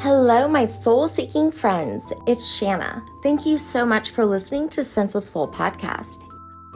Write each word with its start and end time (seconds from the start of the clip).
Hello, 0.00 0.46
my 0.46 0.66
soul 0.66 1.08
seeking 1.08 1.50
friends. 1.50 2.12
It's 2.26 2.54
Shanna. 2.54 3.02
Thank 3.22 3.46
you 3.46 3.56
so 3.56 3.86
much 3.86 4.10
for 4.10 4.26
listening 4.26 4.68
to 4.68 4.84
Sense 4.84 5.14
of 5.14 5.26
Soul 5.26 5.50
podcast. 5.50 6.22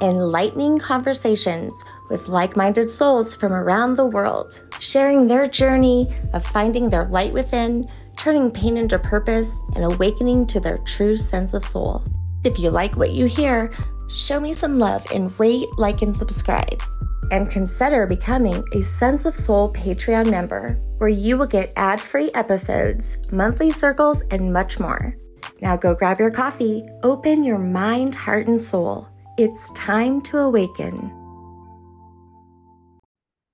Enlightening 0.00 0.78
conversations 0.78 1.84
with 2.08 2.28
like 2.28 2.56
minded 2.56 2.88
souls 2.88 3.36
from 3.36 3.52
around 3.52 3.96
the 3.96 4.06
world, 4.06 4.62
sharing 4.80 5.28
their 5.28 5.46
journey 5.46 6.06
of 6.32 6.46
finding 6.46 6.88
their 6.88 7.04
light 7.10 7.34
within, 7.34 7.86
turning 8.16 8.50
pain 8.50 8.78
into 8.78 8.98
purpose, 8.98 9.54
and 9.76 9.84
awakening 9.84 10.46
to 10.46 10.58
their 10.58 10.78
true 10.78 11.14
sense 11.14 11.52
of 11.52 11.66
soul. 11.66 12.02
If 12.42 12.58
you 12.58 12.70
like 12.70 12.96
what 12.96 13.10
you 13.10 13.26
hear, 13.26 13.70
show 14.08 14.40
me 14.40 14.54
some 14.54 14.78
love 14.78 15.04
and 15.14 15.38
rate, 15.38 15.68
like, 15.76 16.00
and 16.00 16.16
subscribe 16.16 16.82
and 17.30 17.50
consider 17.50 18.06
becoming 18.06 18.64
a 18.72 18.82
Sense 18.82 19.24
of 19.24 19.34
Soul 19.34 19.72
Patreon 19.72 20.30
member, 20.30 20.80
where 20.98 21.08
you 21.08 21.36
will 21.36 21.46
get 21.46 21.72
ad 21.76 22.00
free 22.00 22.30
episodes, 22.34 23.18
monthly 23.32 23.70
circles, 23.70 24.22
and 24.30 24.52
much 24.52 24.78
more. 24.80 25.16
Now 25.60 25.76
go 25.76 25.94
grab 25.94 26.18
your 26.18 26.30
coffee, 26.30 26.86
open 27.02 27.44
your 27.44 27.58
mind, 27.58 28.14
heart, 28.14 28.46
and 28.46 28.60
soul. 28.60 29.08
It's 29.38 29.70
time 29.72 30.20
to 30.22 30.38
awaken. 30.38 31.16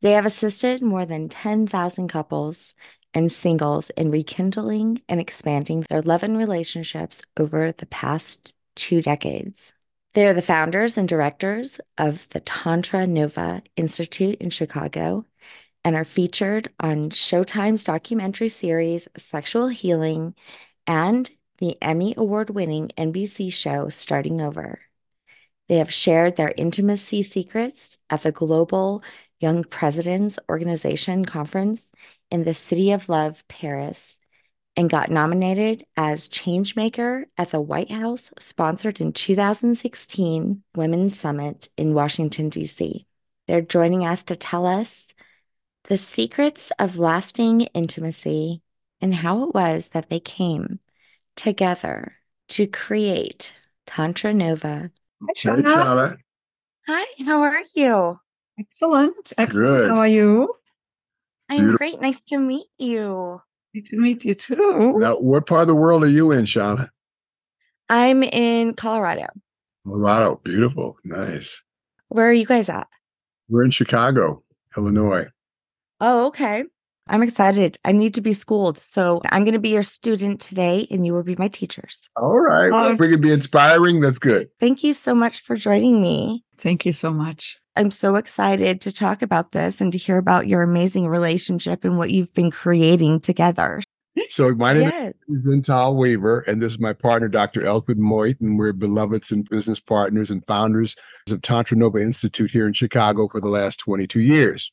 They 0.02 0.12
have 0.12 0.26
assisted 0.26 0.82
more 0.82 1.06
than 1.06 1.30
10,000 1.30 2.08
couples 2.08 2.74
and 3.14 3.32
singles 3.32 3.88
in 3.96 4.10
rekindling 4.10 5.00
and 5.08 5.18
expanding 5.18 5.86
their 5.88 6.02
love 6.02 6.22
and 6.22 6.36
relationships 6.36 7.22
over 7.38 7.72
the 7.72 7.86
past 7.86 8.52
two 8.74 9.00
decades. 9.00 9.72
They 10.12 10.26
are 10.26 10.34
the 10.34 10.42
founders 10.42 10.98
and 10.98 11.08
directors 11.08 11.80
of 11.96 12.28
the 12.30 12.42
TantraNova 12.42 13.62
Institute 13.76 14.36
in 14.38 14.50
Chicago 14.50 15.24
and 15.86 15.94
are 15.94 16.04
featured 16.04 16.68
on 16.80 17.10
Showtime's 17.10 17.84
documentary 17.84 18.48
series 18.48 19.06
Sexual 19.16 19.68
Healing 19.68 20.34
and 20.88 21.30
the 21.58 21.80
Emmy 21.80 22.12
Award 22.16 22.50
winning 22.50 22.90
NBC 22.98 23.52
show 23.52 23.88
Starting 23.88 24.40
Over. 24.40 24.80
They 25.68 25.76
have 25.76 25.92
shared 25.92 26.34
their 26.34 26.52
intimacy 26.56 27.22
secrets 27.22 27.98
at 28.10 28.24
the 28.24 28.32
Global 28.32 29.04
Young 29.38 29.62
Presidents 29.62 30.40
Organization 30.48 31.24
Conference 31.24 31.92
in 32.32 32.42
the 32.42 32.52
City 32.52 32.90
of 32.90 33.08
Love, 33.08 33.44
Paris, 33.46 34.18
and 34.76 34.90
got 34.90 35.08
nominated 35.08 35.84
as 35.96 36.26
Changemaker 36.26 37.26
at 37.38 37.52
the 37.52 37.60
White 37.60 37.92
House 37.92 38.32
sponsored 38.40 39.00
in 39.00 39.12
2016 39.12 40.64
Women's 40.74 41.16
Summit 41.16 41.68
in 41.76 41.94
Washington, 41.94 42.48
D.C. 42.48 43.06
They're 43.46 43.60
joining 43.60 44.04
us 44.04 44.24
to 44.24 44.34
tell 44.34 44.66
us 44.66 45.05
the 45.86 45.96
secrets 45.96 46.72
of 46.78 46.98
lasting 46.98 47.62
intimacy 47.74 48.62
and 49.00 49.14
how 49.14 49.44
it 49.44 49.54
was 49.54 49.88
that 49.88 50.10
they 50.10 50.20
came 50.20 50.80
together 51.36 52.14
to 52.48 52.66
create 52.66 53.54
TantraNova. 53.86 54.90
Hi, 55.22 55.32
Shauna. 55.34 56.16
Hi, 56.86 57.24
how 57.24 57.42
are 57.42 57.62
you? 57.74 58.18
Excellent. 58.58 59.32
Excellent. 59.36 59.52
Good. 59.52 59.90
How 59.90 59.98
are 59.98 60.06
you? 60.06 60.54
I'm 61.48 61.58
Beautiful. 61.58 61.78
great. 61.78 62.00
Nice 62.00 62.24
to 62.24 62.38
meet 62.38 62.66
you. 62.78 63.40
Nice 63.74 63.88
to 63.90 63.96
meet 63.98 64.24
you 64.24 64.34
too. 64.34 64.94
Now, 64.98 65.16
what 65.18 65.46
part 65.46 65.62
of 65.62 65.66
the 65.68 65.74
world 65.74 66.02
are 66.04 66.08
you 66.08 66.32
in, 66.32 66.44
Shauna? 66.44 66.88
I'm 67.88 68.22
in 68.22 68.74
Colorado. 68.74 69.26
Colorado. 69.86 70.40
Beautiful. 70.42 70.96
Nice. 71.04 71.62
Where 72.08 72.28
are 72.28 72.32
you 72.32 72.46
guys 72.46 72.68
at? 72.68 72.88
We're 73.48 73.64
in 73.64 73.70
Chicago, 73.70 74.42
Illinois. 74.76 75.26
Oh, 76.00 76.26
okay. 76.28 76.64
I'm 77.08 77.22
excited. 77.22 77.78
I 77.84 77.92
need 77.92 78.14
to 78.14 78.20
be 78.20 78.32
schooled. 78.32 78.78
So 78.78 79.20
I'm 79.30 79.44
going 79.44 79.52
to 79.54 79.60
be 79.60 79.68
your 79.70 79.82
student 79.84 80.40
today 80.40 80.88
and 80.90 81.06
you 81.06 81.12
will 81.12 81.22
be 81.22 81.36
my 81.36 81.48
teachers. 81.48 82.10
All 82.16 82.38
right. 82.38 82.70
Well, 82.70 82.86
Um, 82.86 82.94
if 82.94 83.00
we 83.00 83.08
can 83.08 83.20
be 83.20 83.30
inspiring, 83.30 84.00
that's 84.00 84.18
good. 84.18 84.48
Thank 84.58 84.82
you 84.82 84.92
so 84.92 85.14
much 85.14 85.40
for 85.40 85.54
joining 85.54 86.00
me. 86.00 86.44
Thank 86.56 86.84
you 86.84 86.92
so 86.92 87.12
much. 87.12 87.58
I'm 87.76 87.90
so 87.92 88.16
excited 88.16 88.80
to 88.82 88.92
talk 88.92 89.22
about 89.22 89.52
this 89.52 89.80
and 89.80 89.92
to 89.92 89.98
hear 89.98 90.18
about 90.18 90.48
your 90.48 90.62
amazing 90.62 91.06
relationship 91.08 91.84
and 91.84 91.96
what 91.96 92.10
you've 92.10 92.32
been 92.34 92.50
creating 92.50 93.20
together. 93.20 93.82
So, 94.28 94.54
my 94.54 94.72
name 94.72 94.84
Yes. 94.84 95.12
is 95.28 95.46
Zental 95.46 95.94
Weaver, 95.94 96.40
and 96.46 96.62
this 96.62 96.72
is 96.72 96.78
my 96.78 96.94
partner, 96.94 97.28
Dr. 97.28 97.66
Elsbeth 97.66 97.98
Meuth, 97.98 98.36
and 98.40 98.58
we're 98.58 98.72
beloveds 98.72 99.30
and 99.30 99.46
business 99.50 99.78
partners 99.78 100.30
and 100.30 100.42
founders 100.46 100.96
of 101.30 101.42
TantraNova 101.42 102.00
Institute 102.02 102.50
here 102.50 102.66
in 102.66 102.72
Chicago 102.72 103.28
for 103.28 103.42
the 103.42 103.50
last 103.50 103.76
22 103.80 104.20
years. 104.20 104.72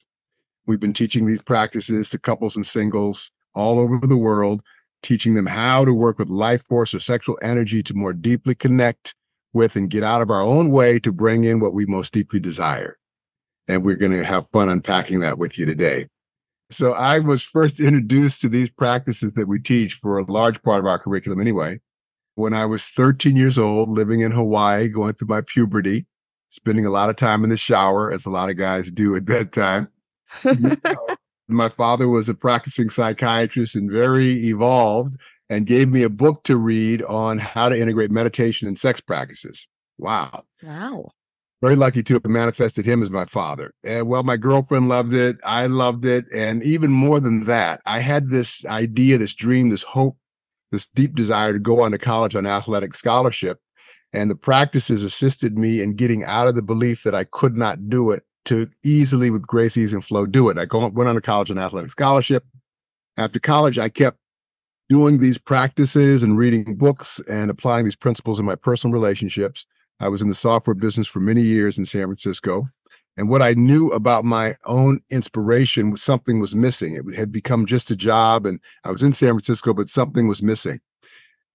We've 0.66 0.80
been 0.80 0.94
teaching 0.94 1.26
these 1.26 1.42
practices 1.42 2.10
to 2.10 2.20
couples 2.20 2.56
and 2.56 2.66
singles 2.66 3.32
all 3.54 3.80
over 3.80 4.06
the 4.08 4.18
world, 4.18 4.62
teaching 5.02 5.36
them 5.36 5.46
how 5.46 5.86
to 5.86 5.94
work 5.94 6.18
with 6.18 6.30
life 6.30 6.64
force 6.68 6.94
or 6.94 7.00
sexual 7.00 7.38
energy 7.42 7.84
to 7.84 7.94
more 7.94 8.14
deeply 8.14 8.56
connect 8.56 9.14
with 9.52 9.76
and 9.76 9.90
get 9.90 10.04
out 10.04 10.22
of 10.22 10.30
our 10.30 10.42
own 10.42 10.72
way 10.72 11.00
to 11.00 11.12
bring 11.12 11.44
in 11.44 11.60
what 11.60 11.74
we 11.74 11.86
most 11.86 12.14
deeply 12.14 12.40
desire. 12.40 12.98
And 13.68 13.84
we're 13.84 13.96
going 13.96 14.12
to 14.12 14.26
have 14.26 14.48
fun 14.52 14.70
unpacking 14.70 15.20
that 15.20 15.38
with 15.38 15.58
you 15.58 15.66
today. 15.66 16.08
So 16.72 16.94
I 16.94 17.20
was 17.20 17.44
first 17.44 17.80
introduced 17.82 18.42
to 18.42 18.50
these 18.50 18.70
practices 18.70 19.32
that 19.36 19.48
we 19.48 19.60
teach 19.60 19.96
for 19.96 20.18
a 20.18 20.32
large 20.32 20.62
part 20.64 20.80
of 20.80 20.86
our 20.86 21.00
curriculum 21.00 21.40
anyway. 21.40 21.80
When 22.36 22.54
I 22.54 22.66
was 22.66 22.88
13 22.88 23.36
years 23.36 23.60
old, 23.60 23.90
living 23.90 24.22
in 24.22 24.32
Hawaii, 24.32 24.88
going 24.88 25.14
through 25.14 25.28
my 25.28 25.42
puberty, 25.42 26.08
spending 26.50 26.86
a 26.86 26.90
lot 26.90 27.10
of 27.10 27.16
time 27.16 27.44
in 27.44 27.52
the 27.52 27.58
shower, 27.58 28.12
as 28.12 28.26
a 28.26 28.32
lot 28.32 28.50
of 28.50 28.58
guys 28.58 28.90
do 28.90 29.16
at 29.16 29.28
that 29.28 29.52
time. 29.52 29.88
my 31.48 31.70
father 31.70 32.08
was 32.08 32.30
a 32.30 32.34
practicing 32.34 32.90
psychiatrist 32.90 33.76
and 33.76 33.92
very 33.92 34.32
evolved 34.48 35.16
and 35.50 35.66
gave 35.66 35.90
me 35.90 36.04
a 36.04 36.10
book 36.10 36.44
to 36.44 36.58
read 36.58 37.04
on 37.04 37.38
how 37.38 37.70
to 37.70 37.80
integrate 37.80 38.12
meditation 38.12 38.68
and 38.68 38.78
sex 38.78 39.00
practices. 39.02 39.68
Wow 39.98 40.44
wow. 40.64 41.12
very 41.62 41.76
lucky 41.76 42.04
to 42.04 42.16
have 42.16 42.26
manifested 42.26 42.86
him 42.86 43.02
as 43.02 43.10
my 43.10 43.26
father. 43.26 43.74
And 43.84 44.08
well, 44.08 44.24
my 44.24 44.38
girlfriend 44.38 44.90
loved 44.90 45.14
it. 45.14 45.38
I 45.46 45.68
loved 45.68 46.06
it. 46.06 46.26
And 46.34 46.64
even 46.64 46.92
more 46.92 47.20
than 47.20 47.46
that, 47.46 47.82
I 47.86 48.00
had 48.00 48.30
this 48.30 48.66
idea, 48.66 49.18
this 49.18 49.34
dream, 49.34 49.70
this 49.70 49.84
hope, 49.84 50.18
this 50.72 50.88
deep 50.88 51.16
desire 51.16 51.54
to 51.54 51.60
go 51.60 51.82
on 51.82 51.92
to 51.92 51.98
college 51.98 52.36
on 52.36 52.46
athletic 52.46 52.96
scholarship. 52.96 53.60
And 54.12 54.30
the 54.30 54.36
practices 54.36 55.04
assisted 55.04 55.58
me 55.58 55.82
in 55.82 55.96
getting 55.96 56.24
out 56.24 56.48
of 56.48 56.56
the 56.56 56.62
belief 56.62 57.04
that 57.04 57.16
I 57.16 57.24
could 57.24 57.56
not 57.56 57.90
do 57.90 58.12
it 58.12 58.24
to 58.46 58.70
easily, 58.84 59.30
with 59.30 59.48
grace, 59.48 59.78
ease, 59.78 59.94
and 59.94 60.04
flow, 60.04 60.26
do 60.26 60.50
it. 60.50 60.58
I 60.58 60.66
went 60.76 61.10
on 61.10 61.16
to 61.16 61.22
college 61.22 61.52
on 61.52 61.58
athletic 61.58 61.92
scholarship. 61.92 62.46
After 63.18 63.40
college, 63.40 63.78
I 63.78 63.90
kept 63.90 64.18
doing 64.90 65.20
these 65.20 65.38
practices 65.38 66.24
and 66.24 66.38
reading 66.38 66.76
books 66.76 67.22
and 67.30 67.50
applying 67.50 67.86
these 67.86 67.96
principles 67.96 68.40
in 68.40 68.46
my 68.46 68.56
personal 68.56 68.94
relationships. 68.94 69.66
I 70.00 70.10
was 70.10 70.22
in 70.22 70.30
the 70.30 70.36
software 70.36 70.74
business 70.74 71.08
for 71.08 71.20
many 71.20 71.42
years 71.42 71.78
in 71.78 71.86
San 71.86 72.06
Francisco. 72.06 72.68
And 73.16 73.30
what 73.30 73.42
I 73.42 73.54
knew 73.54 73.90
about 73.90 74.26
my 74.26 74.56
own 74.66 75.00
inspiration 75.12 75.92
was 75.92 76.02
something 76.02 76.40
was 76.40 76.56
missing. 76.56 76.96
It 76.96 77.16
had 77.16 77.32
become 77.32 77.66
just 77.66 77.92
a 77.92 77.96
job, 77.96 78.46
and 78.46 78.60
I 78.84 78.92
was 78.92 79.04
in 79.04 79.14
San 79.14 79.30
Francisco, 79.30 79.74
but 79.74 79.88
something 79.88 80.28
was 80.28 80.42
missing. 80.42 80.80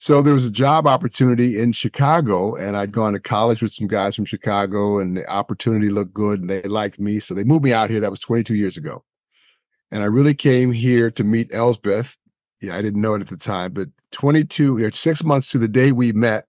So 0.01 0.23
there 0.23 0.35
was 0.35 0.47
a 0.47 0.51
job 0.51 0.87
opportunity 0.87 1.59
in 1.59 1.73
Chicago, 1.73 2.55
and 2.55 2.77
I'd 2.77 2.93
gone 2.93 3.15
to 3.15 3.21
college 3.21 3.63
with 3.63 3.73
some 3.73 3.89
guys 3.89 4.15
from 4.15 4.25
Chicago, 4.25 5.01
and 5.01 5.17
the 5.17 5.29
opportunity 5.29 5.89
looked 5.89 6.15
good, 6.15 6.41
and 6.41 6.49
they 6.49 6.63
liked 6.63 7.01
me. 7.01 7.19
So 7.19 7.35
they 7.35 7.43
moved 7.43 7.65
me 7.65 7.73
out 7.73 7.91
here. 7.91 7.99
That 7.99 8.11
was 8.11 8.21
22 8.21 8.55
years 8.55 8.77
ago. 8.77 9.05
And 9.91 10.03
I 10.03 10.07
really 10.07 10.35
came 10.35 10.71
here 10.71 11.11
to 11.11 11.25
meet 11.25 11.53
Elsbeth. 11.53 12.17
Yeah, 12.61 12.77
I 12.77 12.83
didn't 12.83 13.01
know 13.01 13.15
it 13.15 13.23
at 13.23 13.29
the 13.29 13.37
time, 13.37 13.73
but 13.73 13.89
22, 14.13 14.85
or 14.85 14.93
six 14.93 15.25
months 15.25 15.51
to 15.51 15.59
the 15.59 15.69
day 15.69 15.91
we 15.91 16.13
met, 16.13 16.47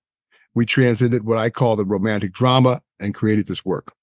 we 0.53 0.65
transcended 0.65 1.25
what 1.25 1.37
I 1.37 1.49
call 1.49 1.75
the 1.75 1.85
romantic 1.85 2.33
drama 2.33 2.81
and 2.99 3.15
created 3.15 3.47
this 3.47 3.65
work. 3.65 3.93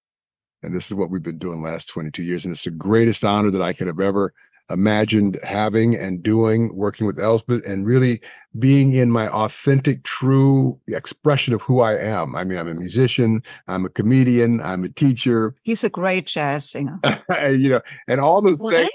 And 0.62 0.75
this 0.75 0.87
is 0.87 0.94
what 0.94 1.10
we've 1.10 1.22
been 1.22 1.38
doing 1.38 1.62
last 1.62 1.87
22 1.87 2.22
years. 2.22 2.44
And 2.44 2.52
it's 2.52 2.64
the 2.64 2.70
greatest 2.70 3.25
honor 3.25 3.50
that 3.50 3.62
I 3.62 3.72
could 3.72 3.87
have 3.87 4.00
ever 4.00 4.32
imagined 4.70 5.38
having 5.42 5.94
and 5.94 6.22
doing, 6.22 6.74
working 6.74 7.06
with 7.06 7.18
Elsbeth, 7.20 7.66
and 7.66 7.86
really 7.86 8.20
being 8.58 8.94
in 8.94 9.10
my 9.10 9.28
authentic, 9.28 10.02
true 10.04 10.80
expression 10.88 11.54
of 11.54 11.62
who 11.62 11.80
I 11.80 11.96
am. 11.96 12.34
I 12.34 12.44
mean, 12.44 12.58
I'm 12.58 12.68
a 12.68 12.74
musician, 12.74 13.42
I'm 13.68 13.84
a 13.84 13.88
comedian, 13.88 14.60
I'm 14.60 14.84
a 14.84 14.88
teacher. 14.88 15.54
He's 15.62 15.84
a 15.84 15.90
great 15.90 16.26
jazz 16.26 16.68
singer. 16.68 16.98
you 17.42 17.68
know, 17.68 17.80
and 18.08 18.20
all 18.20 18.42
those 18.42 18.58
things 18.72 18.90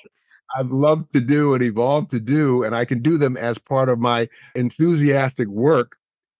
I've 0.57 0.71
loved 0.71 1.13
to 1.13 1.21
do 1.21 1.53
and 1.53 1.63
evolved 1.63 2.12
to 2.12 2.19
do, 2.19 2.63
and 2.63 2.75
I 2.75 2.85
can 2.85 3.01
do 3.01 3.18
them 3.18 3.38
as 3.38 3.57
part 3.57 3.89
of 3.89 4.00
my 4.00 4.27
enthusiastic 4.56 5.47
work 5.47 5.97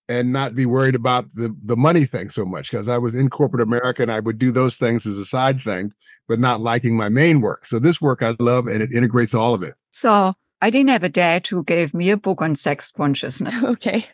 and 0.10 0.34
not 0.34 0.56
be 0.56 0.66
worried 0.66 0.96
about 0.96 1.34
the 1.36 1.56
the 1.64 1.78
money 1.78 2.06
thing 2.06 2.30
so 2.30 2.46
much 2.46 2.70
because 2.72 2.88
I 2.88 2.98
was 2.98 3.16
in 3.16 3.30
corporate 3.30 3.62
America 3.62 4.02
and 4.02 4.12
I 4.12 4.20
would 4.20 4.38
do 4.38 4.52
those 4.52 4.78
things 4.78 5.06
as 5.06 5.18
a 5.18 5.26
side 5.26 5.62
thing, 5.62 5.94
but 6.28 6.40
not 6.40 6.62
liking 6.62 6.98
my 6.98 7.10
main 7.10 7.42
work. 7.42 7.66
So 7.66 7.80
this 7.80 8.02
work 8.02 8.22
I 8.22 8.36
love 8.40 8.68
and 8.68 8.82
it 8.82 8.92
integrates 8.92 9.34
all 9.34 9.54
of 9.54 9.64
it. 9.64 9.76
So 9.92 10.34
I 10.62 10.70
didn't 10.70 10.90
have 10.90 11.04
a 11.04 11.10
dad 11.10 11.48
who 11.48 11.64
gave 11.64 11.94
me 11.94 12.10
a 12.10 12.18
book 12.18 12.42
on 12.42 12.56
sex 12.56 12.92
consciousness. 12.92 13.56
Okay. 13.64 14.06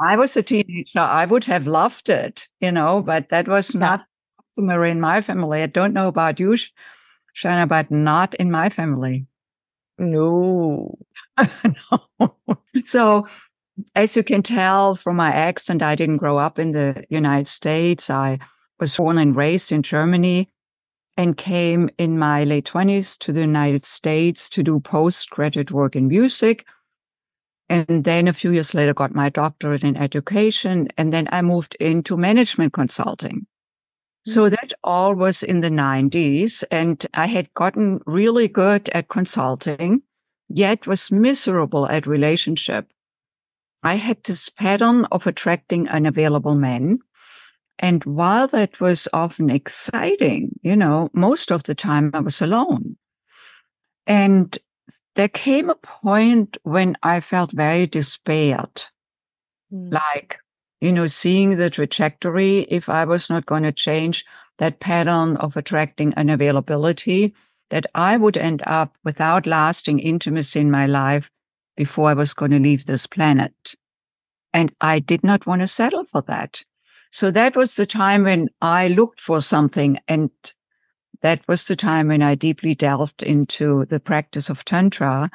I 0.00 0.16
was 0.16 0.36
a 0.36 0.42
teenager. 0.42 0.98
I 0.98 1.26
would 1.26 1.44
have 1.44 1.66
loved 1.66 2.08
it, 2.08 2.48
you 2.60 2.72
know, 2.72 3.02
but 3.02 3.28
that 3.28 3.46
was 3.46 3.74
not 3.74 4.06
customary 4.56 4.90
in 4.90 5.00
my 5.00 5.20
family. 5.20 5.62
I 5.62 5.66
don't 5.66 5.92
know 5.92 6.08
about 6.08 6.40
you, 6.40 6.56
Shana, 7.36 7.68
but 7.68 7.90
not 7.90 8.34
in 8.34 8.50
my 8.50 8.70
family. 8.70 9.26
No. 9.98 10.98
no. 12.20 12.36
So 12.82 13.26
as 13.94 14.16
you 14.16 14.22
can 14.22 14.42
tell 14.42 14.94
from 14.94 15.16
my 15.16 15.32
accent, 15.32 15.82
I 15.82 15.94
didn't 15.94 16.18
grow 16.18 16.38
up 16.38 16.58
in 16.58 16.72
the 16.72 17.04
United 17.08 17.48
States. 17.48 18.10
I 18.10 18.38
was 18.80 18.96
born 18.96 19.18
and 19.18 19.36
raised 19.36 19.72
in 19.72 19.82
Germany 19.82 20.50
and 21.16 21.36
came 21.36 21.88
in 21.98 22.18
my 22.18 22.44
late 22.44 22.66
20s 22.66 23.18
to 23.18 23.32
the 23.32 23.40
United 23.40 23.84
States 23.84 24.48
to 24.50 24.62
do 24.62 24.80
postgraduate 24.80 25.70
work 25.70 25.96
in 25.96 26.08
music. 26.08 26.64
And 27.68 28.04
then 28.04 28.28
a 28.28 28.32
few 28.32 28.52
years 28.52 28.74
later, 28.74 28.92
got 28.92 29.14
my 29.14 29.28
doctorate 29.28 29.84
in 29.84 29.96
education. 29.96 30.88
And 30.98 31.12
then 31.12 31.28
I 31.32 31.42
moved 31.42 31.76
into 31.80 32.16
management 32.16 32.72
consulting. 32.72 33.46
So 34.26 34.46
mm. 34.46 34.50
that 34.50 34.72
all 34.82 35.14
was 35.14 35.42
in 35.42 35.60
the 35.60 35.70
90s. 35.70 36.62
And 36.70 37.04
I 37.14 37.26
had 37.26 37.52
gotten 37.54 38.00
really 38.06 38.48
good 38.48 38.88
at 38.90 39.08
consulting, 39.08 40.02
yet 40.48 40.86
was 40.86 41.10
miserable 41.10 41.88
at 41.88 42.06
relationship. 42.06 42.92
I 43.84 43.96
had 43.96 44.24
this 44.24 44.48
pattern 44.48 45.04
of 45.12 45.26
attracting 45.26 45.88
unavailable 45.88 46.54
men. 46.54 47.00
And 47.78 48.02
while 48.04 48.48
that 48.48 48.80
was 48.80 49.06
often 49.12 49.50
exciting, 49.50 50.58
you 50.62 50.74
know, 50.74 51.10
most 51.12 51.52
of 51.52 51.64
the 51.64 51.74
time 51.74 52.10
I 52.14 52.20
was 52.20 52.40
alone. 52.40 52.96
And 54.06 54.56
there 55.16 55.28
came 55.28 55.68
a 55.68 55.74
point 55.74 56.56
when 56.62 56.96
I 57.02 57.20
felt 57.20 57.52
very 57.52 57.86
despaired. 57.86 58.84
Mm. 59.72 59.92
Like, 59.92 60.38
you 60.80 60.92
know, 60.92 61.06
seeing 61.06 61.56
the 61.56 61.68
trajectory, 61.68 62.60
if 62.70 62.88
I 62.88 63.04
was 63.04 63.28
not 63.28 63.46
going 63.46 63.64
to 63.64 63.72
change 63.72 64.24
that 64.58 64.80
pattern 64.80 65.36
of 65.38 65.56
attracting 65.56 66.12
unavailability, 66.12 67.32
that 67.70 67.86
I 67.94 68.16
would 68.16 68.36
end 68.36 68.62
up 68.66 68.96
without 69.04 69.46
lasting 69.46 69.98
intimacy 69.98 70.60
in 70.60 70.70
my 70.70 70.86
life 70.86 71.30
before 71.76 72.08
I 72.08 72.14
was 72.14 72.34
going 72.34 72.50
to 72.52 72.58
leave 72.58 72.86
this 72.86 73.06
planet. 73.06 73.74
And 74.52 74.72
I 74.80 75.00
did 75.00 75.24
not 75.24 75.46
want 75.46 75.60
to 75.60 75.66
settle 75.66 76.04
for 76.04 76.22
that. 76.22 76.62
So 77.10 77.30
that 77.30 77.56
was 77.56 77.76
the 77.76 77.86
time 77.86 78.24
when 78.24 78.48
I 78.60 78.88
looked 78.88 79.20
for 79.20 79.40
something. 79.40 79.98
And 80.08 80.30
that 81.22 81.46
was 81.48 81.66
the 81.66 81.76
time 81.76 82.08
when 82.08 82.22
I 82.22 82.34
deeply 82.34 82.74
delved 82.74 83.22
into 83.22 83.84
the 83.86 84.00
practice 84.00 84.50
of 84.50 84.64
Tantra, 84.64 85.30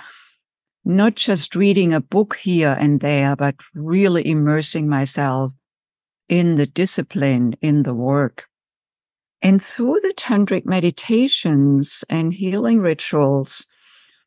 not 0.86 1.16
just 1.16 1.56
reading 1.56 1.94
a 1.94 2.02
book 2.02 2.36
here 2.36 2.76
and 2.80 3.00
there, 3.00 3.36
but 3.36 3.56
really 3.74 4.28
immersing 4.28 4.88
myself 4.88 5.54
in 6.28 6.56
the 6.56 6.66
discipline, 6.68 7.56
in 7.62 7.84
the 7.84 7.94
work. 7.94 8.46
And 9.42 9.62
through 9.62 10.00
the 10.02 10.14
tantric 10.16 10.66
meditations 10.66 12.04
and 12.10 12.34
healing 12.34 12.80
rituals, 12.80 13.66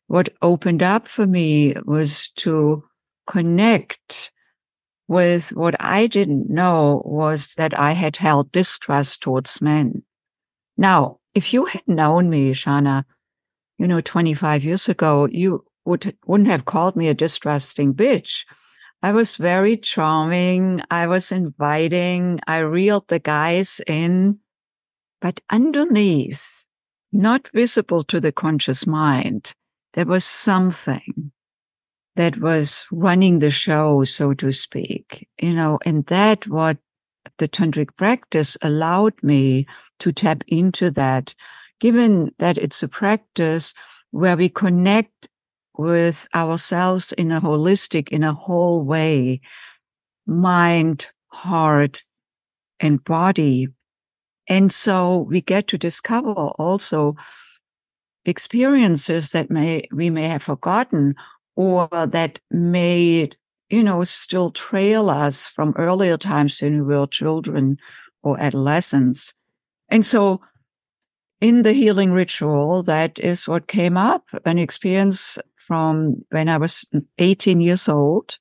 what 0.07 0.29
opened 0.41 0.83
up 0.83 1.07
for 1.07 1.25
me 1.25 1.73
was 1.85 2.29
to 2.37 2.83
connect 3.27 4.31
with 5.07 5.49
what 5.49 5.75
I 5.79 6.07
didn't 6.07 6.49
know 6.49 7.01
was 7.05 7.55
that 7.55 7.77
I 7.77 7.91
had 7.91 8.17
held 8.17 8.51
distrust 8.51 9.21
towards 9.21 9.61
men. 9.61 10.03
Now, 10.77 11.19
if 11.35 11.53
you 11.53 11.65
had 11.65 11.87
known 11.87 12.29
me, 12.29 12.53
Shana, 12.53 13.03
you 13.77 13.87
know, 13.87 14.01
25 14.01 14.63
years 14.63 14.87
ago, 14.87 15.27
you 15.31 15.65
would, 15.85 16.15
wouldn't 16.25 16.49
have 16.49 16.65
called 16.65 16.95
me 16.95 17.09
a 17.09 17.13
distrusting 17.13 17.93
bitch. 17.93 18.45
I 19.01 19.11
was 19.11 19.35
very 19.35 19.75
charming. 19.75 20.81
I 20.89 21.07
was 21.07 21.31
inviting. 21.31 22.39
I 22.47 22.59
reeled 22.59 23.07
the 23.09 23.19
guys 23.19 23.81
in. 23.85 24.39
But 25.19 25.41
underneath, 25.49 26.65
not 27.11 27.49
visible 27.53 28.03
to 28.05 28.19
the 28.19 28.31
conscious 28.31 28.87
mind, 28.87 29.53
there 29.93 30.05
was 30.05 30.25
something 30.25 31.31
that 32.15 32.37
was 32.37 32.85
running 32.91 33.39
the 33.39 33.51
show, 33.51 34.03
so 34.03 34.33
to 34.35 34.51
speak, 34.51 35.27
you 35.41 35.53
know, 35.53 35.79
and 35.85 36.05
that 36.07 36.47
what 36.47 36.77
the 37.37 37.47
tantric 37.47 37.95
practice 37.95 38.57
allowed 38.61 39.13
me 39.23 39.65
to 39.99 40.11
tap 40.11 40.43
into 40.47 40.91
that, 40.91 41.33
given 41.79 42.33
that 42.37 42.57
it's 42.57 42.83
a 42.83 42.87
practice 42.87 43.73
where 44.11 44.37
we 44.37 44.49
connect 44.49 45.27
with 45.77 46.27
ourselves 46.35 47.11
in 47.13 47.31
a 47.31 47.41
holistic, 47.41 48.09
in 48.09 48.23
a 48.23 48.33
whole 48.33 48.83
way, 48.83 49.41
mind, 50.27 51.07
heart, 51.29 52.03
and 52.79 53.03
body. 53.03 53.67
And 54.47 54.71
so 54.71 55.19
we 55.19 55.41
get 55.41 55.67
to 55.69 55.77
discover 55.77 56.29
also 56.29 57.15
experiences 58.25 59.31
that 59.31 59.49
may, 59.49 59.87
we 59.91 60.09
may 60.09 60.27
have 60.27 60.43
forgotten 60.43 61.15
or 61.55 61.87
that 61.91 62.39
may, 62.51 63.29
you 63.69 63.83
know, 63.83 64.03
still 64.03 64.51
trail 64.51 65.09
us 65.09 65.47
from 65.47 65.73
earlier 65.77 66.17
times 66.17 66.61
when 66.61 66.85
we 66.85 66.95
were 66.95 67.07
children 67.07 67.77
or 68.23 68.39
adolescents. 68.39 69.33
And 69.89 70.05
so 70.05 70.41
in 71.41 71.63
the 71.63 71.73
healing 71.73 72.13
ritual, 72.13 72.83
that 72.83 73.19
is 73.19 73.47
what 73.47 73.67
came 73.67 73.97
up 73.97 74.25
an 74.45 74.57
experience 74.57 75.37
from 75.57 76.23
when 76.29 76.49
I 76.49 76.57
was 76.57 76.85
18 77.19 77.59
years 77.59 77.89
old. 77.89 78.37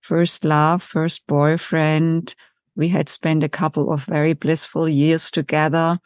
First 0.00 0.44
love, 0.44 0.82
first 0.82 1.26
boyfriend. 1.26 2.34
We 2.74 2.88
had 2.88 3.08
spent 3.08 3.44
a 3.44 3.48
couple 3.48 3.92
of 3.92 4.04
very 4.04 4.32
blissful 4.32 4.88
years 4.88 5.30
together. 5.30 6.00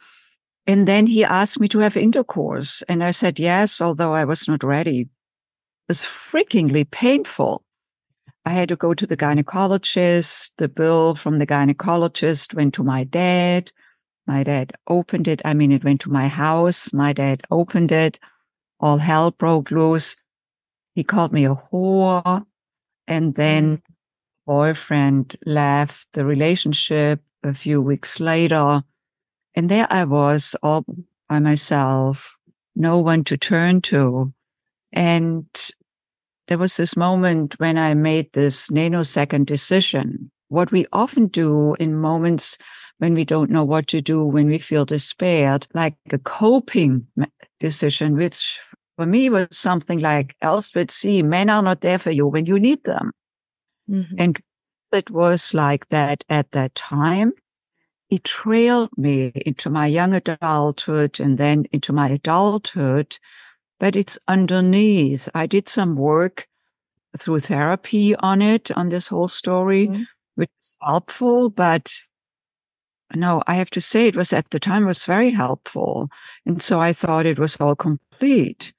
And 0.67 0.85
then 0.85 1.07
he 1.07 1.23
asked 1.23 1.61
me 1.61 1.69
to 1.69 1.79
have 1.79 1.95
intercourse. 1.95 2.83
And 2.89 3.01
I 3.01 3.11
said 3.11 3.39
yes, 3.39 3.79
although 3.79 4.13
I 4.13 4.25
was 4.25 4.47
not 4.47 4.63
ready 4.63 4.99
It 5.01 5.07
was 5.87 6.03
freakingly 6.03 6.83
painful. 6.91 7.63
I 8.45 8.49
had 8.51 8.69
to 8.69 8.75
go 8.75 8.93
to 8.93 9.07
the 9.07 9.17
gynecologist. 9.17 10.51
The 10.57 10.67
bill 10.67 11.15
from 11.15 11.39
the 11.39 11.47
gynecologist 11.47 12.53
went 12.53 12.73
to 12.75 12.83
my 12.83 13.05
dad. 13.05 13.71
My 14.27 14.43
dad 14.43 14.73
opened 14.87 15.29
it. 15.29 15.41
I 15.45 15.53
mean, 15.53 15.71
it 15.71 15.85
went 15.85 16.01
to 16.01 16.11
my 16.11 16.27
house. 16.27 16.91
My 16.91 17.13
dad 17.13 17.43
opened 17.49 17.93
it. 17.93 18.19
All 18.81 18.97
hell 18.97 19.31
broke 19.31 19.71
loose. 19.71 20.17
He 20.95 21.03
called 21.03 21.31
me 21.31 21.45
a 21.45 21.55
whore. 21.55 22.45
And 23.07 23.35
then 23.35 23.77
mm-hmm. 23.77 24.51
boyfriend 24.51 25.37
left 25.45 26.07
the 26.11 26.25
relationship 26.25 27.21
a 27.43 27.53
few 27.53 27.81
weeks 27.81 28.19
later. 28.19 28.83
And 29.57 29.69
there 29.69 29.87
I 29.89 30.03
was 30.03 30.55
all 30.61 30.85
by 31.27 31.39
myself, 31.39 32.37
no 32.75 32.99
one 32.99 33.23
to 33.23 33.37
turn 33.37 33.81
to. 33.81 34.31
And 34.93 35.47
there 36.47 36.59
was 36.59 36.77
this 36.77 36.95
moment 36.95 37.59
when 37.59 37.75
I 37.75 37.95
made 37.95 38.31
this 38.33 38.69
nanosecond 38.69 39.47
decision. 39.47 40.29
What 40.49 40.71
we 40.71 40.85
often 40.93 41.25
do 41.25 41.73
in 41.79 41.95
moments 41.95 42.59
when 42.99 43.15
we 43.15 43.25
don't 43.25 43.49
know 43.49 43.63
what 43.63 43.87
to 43.87 43.99
do, 43.99 44.23
when 44.23 44.45
we 44.45 44.59
feel 44.59 44.85
despaired, 44.85 45.65
like 45.73 45.95
a 46.11 46.19
coping 46.19 47.07
decision, 47.59 48.15
which 48.15 48.59
for 48.95 49.07
me 49.07 49.27
was 49.27 49.47
something 49.51 49.97
like 49.97 50.35
Elsbeth 50.39 50.91
see, 50.91 51.23
men 51.23 51.49
are 51.49 51.63
not 51.63 51.81
there 51.81 51.97
for 51.97 52.11
you 52.11 52.27
when 52.27 52.45
you 52.45 52.59
need 52.59 52.83
them. 52.83 53.11
Mm-hmm. 53.89 54.15
And 54.19 54.39
it 54.93 55.09
was 55.09 55.55
like 55.55 55.87
that 55.87 56.23
at 56.29 56.51
that 56.51 56.75
time. 56.75 57.33
It 58.09 58.23
trailed 58.23 58.89
me 58.97 59.31
into 59.45 59.69
my 59.69 59.87
young 59.87 60.13
adulthood 60.13 61.19
and 61.19 61.37
then 61.37 61.65
into 61.71 61.91
my 61.91 62.09
adulthood 62.09 63.17
but 63.79 63.95
it's 63.95 64.17
underneath. 64.27 65.29
I 65.33 65.45
did 65.45 65.69
some 65.69 65.95
work 65.95 66.47
through 67.17 67.39
therapy 67.39 68.15
on 68.15 68.41
it, 68.41 68.71
on 68.71 68.89
this 68.89 69.07
whole 69.07 69.27
story, 69.27 69.87
mm-hmm. 69.87 70.03
which 70.35 70.49
is 70.61 70.75
helpful, 70.81 71.49
but 71.49 71.93
no, 73.15 73.41
I 73.47 73.55
have 73.55 73.69
to 73.71 73.81
say 73.81 74.07
it 74.07 74.17
was 74.17 74.33
at 74.33 74.49
the 74.49 74.59
time 74.59 74.85
was 74.85 75.05
very 75.05 75.29
helpful. 75.29 76.09
And 76.45 76.61
so 76.61 76.81
I 76.81 76.91
thought 76.91 77.25
it 77.25 77.39
was 77.39 77.55
all 77.57 77.75
complete. 77.75 78.73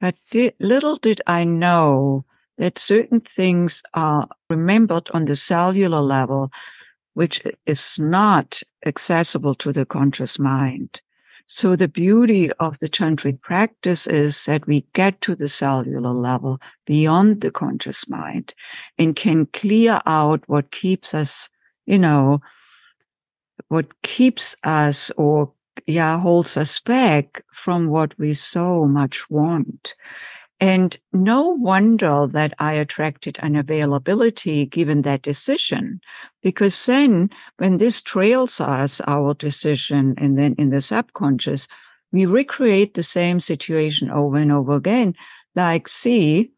But 0.00 0.16
little 0.60 0.96
did 0.96 1.20
I 1.26 1.44
know 1.44 2.24
that 2.56 2.78
certain 2.78 3.20
things 3.20 3.82
are 3.94 4.28
remembered 4.48 5.10
on 5.12 5.24
the 5.24 5.36
cellular 5.36 6.00
level, 6.00 6.50
which 7.14 7.42
is 7.66 7.98
not 7.98 8.60
accessible 8.86 9.54
to 9.56 9.72
the 9.72 9.86
conscious 9.86 10.38
mind. 10.38 11.00
So 11.46 11.76
the 11.76 11.88
beauty 11.88 12.50
of 12.52 12.78
the 12.78 12.88
tantric 12.88 13.40
practice 13.42 14.06
is 14.06 14.44
that 14.46 14.66
we 14.66 14.86
get 14.94 15.20
to 15.22 15.34
the 15.34 15.48
cellular 15.48 16.10
level 16.10 16.58
beyond 16.86 17.40
the 17.42 17.50
conscious 17.50 18.08
mind 18.08 18.54
and 18.98 19.14
can 19.14 19.46
clear 19.46 20.00
out 20.06 20.42
what 20.46 20.70
keeps 20.70 21.12
us, 21.12 21.50
you 21.86 21.98
know, 21.98 22.40
what 23.68 24.02
keeps 24.02 24.56
us 24.64 25.10
or 25.16 25.52
yeah, 25.86 26.18
holds 26.18 26.56
us 26.56 26.80
back 26.80 27.44
from 27.52 27.88
what 27.88 28.16
we 28.18 28.32
so 28.32 28.86
much 28.86 29.28
want. 29.28 29.94
And 30.60 30.96
no 31.12 31.48
wonder 31.48 32.26
that 32.28 32.54
I 32.58 32.74
attracted 32.74 33.34
unavailability 33.42 34.70
given 34.70 35.02
that 35.02 35.22
decision, 35.22 36.00
because 36.42 36.86
then 36.86 37.30
when 37.56 37.78
this 37.78 38.00
trails 38.00 38.60
us, 38.60 39.00
our 39.06 39.34
decision, 39.34 40.14
and 40.16 40.38
then 40.38 40.54
in 40.56 40.70
the 40.70 40.80
subconscious, 40.80 41.66
we 42.12 42.26
recreate 42.26 42.94
the 42.94 43.02
same 43.02 43.40
situation 43.40 44.10
over 44.10 44.36
and 44.36 44.52
over 44.52 44.74
again. 44.74 45.14
Like, 45.56 45.88
see, 45.88 46.52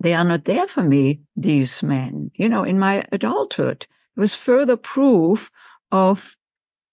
they 0.00 0.14
are 0.14 0.24
not 0.24 0.46
there 0.46 0.66
for 0.66 0.82
me, 0.82 1.20
these 1.36 1.82
men. 1.82 2.30
You 2.34 2.48
know, 2.48 2.64
in 2.64 2.78
my 2.78 3.04
adulthood, 3.12 3.86
it 4.16 4.20
was 4.20 4.34
further 4.34 4.76
proof 4.76 5.50
of 5.92 6.34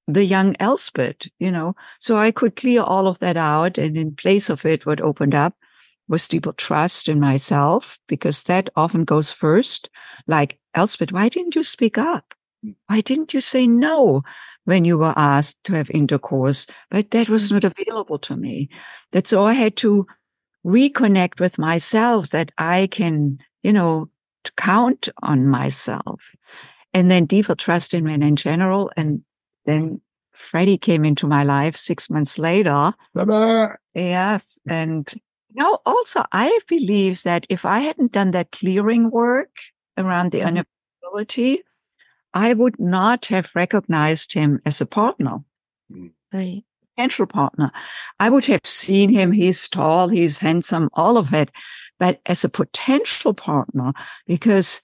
the 0.08 0.26
young 0.26 0.56
Elsbeth, 0.60 1.28
you 1.40 1.50
know. 1.50 1.76
So 2.00 2.18
I 2.18 2.32
could 2.32 2.56
clear 2.56 2.82
all 2.82 3.08
of 3.08 3.20
that 3.20 3.38
out. 3.38 3.78
And 3.78 3.98
in 3.98 4.16
place 4.16 4.50
of 4.50 4.66
it, 4.66 4.86
what 4.86 5.02
opened 5.02 5.34
up 5.34 5.56
was 6.08 6.28
deeper 6.28 6.52
trust 6.54 7.10
in 7.10 7.20
myself, 7.20 7.98
because 8.08 8.44
that 8.44 8.70
often 8.76 9.04
goes 9.04 9.32
first. 9.32 9.90
Like, 10.28 10.60
Elsbeth, 10.74 11.12
why 11.12 11.30
didn't 11.30 11.56
you 11.56 11.64
speak 11.64 11.98
up? 11.98 12.34
Hmm. 12.64 12.72
Why 12.88 13.02
didn't 13.02 13.34
you 13.34 13.42
say 13.42 13.68
no 13.68 14.24
when 14.66 14.86
you 14.86 14.98
were 14.98 15.14
asked 15.16 15.64
to 15.66 15.74
have 15.74 15.90
intercourse? 15.92 16.68
But 16.92 17.12
that 17.12 17.30
was 17.30 17.50
hmm. 17.50 17.56
not 17.56 17.64
available 17.64 18.20
to 18.20 18.36
me. 18.36 18.70
That's 19.12 19.30
so 19.30 19.46
I 19.46 19.54
had 19.54 19.76
to 19.78 20.06
reconnect 20.66 21.40
with 21.40 21.58
myself 21.58 22.30
that 22.30 22.52
I 22.58 22.88
can, 22.88 23.40
you 23.64 23.74
know, 23.74 24.10
count 24.58 25.10
on 25.24 25.48
myself. 25.48 26.36
And 26.94 27.12
then 27.12 27.26
deeper 27.26 27.56
trust 27.56 27.94
in 27.94 28.04
men 28.04 28.24
in 28.24 28.36
general. 28.36 28.92
And 28.96 29.22
then 29.66 30.02
Freddy 30.34 30.78
came 30.78 31.04
into 31.04 31.28
my 31.28 31.44
life 31.44 31.76
six 31.76 32.10
months 32.10 32.38
later. 32.38 32.94
Bye-bye. 33.14 33.76
Yes. 33.94 34.60
And 34.68 35.12
no, 35.56 35.80
also 35.86 36.24
I 36.32 36.60
believe 36.68 37.24
that 37.24 37.46
if 37.50 37.66
I 37.66 37.80
hadn't 37.80 38.12
done 38.12 38.32
that 38.32 38.52
clearing 38.52 39.10
work 39.10 39.50
around 39.98 40.32
the 40.32 40.42
mm-hmm. 40.42 40.58
unavailability, 40.58 41.60
I 42.34 42.54
would 42.54 42.80
not 42.80 43.28
have 43.28 43.56
recognized 43.56 44.34
him 44.34 44.60
as 44.66 44.82
a 44.82 44.86
partner. 44.86 45.38
Mm. 45.92 46.12
Right. 46.34 46.64
Potential 46.96 47.26
partner. 47.26 47.72
I 48.20 48.30
would 48.30 48.46
have 48.46 48.66
seen 48.66 49.10
him, 49.10 49.32
he's 49.32 49.68
tall, 49.70 50.10
he's 50.10 50.38
handsome, 50.38 50.90
all 50.94 51.18
of 51.18 51.34
it. 51.34 51.52
But 52.00 52.20
as 52.26 52.44
a 52.44 52.50
potential 52.50 53.34
partner, 53.34 53.94
because 54.28 54.82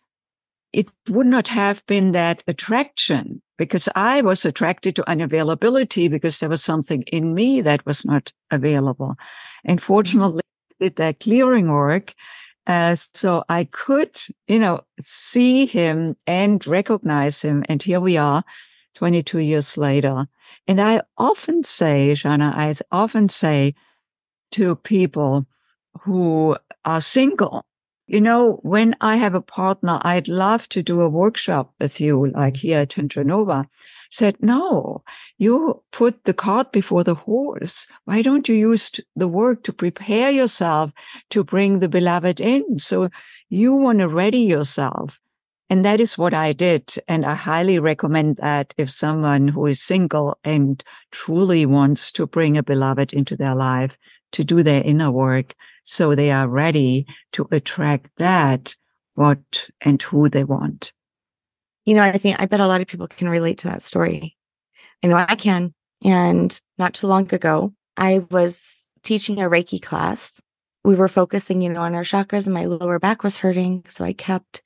it 0.71 0.89
would 1.09 1.27
not 1.27 1.49
have 1.49 1.85
been 1.85 2.13
that 2.13 2.43
attraction 2.47 3.41
because 3.57 3.89
I 3.95 4.21
was 4.21 4.45
attracted 4.45 4.95
to 4.95 5.03
unavailability 5.03 6.09
because 6.09 6.39
there 6.39 6.49
was 6.49 6.63
something 6.63 7.03
in 7.03 7.33
me 7.33 7.61
that 7.61 7.85
was 7.85 8.05
not 8.05 8.31
available. 8.49 9.15
And 9.65 9.79
mm-hmm. 9.79 9.85
fortunately, 9.85 10.41
I 10.45 10.50
did 10.81 10.95
that 10.97 11.19
clearing 11.19 11.71
work. 11.71 12.13
Uh, 12.67 12.95
so 12.95 13.43
I 13.49 13.65
could, 13.65 14.19
you 14.47 14.59
know, 14.59 14.81
see 14.99 15.65
him 15.65 16.15
and 16.27 16.65
recognize 16.67 17.41
him. 17.41 17.63
And 17.69 17.81
here 17.81 17.99
we 17.99 18.17
are 18.17 18.43
22 18.95 19.39
years 19.39 19.77
later. 19.77 20.27
And 20.67 20.81
I 20.81 21.01
often 21.17 21.63
say, 21.63 22.11
Shana, 22.13 22.53
I 22.53 22.75
often 22.91 23.29
say 23.29 23.73
to 24.51 24.75
people 24.75 25.47
who 26.01 26.57
are 26.85 27.01
single, 27.01 27.63
you 28.07 28.21
know, 28.21 28.59
when 28.61 28.95
I 29.01 29.15
have 29.15 29.35
a 29.35 29.41
partner, 29.41 29.99
I'd 30.01 30.27
love 30.27 30.67
to 30.69 30.83
do 30.83 31.01
a 31.01 31.09
workshop 31.09 31.73
with 31.79 32.01
you, 32.01 32.27
like 32.27 32.57
here 32.57 32.79
at 32.79 32.89
TantraNova. 32.89 33.65
Said, 34.11 34.35
no, 34.41 35.03
you 35.37 35.81
put 35.91 36.25
the 36.25 36.33
cart 36.33 36.73
before 36.73 37.03
the 37.03 37.15
horse. 37.15 37.87
Why 38.03 38.21
don't 38.21 38.49
you 38.49 38.55
use 38.55 38.91
the 39.15 39.27
work 39.27 39.63
to 39.63 39.73
prepare 39.73 40.29
yourself 40.29 40.91
to 41.29 41.45
bring 41.45 41.79
the 41.79 41.87
beloved 41.87 42.41
in? 42.41 42.77
So 42.77 43.09
you 43.47 43.73
want 43.73 43.99
to 43.99 44.09
ready 44.09 44.41
yourself. 44.41 45.17
And 45.69 45.85
that 45.85 46.01
is 46.01 46.17
what 46.17 46.33
I 46.33 46.51
did. 46.51 46.93
And 47.07 47.25
I 47.25 47.35
highly 47.35 47.79
recommend 47.79 48.35
that 48.37 48.73
if 48.77 48.91
someone 48.91 49.47
who 49.47 49.65
is 49.67 49.81
single 49.81 50.37
and 50.43 50.83
truly 51.11 51.65
wants 51.65 52.11
to 52.11 52.27
bring 52.27 52.57
a 52.57 52.63
beloved 52.63 53.13
into 53.13 53.37
their 53.37 53.55
life 53.55 53.97
to 54.33 54.43
do 54.43 54.61
their 54.61 54.83
inner 54.83 55.09
work, 55.09 55.55
so 55.83 56.13
they 56.13 56.31
are 56.31 56.49
ready 56.49 57.07
to 57.31 57.47
attract 57.51 58.09
that 58.17 58.75
what 59.15 59.69
and 59.79 60.01
who 60.01 60.27
they 60.27 60.43
want 60.43 60.91
you 61.85 61.93
know 61.93 62.03
i 62.03 62.17
think 62.17 62.39
i 62.39 62.45
bet 62.45 62.59
a 62.59 62.67
lot 62.67 62.81
of 62.81 62.87
people 62.87 63.07
can 63.07 63.29
relate 63.29 63.57
to 63.57 63.67
that 63.67 63.81
story 63.81 64.37
i 65.03 65.07
know 65.07 65.15
i 65.15 65.35
can 65.35 65.73
and 66.03 66.61
not 66.77 66.93
too 66.93 67.07
long 67.07 67.31
ago 67.33 67.73
i 67.97 68.19
was 68.29 68.87
teaching 69.03 69.41
a 69.41 69.49
reiki 69.49 69.81
class 69.81 70.39
we 70.83 70.95
were 70.95 71.07
focusing 71.07 71.61
you 71.61 71.69
know 71.69 71.81
on 71.81 71.95
our 71.95 72.03
chakras 72.03 72.45
and 72.45 72.53
my 72.53 72.65
lower 72.65 72.99
back 72.99 73.23
was 73.23 73.37
hurting 73.37 73.83
so 73.87 74.03
i 74.03 74.13
kept 74.13 74.61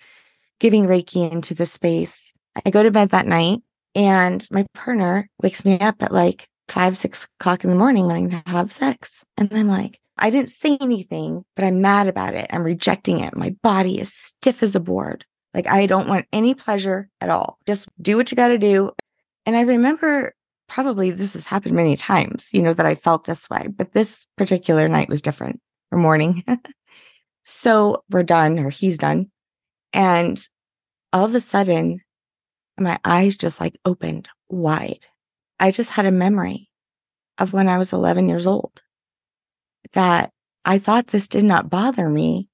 giving 0.60 0.86
reiki 0.86 1.30
into 1.32 1.54
the 1.54 1.66
space 1.66 2.34
i 2.66 2.70
go 2.70 2.84
to 2.84 2.92
bed 2.92 3.10
that 3.10 3.28
night 3.28 3.60
and 3.96 4.48
my 4.52 4.66
partner 4.74 5.30
wakes 5.42 5.66
me 5.66 5.80
up 5.80 6.02
at 6.02 6.12
like 6.12 6.48
five 6.68 6.98
six 6.98 7.28
o'clock 7.40 7.64
in 7.64 7.70
the 7.70 7.76
morning 7.76 8.06
wanting 8.06 8.30
to 8.30 8.44
have 8.48 8.72
sex 8.72 9.26
and 9.38 9.52
i'm 9.54 9.68
like 9.68 10.00
I 10.18 10.30
didn't 10.30 10.50
say 10.50 10.78
anything, 10.80 11.44
but 11.56 11.66
I'm 11.66 11.82
mad 11.82 12.08
about 12.08 12.36
it. 12.36 12.48
I'm 12.52 12.64
rejecting 12.64 13.20
it. 13.20 13.36
My 13.36 13.56
body 13.62 14.00
is 14.00 14.14
stiff 14.14 14.64
as 14.64 14.76
a 14.76 14.80
board. 14.80 15.26
Like 15.56 15.68
I 15.68 15.86
don't 15.86 16.10
want 16.10 16.28
any 16.34 16.54
pleasure 16.54 17.10
at 17.22 17.30
all. 17.30 17.58
Just 17.66 17.88
do 18.02 18.18
what 18.18 18.30
you 18.30 18.36
got 18.36 18.50
to 18.50 18.58
do. 18.58 18.92
And 19.46 19.56
I 19.56 19.62
remember 19.62 20.36
probably 20.68 21.12
this 21.12 21.34
has 21.34 21.46
happened 21.46 21.76
many 21.76 21.96
times, 21.96 22.50
you 22.52 22.62
know, 22.62 22.74
that 22.74 22.86
I 22.86 22.96
felt 22.96 23.24
this 23.24 23.50
way, 23.50 23.68
but 23.70 23.94
this 23.94 24.28
particular 24.38 24.90
night 24.90 25.08
was 25.08 25.22
different 25.22 25.62
or 25.92 25.98
morning. 25.98 26.44
so 27.44 28.04
we're 28.12 28.24
done 28.24 28.60
or 28.60 28.70
he's 28.70 28.98
done. 28.98 29.32
And 29.94 30.46
all 31.14 31.24
of 31.24 31.34
a 31.34 31.40
sudden, 31.40 32.02
my 32.78 33.00
eyes 33.06 33.38
just 33.38 33.62
like 33.62 33.78
opened 33.86 34.28
wide. 34.50 35.06
I 35.58 35.72
just 35.72 35.92
had 35.92 36.06
a 36.06 36.12
memory 36.12 36.70
of 37.38 37.54
when 37.54 37.70
I 37.70 37.78
was 37.78 37.94
11 37.94 38.28
years 38.28 38.46
old 38.46 38.82
that 39.94 40.32
I 40.66 40.80
thought 40.80 41.08
this 41.08 41.30
did 41.30 41.46
not 41.46 41.70
bother 41.70 42.10
me, 42.10 42.50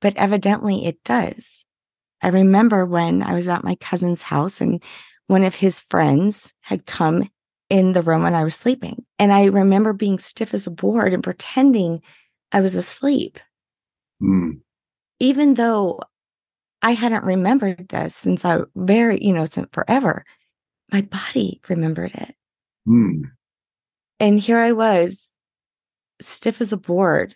but 0.00 0.16
evidently 0.16 0.86
it 0.86 1.04
does. 1.04 1.61
I 2.22 2.28
remember 2.28 2.86
when 2.86 3.22
I 3.22 3.34
was 3.34 3.48
at 3.48 3.64
my 3.64 3.74
cousin's 3.76 4.22
house 4.22 4.60
and 4.60 4.82
one 5.26 5.42
of 5.42 5.54
his 5.54 5.80
friends 5.80 6.54
had 6.60 6.86
come 6.86 7.28
in 7.68 7.92
the 7.92 8.02
room 8.02 8.22
when 8.22 8.34
I 8.34 8.44
was 8.44 8.54
sleeping. 8.54 9.04
And 9.18 9.32
I 9.32 9.46
remember 9.46 9.92
being 9.92 10.18
stiff 10.18 10.52
as 10.52 10.66
a 10.66 10.70
board 10.70 11.14
and 11.14 11.22
pretending 11.22 12.02
I 12.52 12.60
was 12.60 12.76
asleep. 12.76 13.40
Mm. 14.22 14.60
Even 15.18 15.54
though 15.54 16.00
I 16.82 16.92
hadn't 16.92 17.24
remembered 17.24 17.88
this 17.88 18.14
since 18.14 18.44
I 18.44 18.60
very, 18.76 19.24
you 19.24 19.32
know, 19.32 19.46
since 19.46 19.68
forever, 19.72 20.24
my 20.92 21.00
body 21.00 21.60
remembered 21.68 22.12
it. 22.14 22.34
Mm. 22.86 23.30
And 24.20 24.38
here 24.38 24.58
I 24.58 24.72
was 24.72 25.34
stiff 26.20 26.60
as 26.60 26.72
a 26.72 26.76
board, 26.76 27.34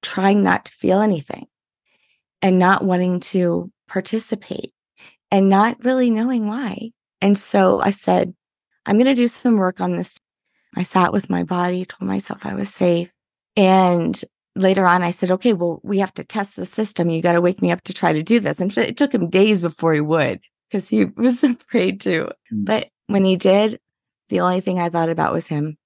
trying 0.00 0.42
not 0.42 0.66
to 0.66 0.72
feel 0.72 1.00
anything 1.00 1.46
and 2.40 2.58
not 2.58 2.84
wanting 2.84 3.18
to 3.20 3.71
participate 3.88 4.72
and 5.30 5.48
not 5.48 5.84
really 5.84 6.10
knowing 6.10 6.46
why. 6.46 6.90
And 7.20 7.36
so 7.38 7.80
I 7.80 7.90
said, 7.90 8.34
I'm 8.86 8.96
going 8.96 9.06
to 9.06 9.14
do 9.14 9.28
some 9.28 9.56
work 9.56 9.80
on 9.80 9.96
this. 9.96 10.16
I 10.76 10.82
sat 10.82 11.12
with 11.12 11.30
my 11.30 11.44
body, 11.44 11.84
told 11.84 12.08
myself 12.08 12.44
I 12.44 12.54
was 12.54 12.72
safe. 12.72 13.10
And 13.56 14.20
later 14.56 14.86
on, 14.86 15.02
I 15.02 15.10
said, 15.10 15.30
okay, 15.32 15.52
well, 15.52 15.80
we 15.82 15.98
have 15.98 16.14
to 16.14 16.24
test 16.24 16.56
the 16.56 16.66
system. 16.66 17.10
You 17.10 17.22
got 17.22 17.32
to 17.32 17.40
wake 17.40 17.62
me 17.62 17.70
up 17.70 17.82
to 17.82 17.92
try 17.92 18.12
to 18.12 18.22
do 18.22 18.40
this. 18.40 18.60
And 18.60 18.76
it 18.76 18.96
took 18.96 19.14
him 19.14 19.28
days 19.28 19.62
before 19.62 19.94
he 19.94 20.00
would 20.00 20.40
because 20.68 20.88
he 20.88 21.04
was 21.16 21.44
afraid 21.44 22.00
to. 22.02 22.30
Mm. 22.52 22.64
But 22.64 22.88
when 23.06 23.24
he 23.24 23.36
did, 23.36 23.78
the 24.28 24.40
only 24.40 24.60
thing 24.60 24.78
I 24.78 24.88
thought 24.88 25.10
about 25.10 25.32
was 25.32 25.46
him. 25.46 25.76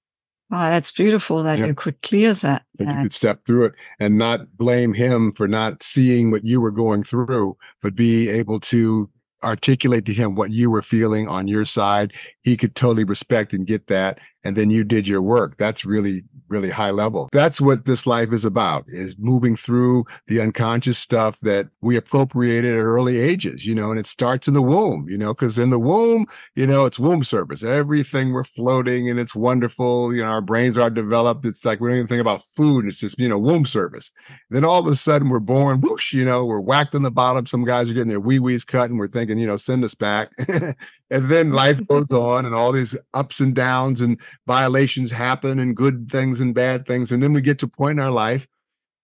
Wow, 0.51 0.71
that's 0.71 0.93
beautiful 0.93 1.43
that 1.43 1.59
you 1.59 1.75
could 1.75 2.01
clear 2.03 2.33
that. 2.33 2.65
That 2.77 2.97
you 2.97 3.03
could 3.03 3.13
step 3.13 3.45
through 3.45 3.67
it 3.67 3.75
and 3.99 4.17
not 4.17 4.57
blame 4.57 4.95
him 4.95 5.33
for 5.33 5.49
not 5.49 5.83
seeing 5.83 6.31
what 6.31 6.45
you 6.45 6.61
were 6.61 6.71
going 6.71 7.03
through, 7.03 7.57
but 7.83 7.97
be 7.97 8.29
able 8.29 8.61
to 8.61 9.11
articulate 9.43 10.07
to 10.07 10.15
him 10.15 10.35
what 10.35 10.51
you 10.51 10.71
were 10.71 10.83
feeling 10.83 11.29
on 11.29 11.49
your 11.49 11.65
side. 11.65 12.13
He 12.43 12.57
could 12.57 12.75
totally 12.75 13.05
respect 13.05 13.53
and 13.53 13.67
get 13.67 13.89
that 13.89 14.21
and 14.47 14.57
then 14.57 14.71
you 14.71 14.85
did 14.85 15.09
your 15.09 15.21
work. 15.21 15.57
That's 15.57 15.85
really, 15.85 16.23
really 16.49 16.71
high 16.71 16.93
level. 16.93 17.29
That's 17.33 17.61
what 17.61 17.85
this 17.85 18.07
life 18.07 18.33
is 18.33 18.45
about 18.45 18.85
is 18.87 19.17
moving 19.19 19.57
through 19.57 20.05
the 20.29 20.41
unconscious 20.41 20.99
stuff 20.99 21.41
that 21.41 21.67
we 21.81 21.97
appropriated 21.97 22.71
at 22.73 22.83
early 22.83 23.19
ages, 23.19 23.67
you 23.67 23.75
know, 23.75 23.91
and 23.91 23.99
it 23.99 24.07
starts 24.07 24.47
in 24.47 24.55
the 24.55 24.63
womb, 24.63 25.07
you 25.09 25.19
know, 25.19 25.35
because 25.35 25.59
in 25.59 25.71
the 25.71 25.79
womb, 25.81 26.27
you 26.55 26.67
know, 26.67 26.85
it's 26.85 26.99
womb 26.99 27.25
service. 27.25 27.65
Everything 27.65 28.33
we're 28.33 28.45
floating 28.45 29.11
and 29.11 29.19
it's 29.19 29.35
wonderful. 29.35 30.15
You 30.15 30.23
know, 30.23 30.29
our 30.29 30.41
brains 30.41 30.79
are 30.79 30.91
developed. 30.91 31.45
It's 31.45 31.65
like 31.65 31.81
we 31.81 31.89
don't 31.89 31.97
even 31.97 32.07
think 32.07 32.21
about 32.21 32.43
food. 32.43 32.87
It's 32.87 32.99
just, 32.99 33.19
you 33.19 33.29
know, 33.29 33.39
womb 33.39 33.67
service. 33.67 34.13
Then 34.51 34.65
all 34.65 34.79
of 34.79 34.87
a 34.87 34.95
sudden 34.95 35.29
we're 35.29 35.41
born, 35.41 35.81
whoosh, 35.81 36.13
you 36.13 36.25
know, 36.25 36.45
we're 36.45 36.61
whacked 36.61 36.95
on 36.95 37.03
the 37.03 37.11
bottom. 37.11 37.47
Some 37.47 37.65
guys 37.65 37.91
are 37.91 37.95
getting 37.95 38.09
their 38.09 38.21
wee 38.21 38.39
wees 38.39 38.65
cut 38.65 38.91
and 38.91 38.99
we're 38.99 39.09
thinking, 39.09 39.39
you 39.39 39.47
know, 39.47 39.57
send 39.57 39.85
us 39.85 39.95
back. 39.95 40.31
and 41.11 41.29
then 41.29 41.53
life 41.53 41.85
goes 41.89 42.11
on 42.13 42.45
and 42.45 42.55
all 42.55 42.71
these 42.73 42.97
ups 43.15 43.41
and 43.41 43.55
downs 43.55 44.01
and 44.01 44.21
violations 44.47 45.11
happen 45.11 45.59
and 45.59 45.77
good 45.77 46.11
things 46.11 46.41
and 46.41 46.55
bad 46.55 46.87
things. 46.87 47.13
And 47.13 47.23
then 47.23 47.33
we 47.33 47.41
get 47.41 47.59
to 47.61 47.67
a 47.67 47.69
point 47.69 47.99
in 47.99 48.05
our 48.05 48.11
life 48.11 48.47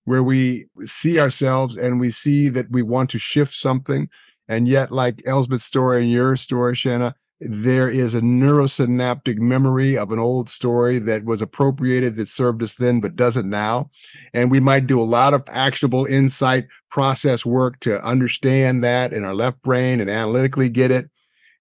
where 0.04 0.22
we 0.22 0.66
see 0.84 1.18
ourselves 1.18 1.76
and 1.76 2.00
we 2.00 2.10
see 2.10 2.48
that 2.48 2.70
we 2.70 2.82
want 2.82 3.10
to 3.10 3.18
shift 3.18 3.54
something. 3.54 4.08
And 4.48 4.68
yet, 4.68 4.90
like 4.90 5.22
Elsbeth's 5.26 5.64
story 5.64 6.02
and 6.02 6.10
your 6.10 6.36
story, 6.36 6.74
Shanna, 6.74 7.14
there 7.44 7.90
is 7.90 8.14
a 8.14 8.20
neurosynaptic 8.20 9.38
memory 9.38 9.98
of 9.98 10.12
an 10.12 10.18
old 10.18 10.48
story 10.48 10.98
that 11.00 11.24
was 11.24 11.42
appropriated 11.42 12.14
that 12.16 12.28
served 12.28 12.62
us 12.62 12.76
then 12.76 13.00
but 13.00 13.16
doesn't 13.16 13.50
now 13.50 13.90
and 14.32 14.50
we 14.50 14.60
might 14.60 14.86
do 14.86 15.00
a 15.00 15.02
lot 15.02 15.34
of 15.34 15.42
actionable 15.48 16.04
insight 16.06 16.66
process 16.90 17.44
work 17.44 17.80
to 17.80 18.00
understand 18.04 18.84
that 18.84 19.12
in 19.12 19.24
our 19.24 19.34
left 19.34 19.60
brain 19.62 20.00
and 20.00 20.08
analytically 20.08 20.68
get 20.68 20.92
it 20.92 21.10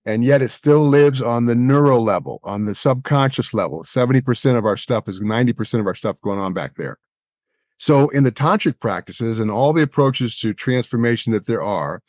and 0.06 0.24
yet 0.24 0.42
it 0.42 0.50
still 0.50 0.82
lives 0.82 1.22
on 1.22 1.46
the 1.46 1.56
neural 1.56 2.04
level, 2.04 2.40
on 2.44 2.66
the 2.66 2.76
subconscious 2.76 3.54
level. 3.54 3.84
70% 3.84 4.58
of 4.58 4.66
our 4.66 4.78
stuff 4.78 5.08
is 5.08 5.22
90% 5.22 5.80
of 5.80 5.88
our 5.88 5.96
stuff 5.96 6.20
going 6.22 6.40
on 6.40 6.54
back 6.54 6.76
there. 6.76 6.98
So 7.78 8.10
in 8.10 8.24
the 8.24 8.32
tantric 8.32 8.80
practices 8.80 9.40
and 9.40 9.50
all 9.50 9.74
the 9.74 9.82
approaches 9.82 10.38
to 10.40 10.54
transformation 10.54 11.34
that 11.34 11.48
there 11.48 11.62
are, 11.62 12.02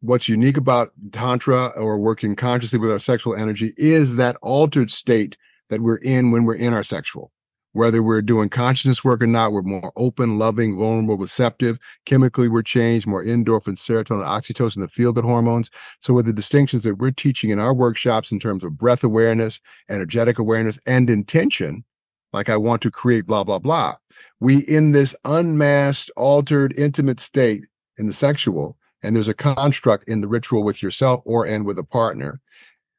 what's 0.00 0.28
unique 0.28 0.56
about 0.56 0.92
tantra 1.12 1.68
or 1.68 1.98
working 1.98 2.36
consciously 2.36 2.78
with 2.78 2.90
our 2.90 2.98
sexual 2.98 3.34
energy 3.34 3.72
is 3.76 4.16
that 4.16 4.36
altered 4.42 4.90
state 4.90 5.36
that 5.68 5.80
we're 5.80 5.96
in 5.96 6.30
when 6.30 6.44
we're 6.44 6.54
in 6.54 6.74
our 6.74 6.82
sexual 6.82 7.32
whether 7.76 8.02
we're 8.02 8.22
doing 8.22 8.48
consciousness 8.48 9.04
work 9.04 9.22
or 9.22 9.26
not, 9.26 9.52
we're 9.52 9.62
more 9.62 9.92
open, 9.96 10.38
loving, 10.38 10.76
vulnerable, 10.76 11.16
receptive. 11.16 11.78
Chemically, 12.06 12.48
we're 12.48 12.62
changed, 12.62 13.06
more 13.06 13.24
endorphin, 13.24 13.76
serotonin, 13.76 14.24
oxytocin, 14.24 14.80
the 14.80 14.88
feel 14.88 15.12
good 15.12 15.24
hormones. 15.24 15.70
So, 16.00 16.14
with 16.14 16.26
the 16.26 16.32
distinctions 16.32 16.84
that 16.84 16.96
we're 16.96 17.10
teaching 17.10 17.50
in 17.50 17.58
our 17.58 17.74
workshops 17.74 18.32
in 18.32 18.40
terms 18.40 18.64
of 18.64 18.76
breath 18.76 19.04
awareness, 19.04 19.60
energetic 19.88 20.38
awareness, 20.38 20.78
and 20.86 21.10
intention, 21.10 21.84
like 22.32 22.48
I 22.48 22.56
want 22.56 22.82
to 22.82 22.90
create 22.90 23.26
blah, 23.26 23.44
blah, 23.44 23.58
blah, 23.58 23.94
we 24.40 24.58
in 24.60 24.92
this 24.92 25.14
unmasked, 25.24 26.10
altered, 26.16 26.74
intimate 26.78 27.20
state 27.20 27.66
in 27.98 28.06
the 28.06 28.12
sexual, 28.12 28.76
and 29.02 29.14
there's 29.14 29.28
a 29.28 29.34
construct 29.34 30.08
in 30.08 30.22
the 30.22 30.28
ritual 30.28 30.64
with 30.64 30.82
yourself 30.82 31.22
or 31.24 31.46
and 31.46 31.66
with 31.66 31.78
a 31.78 31.84
partner 31.84 32.40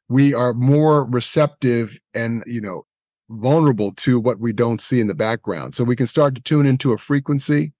we 0.10 0.34
are 0.34 0.54
more 0.54 1.06
receptive 1.06 2.00
and 2.14 2.44
you 2.46 2.62
know 2.62 2.86
vulnerable 3.30 3.92
to 3.94 4.20
what 4.20 4.40
we 4.40 4.54
don't 4.54 4.82
see 4.82 5.00
in 5.00 5.08
the 5.08 5.16
background. 5.16 5.76
So 5.76 5.84
we 5.84 5.96
can 5.96 6.08
start 6.08 6.36
to 6.36 6.42
tune 6.42 6.66
into 6.66 6.94
a 6.94 6.98
frequency 6.98 7.74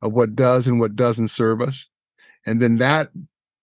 of 0.00 0.12
what 0.12 0.34
does 0.34 0.68
and 0.68 0.80
what 0.80 0.96
doesn't 0.96 1.28
serve 1.28 1.60
us. 1.60 1.88
And 2.46 2.60
then 2.60 2.78
that 2.78 3.10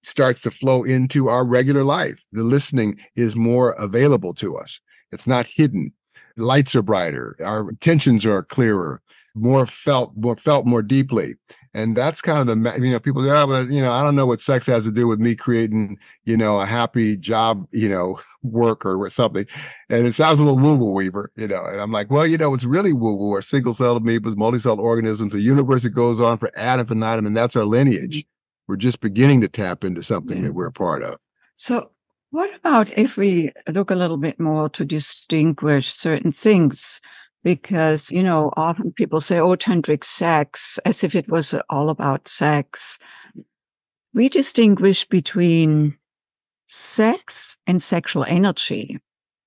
starts 0.04 0.42
to 0.42 0.52
flow 0.52 0.84
into 0.84 1.28
our 1.28 1.46
regular 1.46 1.84
life. 1.84 2.24
The 2.32 2.44
listening 2.44 3.00
is 3.16 3.36
more 3.36 3.72
available 3.74 4.34
to 4.36 4.58
us. 4.58 4.80
It's 5.12 5.28
not 5.28 5.46
hidden. 5.46 5.92
Lights 6.38 6.76
are 6.76 6.82
brighter. 6.82 7.36
Our 7.44 7.70
intentions 7.70 8.26
are 8.26 8.44
clearer, 8.44 9.02
more 9.36 9.68
felt, 9.68 10.14
more 10.16 10.38
felt 10.38 10.66
more 10.66 10.82
deeply. 10.82 11.36
And 11.74 11.96
that's 11.96 12.22
kind 12.22 12.50
of 12.50 12.64
the, 12.64 12.84
you 12.84 12.92
know, 12.92 13.00
people, 13.00 13.26
yeah, 13.26 13.46
but, 13.46 13.70
you 13.70 13.82
know, 13.82 13.92
I 13.92 14.02
don't 14.02 14.16
know 14.16 14.26
what 14.26 14.42
sex 14.42 14.66
has 14.68 14.84
to 14.86 14.92
do 14.92 15.08
with 15.08 15.20
me 15.20 15.36
creating, 15.36 15.98
you 16.26 16.36
know, 16.36 16.60
a 16.60 16.66
happy 16.66 17.16
job, 17.16 17.68
you 17.72 17.88
know, 17.88 18.20
work 18.44 18.86
or 18.86 19.10
something. 19.10 19.46
And 19.90 20.08
it 20.08 20.14
sounds 20.14 20.40
a 20.40 20.44
little 20.44 20.58
woo 20.58 20.76
woo, 20.76 20.92
Weaver, 20.92 21.32
you 21.36 21.48
know. 21.48 21.64
And 21.64 21.80
I'm 21.80 21.92
like, 21.92 22.10
well, 22.10 22.26
you 22.26 22.38
know, 22.38 22.54
it's 22.54 22.64
really 22.64 22.94
woo 22.94 23.16
woo 23.16 23.30
or 23.30 23.42
single 23.42 23.74
celled 23.74 24.04
amoebas, 24.04 24.36
multi-celled 24.36 24.80
organisms, 24.80 25.34
a 25.34 25.40
universe 25.40 25.84
that 25.84 25.92
goes 25.92 26.20
on 26.20 26.38
for 26.38 26.52
ad 26.56 26.80
infinitum. 26.80 27.26
And 27.26 27.38
that's 27.38 27.56
our 27.56 27.66
lineage. 27.66 28.18
Mm-hmm. 28.18 28.30
We're 28.68 28.78
just 28.78 29.02
beginning 29.02 29.42
to 29.42 29.48
tap 29.48 29.84
into 29.84 30.04
something 30.04 30.44
that 30.44 30.54
we're 30.54 30.68
a 30.68 30.72
part 30.72 31.02
of. 31.02 31.18
So, 31.56 31.90
what 32.32 32.56
about 32.56 32.96
if 32.98 33.18
we 33.18 33.52
look 33.68 33.90
a 33.90 33.96
little 33.96 34.18
bit 34.18 34.40
more 34.40 34.70
to 34.70 34.86
distinguish 34.86 35.92
certain 35.92 36.32
things 36.32 37.02
because 37.44 38.12
you 38.12 38.24
know 38.24 38.52
often 38.58 38.92
people 38.92 39.22
say 39.22 39.40
oh 39.40 39.56
tantric 39.56 40.04
sex 40.04 40.80
as 40.86 41.04
if 41.04 41.16
it 41.16 41.30
was 41.30 41.54
all 41.70 41.90
about 41.90 42.28
sex. 42.28 43.00
We 44.14 44.30
distinguish 44.30 45.06
between 45.06 45.98
sex 46.66 47.58
and 47.68 47.82
sexual 47.82 48.26
energy. 48.26 49.00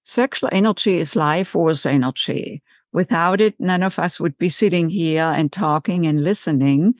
Sexual 0.05 0.50
energy 0.52 0.96
is 0.96 1.16
life 1.16 1.48
force 1.48 1.87
energy. 1.87 2.62
Without 2.92 3.40
it 3.40 3.55
none 3.59 3.83
of 3.83 3.98
us 3.98 4.20
would 4.20 4.37
be 4.38 4.48
sitting 4.48 4.88
here 4.88 5.33
and 5.37 5.52
talking 5.52 6.07
and 6.07 6.22
listening. 6.22 6.94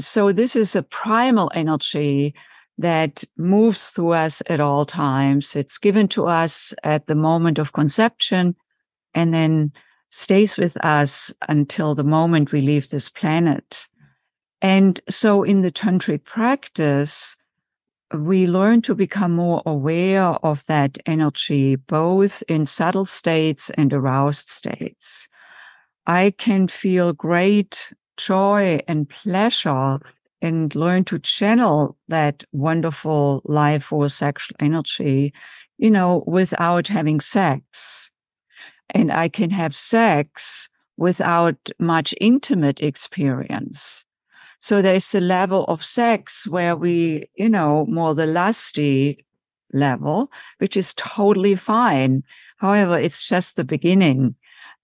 So 0.00 0.32
this 0.32 0.56
is 0.56 0.74
a 0.74 0.82
primal 0.82 1.50
energy 1.54 2.34
that 2.78 3.22
moves 3.36 3.90
through 3.90 4.12
us 4.12 4.42
at 4.48 4.60
all 4.60 4.84
times. 4.84 5.54
It's 5.54 5.78
given 5.78 6.08
to 6.08 6.26
us 6.26 6.74
at 6.82 7.06
the 7.06 7.14
moment 7.14 7.58
of 7.58 7.72
conception 7.72 8.56
and 9.14 9.32
then 9.32 9.72
stays 10.10 10.56
with 10.56 10.76
us 10.84 11.32
until 11.48 11.94
the 11.94 12.04
moment 12.04 12.52
we 12.52 12.60
leave 12.60 12.88
this 12.90 13.10
planet. 13.10 13.86
And 14.62 15.00
so 15.10 15.42
in 15.42 15.60
the 15.60 15.72
tantric 15.72 16.24
practice, 16.24 17.36
we 18.12 18.46
learn 18.46 18.80
to 18.82 18.94
become 18.94 19.32
more 19.32 19.62
aware 19.66 20.22
of 20.22 20.64
that 20.66 20.98
energy, 21.06 21.76
both 21.76 22.42
in 22.48 22.66
subtle 22.66 23.04
states 23.04 23.70
and 23.70 23.92
aroused 23.92 24.48
states. 24.48 25.28
I 26.06 26.34
can 26.36 26.68
feel 26.68 27.12
great 27.12 27.92
joy 28.16 28.80
and 28.86 29.08
pleasure 29.08 29.98
and 30.40 30.74
learn 30.74 31.04
to 31.04 31.18
channel 31.18 31.96
that 32.08 32.44
wonderful 32.52 33.42
life 33.46 33.92
or 33.92 34.08
sexual 34.08 34.56
energy, 34.60 35.32
you 35.78 35.90
know, 35.90 36.22
without 36.26 36.86
having 36.86 37.20
sex 37.20 38.10
and 38.94 39.12
I 39.12 39.28
can 39.28 39.50
have 39.50 39.74
sex 39.74 40.68
without 40.96 41.56
much 41.78 42.14
intimate 42.20 42.80
experience. 42.80 44.04
So 44.60 44.80
there's 44.80 45.14
a 45.14 45.20
level 45.20 45.64
of 45.64 45.84
sex 45.84 46.46
where 46.46 46.76
we, 46.76 47.28
you 47.34 47.50
know, 47.50 47.84
more 47.86 48.14
the 48.14 48.26
lusty 48.26 49.26
level, 49.72 50.30
which 50.58 50.76
is 50.76 50.94
totally 50.94 51.56
fine. 51.56 52.22
However, 52.56 52.96
it's 52.98 53.28
just 53.28 53.56
the 53.56 53.64
beginning 53.64 54.36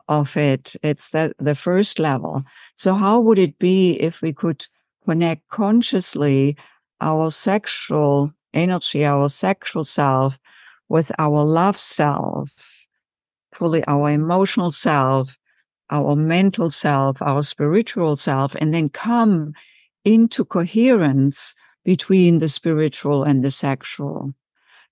of 0.08 0.36
it. 0.36 0.74
It's 0.82 1.10
the, 1.10 1.32
the 1.38 1.54
first 1.54 1.98
level. 1.98 2.42
So 2.74 2.94
how 2.94 3.20
would 3.20 3.38
it 3.38 3.58
be 3.58 3.92
if 3.92 4.20
we 4.20 4.32
could 4.32 4.66
connect 5.06 5.48
consciously 5.48 6.56
our 7.00 7.30
sexual 7.30 8.32
energy, 8.52 9.04
our 9.04 9.28
sexual 9.28 9.84
self 9.84 10.38
with 10.88 11.12
our 11.18 11.44
love 11.44 11.78
self? 11.78 12.79
Fully 13.60 13.84
our 13.84 14.10
emotional 14.10 14.70
self, 14.70 15.38
our 15.90 16.16
mental 16.16 16.70
self, 16.70 17.20
our 17.20 17.42
spiritual 17.42 18.16
self, 18.16 18.54
and 18.54 18.72
then 18.72 18.88
come 18.88 19.52
into 20.06 20.46
coherence 20.46 21.54
between 21.84 22.38
the 22.38 22.48
spiritual 22.48 23.22
and 23.22 23.44
the 23.44 23.50
sexual, 23.50 24.32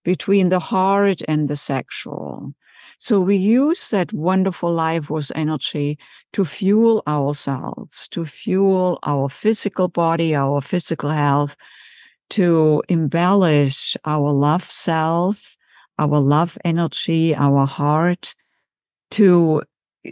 between 0.04 0.50
the 0.50 0.58
heart 0.58 1.22
and 1.26 1.48
the 1.48 1.56
sexual. 1.56 2.52
So 2.98 3.20
we 3.20 3.36
use 3.36 3.88
that 3.88 4.12
wonderful 4.12 4.70
life 4.70 5.06
force 5.06 5.32
energy 5.34 5.98
to 6.34 6.44
fuel 6.44 7.02
ourselves, 7.08 8.06
to 8.08 8.26
fuel 8.26 8.98
our 9.02 9.30
physical 9.30 9.88
body, 9.88 10.34
our 10.34 10.60
physical 10.60 11.08
health, 11.08 11.56
to 12.36 12.82
embellish 12.90 13.96
our 14.04 14.30
love 14.30 14.64
self, 14.64 15.56
our 15.98 16.20
love 16.20 16.58
energy, 16.64 17.34
our 17.34 17.66
heart, 17.66 18.34
to 19.10 19.62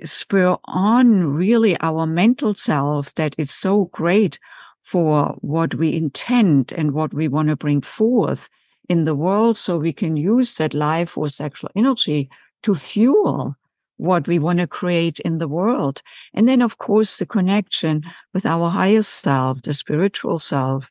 spur 0.04 0.56
on 0.64 1.24
really 1.24 1.78
our 1.80 2.06
mental 2.06 2.54
self 2.54 3.14
that 3.14 3.35
is 3.38 3.50
so 3.50 3.87
great 3.87 4.38
for 4.82 5.37
what 5.40 5.74
we 5.74 5.96
intend 5.96 6.72
and 6.72 6.92
what 6.92 7.12
we 7.12 7.28
want 7.28 7.48
to 7.48 7.56
bring 7.56 7.80
forth 7.80 8.48
in 8.88 9.04
the 9.04 9.14
world 9.14 9.56
so 9.56 9.78
we 9.78 9.92
can 9.92 10.16
use 10.16 10.56
that 10.56 10.74
life 10.74 11.18
or 11.18 11.28
sexual 11.28 11.70
energy 11.74 12.28
to 12.62 12.74
fuel 12.74 13.56
what 13.96 14.28
we 14.28 14.38
want 14.38 14.59
to 14.59 14.66
create 14.66 15.18
in 15.20 15.38
the 15.38 15.48
world. 15.48 16.02
And 16.35 16.48
then, 16.48 16.62
of 16.62 16.78
course, 16.78 17.16
the 17.16 17.26
connection 17.26 18.02
with 18.35 18.44
our 18.46 18.70
higher 18.70 19.02
self, 19.02 19.62
the 19.62 19.74
spiritual 19.74 20.38
self. 20.38 20.90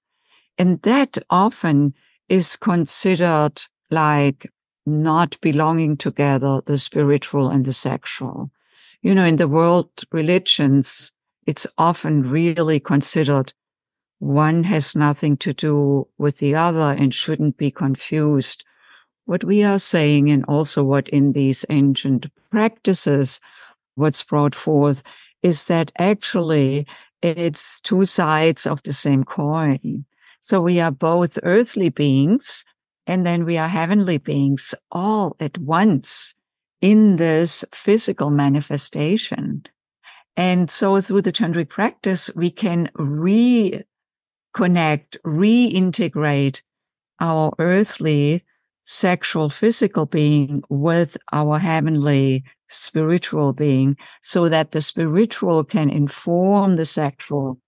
And 0.58 0.82
that 0.82 1.18
often 1.30 1.94
is 2.30 2.56
considered 2.56 3.62
like 3.92 4.50
not 4.86 5.40
belonging 5.42 5.98
together, 5.98 6.62
the 6.66 6.78
spiritual 6.78 7.50
and 7.50 7.66
the 7.66 7.74
sexual. 7.74 8.52
You 9.02 9.16
know, 9.16 9.26
in 9.26 9.36
the 9.36 9.48
world 9.48 9.90
religions, 10.12 11.12
it's 11.46 11.68
often 11.78 12.30
really 12.30 12.80
considered 12.80 13.54
one 14.20 14.64
has 14.64 14.96
nothing 14.96 15.38
to 15.38 15.54
do 15.54 16.08
with 16.18 16.38
the 16.38 16.56
other 16.56 16.96
and 16.98 17.14
shouldn't 17.14 17.58
be 17.58 17.70
confused. 17.70 18.64
What 19.26 19.44
we 19.44 19.64
are 19.64 19.80
saying, 19.80 20.30
and 20.30 20.46
also 20.46 20.84
what 20.84 21.10
in 21.10 21.34
these 21.34 21.66
ancient 21.70 22.28
practices, 22.50 23.40
what's 23.96 24.24
brought 24.24 24.56
forth, 24.56 25.04
is 25.44 25.66
that 25.66 25.92
actually 26.00 26.88
it's 27.22 27.82
two 27.82 28.06
sides 28.06 28.66
of 28.66 28.82
the 28.84 28.94
same 28.94 29.24
coin. 29.24 30.06
So 30.40 30.62
we 30.62 30.80
are 30.80 30.92
both 30.92 31.40
earthly 31.44 31.90
beings 31.90 32.64
and 33.08 33.26
then 33.26 33.46
we 33.46 33.58
are 33.58 33.68
heavenly 33.68 34.18
beings 34.18 34.76
all 34.92 35.36
at 35.40 35.58
once 35.58 36.34
in 36.82 37.16
this 37.16 37.64
physical 37.72 38.30
manifestation. 38.30 39.64
And 40.38 40.70
so 40.70 41.00
through 41.00 41.22
the 41.22 41.32
tantric 41.32 41.70
practice, 41.70 42.30
we 42.36 42.52
can 42.52 42.90
reconnect, 42.98 43.86
reintegrate 44.54 46.62
our 47.22 47.54
earthly 47.60 48.44
sexual 48.82 49.50
physical 49.50 50.06
being 50.06 50.62
with 50.70 51.18
our 51.32 51.58
heavenly 51.58 52.44
spiritual 52.68 53.54
being 53.54 53.96
so 54.22 54.50
that 54.50 54.72
the 54.72 54.82
spiritual 54.82 55.64
can 55.64 55.90
inform 55.90 56.76
the 56.76 56.86
sexual 56.86 57.60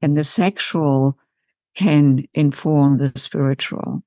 and 0.00 0.16
the 0.16 0.24
sexual 0.24 1.18
can 1.74 2.24
inform 2.34 2.98
the 2.98 3.12
spiritual. 3.16 4.02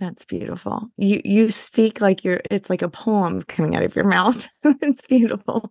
That's 0.00 0.24
beautiful. 0.24 0.90
You 0.96 1.20
you 1.24 1.50
speak 1.50 2.00
like 2.00 2.24
you're 2.24 2.40
it's 2.50 2.68
like 2.68 2.82
a 2.82 2.88
poem 2.88 3.42
coming 3.42 3.76
out 3.76 3.84
of 3.84 3.94
your 3.94 4.04
mouth. 4.08 4.46
it's 4.64 5.06
beautiful. 5.06 5.70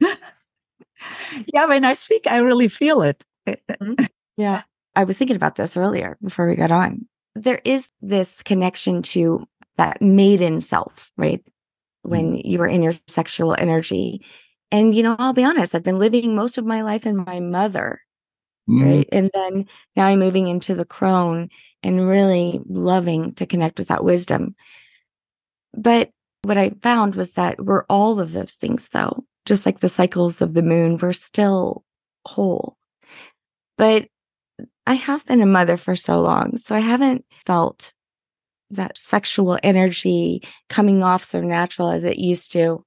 yeah, 0.00 1.66
when 1.66 1.84
I 1.84 1.92
speak, 1.92 2.26
I 2.26 2.38
really 2.38 2.68
feel 2.68 3.02
it. 3.02 3.24
Mm-hmm. 3.46 4.04
yeah. 4.36 4.62
I 4.94 5.04
was 5.04 5.16
thinking 5.16 5.36
about 5.36 5.56
this 5.56 5.76
earlier 5.76 6.18
before 6.22 6.46
we 6.46 6.54
got 6.54 6.70
on. 6.70 7.06
There 7.34 7.62
is 7.64 7.90
this 8.02 8.42
connection 8.42 9.00
to 9.02 9.46
that 9.78 10.02
maiden 10.02 10.60
self, 10.60 11.10
right? 11.16 11.42
When 12.02 12.32
mm-hmm. 12.36 12.48
you 12.48 12.58
were 12.58 12.66
in 12.66 12.82
your 12.82 12.92
sexual 13.06 13.54
energy. 13.58 14.24
And, 14.70 14.94
you 14.94 15.02
know, 15.02 15.16
I'll 15.18 15.32
be 15.32 15.44
honest, 15.44 15.74
I've 15.74 15.82
been 15.82 15.98
living 15.98 16.34
most 16.34 16.58
of 16.58 16.66
my 16.66 16.82
life 16.82 17.06
in 17.06 17.24
my 17.24 17.40
mother 17.40 18.01
Mm-hmm. 18.68 18.84
Right. 18.84 19.08
And 19.10 19.30
then 19.34 19.66
now 19.96 20.06
I'm 20.06 20.20
moving 20.20 20.46
into 20.46 20.74
the 20.74 20.84
crone 20.84 21.48
and 21.82 22.06
really 22.06 22.60
loving 22.66 23.34
to 23.34 23.46
connect 23.46 23.78
with 23.78 23.88
that 23.88 24.04
wisdom. 24.04 24.54
But 25.74 26.10
what 26.42 26.58
I 26.58 26.70
found 26.82 27.14
was 27.14 27.32
that 27.32 27.64
we're 27.64 27.84
all 27.84 28.20
of 28.20 28.32
those 28.32 28.54
things, 28.54 28.88
though, 28.90 29.24
just 29.46 29.66
like 29.66 29.80
the 29.80 29.88
cycles 29.88 30.40
of 30.40 30.54
the 30.54 30.62
moon, 30.62 30.98
we're 30.98 31.12
still 31.12 31.84
whole. 32.26 32.76
But 33.78 34.08
I 34.86 34.94
have 34.94 35.24
been 35.26 35.40
a 35.40 35.46
mother 35.46 35.76
for 35.76 35.96
so 35.96 36.20
long, 36.20 36.56
so 36.56 36.74
I 36.74 36.80
haven't 36.80 37.24
felt 37.46 37.94
that 38.70 38.96
sexual 38.96 39.58
energy 39.62 40.42
coming 40.68 41.02
off 41.02 41.24
so 41.24 41.40
natural 41.40 41.90
as 41.90 42.04
it 42.04 42.18
used 42.18 42.52
to. 42.52 42.84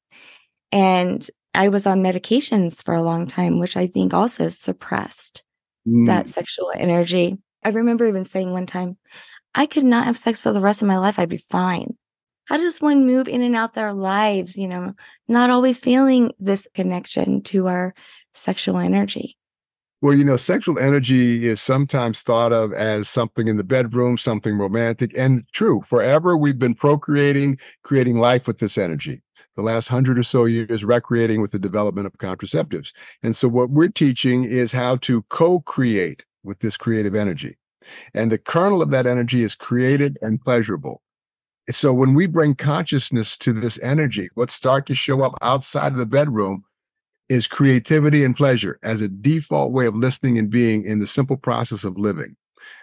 And 0.71 1.25
I 1.53 1.69
was 1.69 1.87
on 1.87 2.03
medications 2.03 2.83
for 2.83 2.93
a 2.93 3.03
long 3.03 3.27
time, 3.27 3.59
which 3.59 3.77
I 3.77 3.87
think 3.87 4.13
also 4.13 4.49
suppressed 4.49 5.43
mm. 5.87 6.05
that 6.07 6.27
sexual 6.27 6.71
energy. 6.75 7.37
I 7.63 7.69
remember 7.69 8.05
even 8.07 8.23
saying 8.23 8.51
one 8.51 8.65
time, 8.65 8.97
I 9.53 9.65
could 9.65 9.85
not 9.85 10.05
have 10.05 10.17
sex 10.17 10.39
for 10.39 10.51
the 10.51 10.59
rest 10.59 10.81
of 10.81 10.87
my 10.87 10.97
life. 10.97 11.17
I'd 11.17 11.29
be 11.29 11.37
fine. 11.37 11.95
How 12.45 12.57
does 12.57 12.79
one 12.79 13.07
move 13.07 13.27
in 13.27 13.41
and 13.41 13.55
out 13.55 13.73
their 13.73 13.93
lives, 13.93 14.57
you 14.57 14.67
know, 14.67 14.93
not 15.27 15.49
always 15.49 15.79
feeling 15.79 16.31
this 16.39 16.67
connection 16.75 17.41
to 17.43 17.67
our 17.67 17.95
sexual 18.33 18.77
energy? 18.77 19.37
Well, 20.05 20.13
you 20.13 20.23
know, 20.23 20.37
sexual 20.37 20.77
energy 20.77 21.47
is 21.47 21.59
sometimes 21.59 22.21
thought 22.21 22.53
of 22.53 22.71
as 22.73 23.09
something 23.09 23.47
in 23.47 23.57
the 23.57 23.63
bedroom, 23.63 24.19
something 24.19 24.55
romantic, 24.55 25.11
and 25.17 25.43
true. 25.51 25.81
Forever, 25.81 26.37
we've 26.37 26.59
been 26.59 26.75
procreating, 26.75 27.57
creating 27.81 28.19
life 28.19 28.45
with 28.45 28.59
this 28.59 28.77
energy 28.77 29.23
the 29.55 29.63
last 29.63 29.87
hundred 29.87 30.19
or 30.19 30.23
so 30.23 30.45
years 30.45 30.85
recreating 30.85 31.41
with 31.41 31.49
the 31.49 31.57
development 31.57 32.05
of 32.05 32.13
contraceptives. 32.19 32.93
And 33.23 33.35
so 33.35 33.47
what 33.47 33.71
we're 33.71 33.87
teaching 33.87 34.43
is 34.43 34.71
how 34.71 34.97
to 34.97 35.23
co-create 35.29 36.23
with 36.43 36.59
this 36.59 36.77
creative 36.77 37.15
energy. 37.15 37.55
And 38.13 38.31
the 38.31 38.37
kernel 38.37 38.83
of 38.83 38.91
that 38.91 39.07
energy 39.07 39.41
is 39.41 39.55
created 39.55 40.19
and 40.21 40.39
pleasurable. 40.39 41.01
So 41.71 41.91
when 41.91 42.13
we 42.13 42.27
bring 42.27 42.53
consciousness 42.53 43.35
to 43.39 43.53
this 43.53 43.79
energy, 43.81 44.29
what 44.35 44.51
start 44.51 44.85
to 44.85 44.93
show 44.93 45.23
up 45.23 45.33
outside 45.41 45.93
of 45.93 45.97
the 45.97 46.05
bedroom 46.05 46.63
is 47.29 47.47
creativity 47.47 48.23
and 48.23 48.35
pleasure 48.35 48.79
as 48.83 49.01
a 49.01 49.07
default 49.07 49.71
way 49.71 49.85
of 49.85 49.95
listening 49.95 50.37
and 50.37 50.49
being 50.49 50.83
in 50.83 50.99
the 50.99 51.07
simple 51.07 51.37
process 51.37 51.83
of 51.83 51.97
living. 51.97 52.35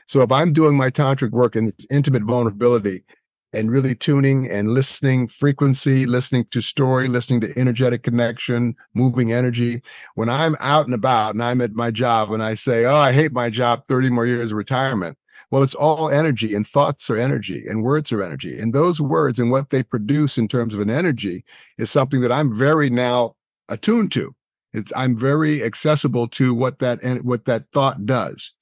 So 0.06 0.20
if 0.20 0.32
I'm 0.32 0.52
doing 0.52 0.76
my 0.76 0.90
tantric 0.90 1.30
work 1.30 1.56
in 1.56 1.68
its 1.68 1.86
intimate 1.90 2.24
vulnerability, 2.24 3.04
and 3.52 3.70
really 3.70 3.94
tuning 3.94 4.48
and 4.50 4.68
listening 4.70 5.28
frequency, 5.28 6.06
listening 6.06 6.46
to 6.50 6.62
story, 6.62 7.08
listening 7.08 7.40
to 7.40 7.58
energetic 7.58 8.02
connection, 8.02 8.74
moving 8.94 9.32
energy. 9.32 9.82
When 10.14 10.28
I'm 10.28 10.56
out 10.60 10.86
and 10.86 10.94
about 10.94 11.34
and 11.34 11.44
I'm 11.44 11.60
at 11.60 11.72
my 11.72 11.90
job 11.90 12.32
and 12.32 12.42
I 12.42 12.54
say, 12.54 12.84
Oh, 12.84 12.96
I 12.96 13.12
hate 13.12 13.32
my 13.32 13.50
job, 13.50 13.84
30 13.86 14.10
more 14.10 14.26
years 14.26 14.52
of 14.52 14.56
retirement. 14.56 15.18
Well, 15.50 15.62
it's 15.62 15.74
all 15.74 16.08
energy 16.08 16.54
and 16.54 16.66
thoughts 16.66 17.10
are 17.10 17.18
energy 17.18 17.66
and 17.68 17.82
words 17.82 18.10
are 18.10 18.22
energy. 18.22 18.58
And 18.58 18.72
those 18.72 19.02
words 19.02 19.38
and 19.38 19.50
what 19.50 19.68
they 19.68 19.82
produce 19.82 20.38
in 20.38 20.48
terms 20.48 20.72
of 20.72 20.80
an 20.80 20.88
energy 20.88 21.44
is 21.76 21.90
something 21.90 22.22
that 22.22 22.32
I'm 22.32 22.56
very 22.56 22.88
now 22.88 23.34
attuned 23.72 24.12
to. 24.12 24.34
It's, 24.72 24.92
I'm 24.96 25.16
very 25.16 25.62
accessible 25.62 26.28
to 26.28 26.54
what 26.54 26.78
that 26.78 27.02
and 27.02 27.22
what 27.24 27.44
that 27.44 27.64
thought 27.72 28.06
does. 28.06 28.52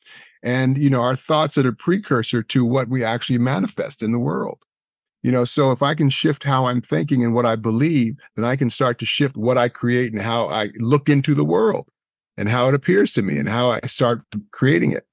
And, 0.42 0.78
you 0.78 0.90
know, 0.90 1.02
our 1.02 1.16
thoughts 1.16 1.58
are 1.58 1.68
a 1.68 1.72
precursor 1.72 2.42
to 2.42 2.64
what 2.64 2.88
we 2.88 3.04
actually 3.04 3.38
manifest 3.38 4.02
in 4.02 4.12
the 4.12 4.18
world. 4.18 4.58
You 5.22 5.30
know, 5.30 5.44
so 5.44 5.70
if 5.70 5.82
I 5.82 5.94
can 5.94 6.08
shift 6.08 6.44
how 6.44 6.66
I'm 6.66 6.80
thinking 6.80 7.22
and 7.22 7.34
what 7.34 7.44
I 7.44 7.54
believe, 7.54 8.16
then 8.36 8.44
I 8.44 8.56
can 8.56 8.70
start 8.70 8.98
to 9.00 9.06
shift 9.06 9.36
what 9.36 9.58
I 9.58 9.68
create 9.68 10.12
and 10.12 10.22
how 10.22 10.48
I 10.48 10.70
look 10.78 11.10
into 11.10 11.34
the 11.34 11.44
world 11.44 11.88
and 12.38 12.48
how 12.48 12.68
it 12.68 12.74
appears 12.74 13.12
to 13.12 13.22
me 13.22 13.36
and 13.36 13.48
how 13.48 13.70
I 13.70 13.80
start 13.86 14.22
creating 14.50 14.92
it. 14.92 15.06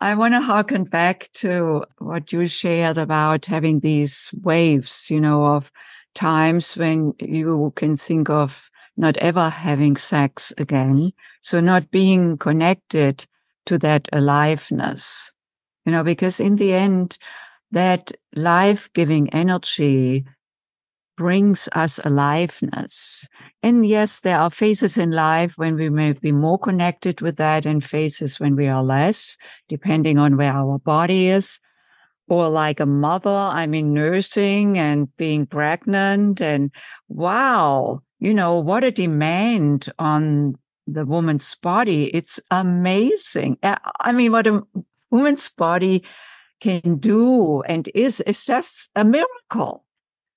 I 0.00 0.14
want 0.14 0.34
to 0.34 0.40
harken 0.40 0.84
back 0.84 1.30
to 1.34 1.84
what 1.96 2.30
you 2.30 2.46
shared 2.46 2.98
about 2.98 3.46
having 3.46 3.80
these 3.80 4.34
waves, 4.42 5.10
you 5.10 5.18
know, 5.18 5.46
of 5.46 5.72
times 6.14 6.76
when 6.76 7.14
you 7.18 7.72
can 7.74 7.96
think 7.96 8.28
of 8.28 8.70
not 8.96 9.16
ever 9.18 9.48
having 9.48 9.96
sex 9.96 10.52
again. 10.58 11.12
So 11.40 11.60
not 11.60 11.90
being 11.90 12.38
connected 12.38 13.26
to 13.66 13.78
that 13.78 14.08
aliveness, 14.12 15.32
you 15.84 15.92
know, 15.92 16.04
because 16.04 16.40
in 16.40 16.56
the 16.56 16.72
end, 16.72 17.18
that 17.72 18.12
life 18.34 18.88
giving 18.92 19.28
energy 19.30 20.24
brings 21.16 21.68
us 21.72 22.00
aliveness. 22.04 23.28
And 23.62 23.86
yes, 23.86 24.20
there 24.20 24.38
are 24.38 24.50
phases 24.50 24.96
in 24.96 25.10
life 25.10 25.56
when 25.56 25.76
we 25.76 25.88
may 25.88 26.12
be 26.12 26.32
more 26.32 26.58
connected 26.58 27.20
with 27.20 27.36
that 27.36 27.66
and 27.66 27.84
phases 27.84 28.40
when 28.40 28.56
we 28.56 28.66
are 28.66 28.82
less, 28.82 29.36
depending 29.68 30.18
on 30.18 30.36
where 30.36 30.52
our 30.52 30.78
body 30.78 31.28
is. 31.28 31.58
Or 32.26 32.48
like 32.48 32.80
a 32.80 32.86
mother, 32.86 33.30
I 33.30 33.66
mean, 33.66 33.92
nursing 33.92 34.78
and 34.78 35.14
being 35.16 35.46
pregnant 35.46 36.40
and 36.40 36.70
wow, 37.08 38.00
you 38.24 38.32
know, 38.32 38.58
what 38.58 38.84
a 38.84 38.90
demand 38.90 39.92
on 39.98 40.56
the 40.86 41.04
woman's 41.04 41.54
body. 41.54 42.06
It's 42.14 42.40
amazing. 42.50 43.58
I 43.62 44.12
mean, 44.12 44.32
what 44.32 44.46
a 44.46 44.62
woman's 45.10 45.48
body 45.50 46.02
can 46.60 46.96
do 46.96 47.62
and 47.62 47.88
is 47.94 48.22
it's 48.26 48.46
just 48.46 48.90
a 48.96 49.04
miracle 49.04 49.84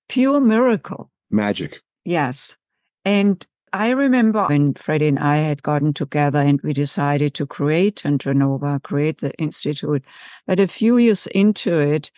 pure 0.10 0.40
miracle 0.40 1.10
magic 1.32 1.82
yes 2.06 2.58
and 3.06 3.48
i 3.72 3.92
remember 3.92 4.46
when 4.48 4.74
freddy 4.74 5.08
and 5.08 5.20
i 5.20 5.38
had 5.38 5.64
gotten 5.64 5.94
together 5.94 6.40
and 6.40 6.60
we 6.64 6.74
decided 6.74 7.34
to 7.34 7.46
create 7.46 8.02
TantraNova, 8.04 8.84
create 8.84 9.20
the 9.20 9.34
institute 9.36 10.04
but 10.48 10.60
a 10.60 10.68
few 10.68 10.98
years 10.98 11.28
into 11.28 11.80
it 11.80 12.12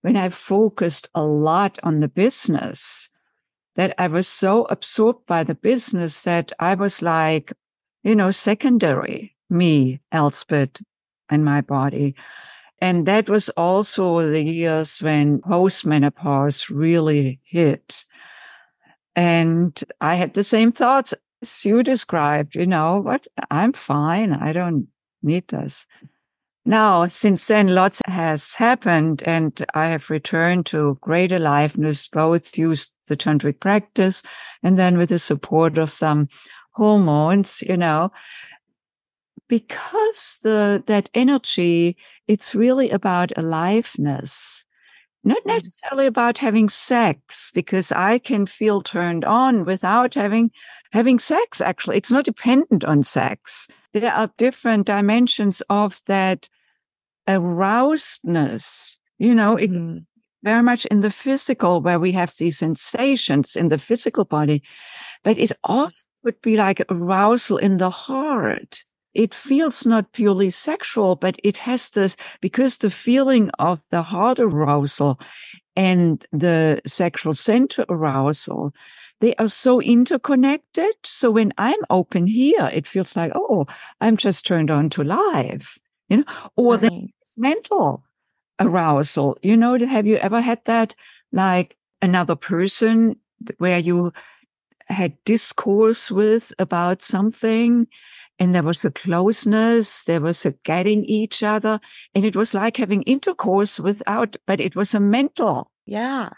when 0.00 0.16
i 0.16 0.28
focused 0.28 1.08
a 1.14 1.24
lot 1.24 1.78
on 1.82 2.00
the 2.00 2.08
business 2.08 3.10
that 3.74 3.94
i 3.98 4.06
was 4.06 4.28
so 4.28 4.64
absorbed 4.64 5.24
by 5.26 5.42
the 5.44 5.54
business 5.54 6.22
that 6.22 6.52
i 6.58 6.74
was 6.74 7.02
like 7.02 7.52
you 8.02 8.14
know 8.14 8.30
secondary 8.30 9.34
me 9.50 10.00
elsbeth 10.12 10.80
and 11.28 11.44
my 11.44 11.60
body 11.60 12.14
and 12.82 13.06
that 13.06 13.28
was 13.28 13.48
also 13.50 14.18
the 14.22 14.42
years 14.42 15.00
when 15.00 15.40
postmenopause 15.42 16.68
really 16.68 17.38
hit. 17.44 18.04
And 19.14 19.80
I 20.00 20.16
had 20.16 20.34
the 20.34 20.42
same 20.42 20.72
thoughts 20.72 21.14
as 21.42 21.64
you 21.64 21.84
described, 21.84 22.56
you 22.56 22.66
know, 22.66 22.98
what 22.98 23.28
I'm 23.52 23.72
fine. 23.72 24.32
I 24.32 24.52
don't 24.52 24.88
need 25.22 25.46
this. 25.46 25.86
Now, 26.64 27.06
since 27.08 27.46
then, 27.46 27.74
lots 27.74 28.00
has 28.06 28.54
happened, 28.54 29.22
and 29.26 29.64
I 29.74 29.88
have 29.88 30.10
returned 30.10 30.66
to 30.66 30.96
greater 31.00 31.36
aliveness, 31.36 32.06
both 32.06 32.56
used 32.56 32.96
the 33.08 33.16
tantric 33.16 33.58
practice 33.58 34.22
and 34.62 34.78
then 34.78 34.96
with 34.96 35.08
the 35.08 35.18
support 35.18 35.76
of 35.78 35.90
some 35.90 36.28
hormones, 36.74 37.62
you 37.62 37.76
know, 37.76 38.12
because 39.48 40.38
the 40.44 40.84
that 40.86 41.10
energy, 41.14 41.96
it's 42.28 42.54
really 42.54 42.90
about 42.90 43.32
aliveness 43.36 44.64
not 45.24 45.42
mm. 45.42 45.46
necessarily 45.46 46.06
about 46.06 46.38
having 46.38 46.68
sex 46.68 47.50
because 47.54 47.92
i 47.92 48.18
can 48.18 48.44
feel 48.46 48.82
turned 48.82 49.24
on 49.24 49.64
without 49.64 50.14
having 50.14 50.50
having 50.92 51.18
sex 51.18 51.60
actually. 51.60 51.96
It's 51.96 52.10
not 52.10 52.24
dependent 52.24 52.84
on 52.84 53.02
sex 53.02 53.68
there 53.92 54.12
are 54.12 54.30
different 54.36 54.86
dimensions 54.86 55.62
of 55.68 56.00
that 56.06 56.48
arousedness 57.28 58.98
you 59.18 59.34
know 59.34 59.56
it, 59.56 59.70
mm. 59.70 60.04
very 60.42 60.62
much 60.62 60.84
in 60.86 61.00
the 61.00 61.10
physical 61.10 61.80
where 61.80 62.00
we 62.00 62.12
have 62.12 62.32
these 62.38 62.58
sensations 62.58 63.56
in 63.56 63.68
the 63.68 63.78
physical 63.78 64.24
body 64.24 64.62
but 65.22 65.38
it 65.38 65.52
also 65.64 66.06
would 66.24 66.40
be 66.42 66.56
like 66.56 66.82
arousal 66.90 67.58
in 67.58 67.76
the 67.76 67.90
heart 67.90 68.84
it 69.14 69.34
feels 69.34 69.84
not 69.84 70.12
purely 70.12 70.50
sexual, 70.50 71.16
but 71.16 71.36
it 71.44 71.58
has 71.58 71.90
this 71.90 72.16
because 72.40 72.78
the 72.78 72.90
feeling 72.90 73.50
of 73.58 73.82
the 73.90 74.02
heart 74.02 74.38
arousal 74.38 75.20
and 75.76 76.26
the 76.32 76.80
sexual 76.86 77.34
center 77.34 77.84
arousal, 77.88 78.74
they 79.20 79.34
are 79.36 79.48
so 79.48 79.80
interconnected. 79.80 80.94
So 81.04 81.30
when 81.30 81.52
I'm 81.58 81.78
open 81.90 82.26
here, 82.26 82.70
it 82.72 82.86
feels 82.86 83.16
like, 83.16 83.32
oh, 83.34 83.66
I'm 84.00 84.16
just 84.16 84.44
turned 84.46 84.70
on 84.70 84.90
to 84.90 85.04
life, 85.04 85.78
you 86.08 86.18
know, 86.18 86.24
or 86.56 86.72
right. 86.74 86.82
the 86.82 87.08
mental 87.36 88.04
arousal. 88.60 89.38
You 89.42 89.56
know, 89.56 89.78
have 89.78 90.06
you 90.06 90.16
ever 90.16 90.40
had 90.40 90.64
that 90.64 90.94
like 91.32 91.76
another 92.00 92.36
person 92.36 93.16
where 93.58 93.78
you 93.78 94.12
had 94.86 95.16
discourse 95.24 96.10
with 96.10 96.52
about 96.58 97.02
something 97.02 97.86
and 98.42 98.56
there 98.56 98.64
was 98.64 98.84
a 98.84 98.90
closeness, 98.90 100.02
there 100.02 100.20
was 100.20 100.44
a 100.44 100.50
getting 100.64 101.04
each 101.04 101.44
other, 101.44 101.78
and 102.12 102.24
it 102.24 102.34
was 102.34 102.54
like 102.54 102.76
having 102.76 103.02
intercourse 103.02 103.78
without, 103.78 104.34
but 104.48 104.60
it 104.60 104.74
was 104.74 104.94
a 104.94 104.98
mental. 104.98 105.70
Yeah. 105.86 106.30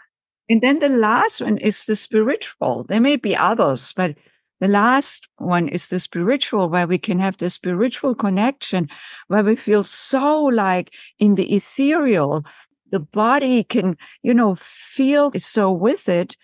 And 0.47 0.61
then 0.61 0.77
the 0.77 0.89
last 0.89 1.41
one 1.41 1.57
is 1.57 1.85
the 1.85 1.95
spiritual. 1.95 2.83
There 2.83 3.01
may 3.01 3.15
be 3.15 3.35
others, 3.35 3.91
but 3.91 4.15
the 4.59 4.67
last 4.67 5.27
one 5.37 5.67
is 5.67 5.87
the 5.87 5.99
spiritual, 5.99 6.69
where 6.69 6.85
we 6.85 6.99
can 6.99 7.17
have 7.17 7.37
the 7.37 7.49
spiritual 7.49 8.13
connection, 8.13 8.87
where 9.27 9.43
we 9.43 9.55
feel 9.55 9.83
so 9.83 10.43
like 10.43 10.93
in 11.17 11.33
the 11.33 11.55
ethereal, 11.55 12.45
the 12.91 12.99
body 12.99 13.63
can, 13.63 13.97
you 14.21 14.35
know, 14.35 14.53
feel 14.59 15.31
so 15.31 15.71
with 15.71 16.07
it. 16.07 16.37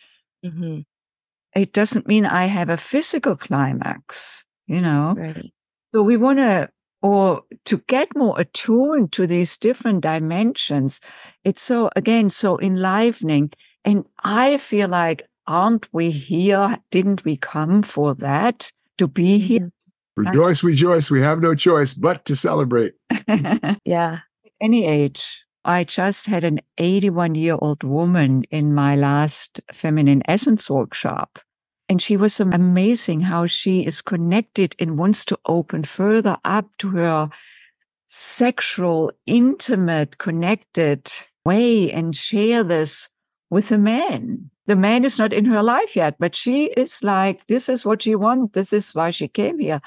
Mm-hmm. 0.43 0.79
It 1.55 1.71
doesn't 1.71 2.07
mean 2.07 2.25
I 2.25 2.45
have 2.45 2.71
a 2.71 2.77
physical 2.77 3.35
climax 3.35 4.43
you 4.71 4.81
know? 4.81 5.13
Right. 5.17 5.51
So 5.93 6.01
we 6.01 6.17
want 6.17 6.39
to, 6.39 6.69
or 7.01 7.43
to 7.65 7.77
get 7.87 8.15
more 8.15 8.39
attuned 8.39 9.11
to 9.13 9.27
these 9.27 9.57
different 9.57 10.01
dimensions. 10.01 11.01
It's 11.43 11.61
so, 11.61 11.89
again, 11.95 12.29
so 12.29 12.59
enlivening. 12.59 13.51
And 13.83 14.05
I 14.23 14.57
feel 14.57 14.87
like, 14.87 15.23
aren't 15.47 15.89
we 15.91 16.11
here? 16.11 16.77
Didn't 16.91 17.25
we 17.25 17.35
come 17.35 17.83
for 17.83 18.15
that? 18.15 18.71
To 18.99 19.07
be 19.07 19.39
here? 19.39 19.71
Mm-hmm. 20.17 20.27
Rejoice, 20.27 20.63
rejoice. 20.63 21.11
We 21.11 21.21
have 21.21 21.41
no 21.41 21.55
choice 21.55 21.93
but 21.93 22.23
to 22.25 22.35
celebrate. 22.35 22.93
yeah. 23.85 24.19
Any 24.61 24.85
age. 24.85 25.43
I 25.65 25.83
just 25.83 26.27
had 26.27 26.43
an 26.43 26.59
81 26.77 27.35
year 27.35 27.57
old 27.59 27.83
woman 27.83 28.43
in 28.51 28.73
my 28.73 28.95
last 28.95 29.59
feminine 29.71 30.21
essence 30.27 30.69
workshop. 30.69 31.39
And 31.91 32.01
she 32.01 32.15
was 32.15 32.39
amazing 32.39 33.19
how 33.19 33.47
she 33.47 33.85
is 33.85 34.01
connected 34.01 34.77
and 34.79 34.97
wants 34.97 35.25
to 35.25 35.37
open 35.45 35.83
further 35.83 36.37
up 36.45 36.69
to 36.77 36.87
her 36.91 37.29
sexual, 38.07 39.11
intimate, 39.25 40.17
connected 40.17 41.11
way 41.43 41.91
and 41.91 42.15
share 42.15 42.63
this 42.63 43.09
with 43.49 43.73
a 43.73 43.77
man. 43.77 44.49
The 44.67 44.77
man 44.77 45.03
is 45.03 45.19
not 45.19 45.33
in 45.33 45.43
her 45.43 45.61
life 45.61 45.97
yet, 45.97 46.15
but 46.17 46.33
she 46.33 46.67
is 46.77 47.03
like, 47.03 47.45
this 47.47 47.67
is 47.67 47.83
what 47.83 48.03
she 48.03 48.15
wants. 48.15 48.53
This 48.53 48.71
is 48.71 48.95
why 48.95 49.09
she 49.09 49.27
came 49.27 49.59
here. 49.59 49.81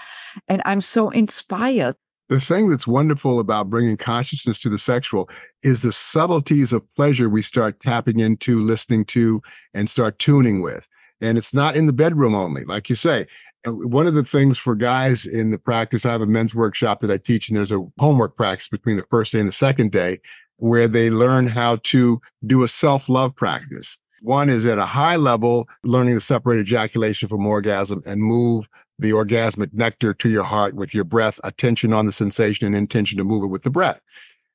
And 0.47 0.61
I'm 0.67 0.83
so 0.83 1.09
inspired. 1.09 1.97
The 2.29 2.39
thing 2.39 2.69
that's 2.69 2.87
wonderful 2.87 3.41
about 3.41 3.71
bringing 3.71 3.97
consciousness 3.97 4.61
to 4.61 4.69
the 4.69 4.79
sexual 4.79 5.31
is 5.63 5.81
the 5.81 5.93
subtleties 5.93 6.75
of 6.75 6.83
pleasure 6.97 7.31
we 7.31 7.41
start 7.41 7.81
tapping 7.81 8.21
into, 8.21 8.61
listening 8.61 9.07
to, 9.07 9.41
and 9.73 9.89
start 9.89 10.19
tuning 10.19 10.61
with 10.61 10.87
and 11.25 11.39
it's 11.39 11.55
not 11.55 11.77
in 11.77 11.87
the 11.87 11.93
bedroom 11.93 12.35
only, 12.35 12.65
like 12.65 12.89
you 12.89 12.97
say. 12.97 13.27
One 13.67 14.07
of 14.07 14.15
the 14.15 14.25
things 14.25 14.59
for 14.59 14.75
guys 14.75 15.25
in 15.25 15.51
the 15.51 15.59
practice, 15.59 16.05
I 16.05 16.13
have 16.13 16.21
a 16.21 16.27
men's 16.27 16.55
workshop 16.55 17.01
that 17.01 17.11
I 17.11 17.17
teach, 17.17 17.49
and 17.49 17.57
there's 17.57 17.73
a 17.73 17.85
homework 17.99 18.37
practice 18.37 18.69
between 18.69 18.97
the 18.97 19.07
first 19.09 19.33
day 19.33 19.41
and 19.41 19.49
the 19.49 19.53
second 19.53 19.91
day 19.91 20.21
where 20.59 20.87
they 20.87 21.11
learn 21.11 21.47
how 21.47 21.77
to 21.85 22.21
do 22.47 22.63
a 22.63 22.69
self 22.69 23.09
love 23.09 23.35
practice. 23.35 23.97
One 24.21 24.49
is 24.49 24.67
at 24.67 24.79
a 24.79 24.87
high 24.87 25.17
level, 25.17 25.69
learning 25.83 26.15
to 26.15 26.21
separate 26.21 26.61
ejaculation 26.61 27.29
from 27.29 27.47
orgasm 27.47 28.03
and 28.07 28.23
move 28.23 28.69
the 28.99 29.11
orgasmic 29.11 29.73
nectar 29.73 30.15
to 30.15 30.29
your 30.29 30.45
heart 30.45 30.75
with 30.75 30.95
your 30.95 31.05
breath, 31.05 31.41
attention 31.45 31.93
on 31.93 32.07
the 32.07 32.13
sensation 32.13 32.67
and 32.67 32.77
intention 32.77 33.19
to 33.19 33.25
move 33.25 33.45
it 33.45 33.49
with 33.49 33.63
the 33.63 33.71
breath. 33.71 34.01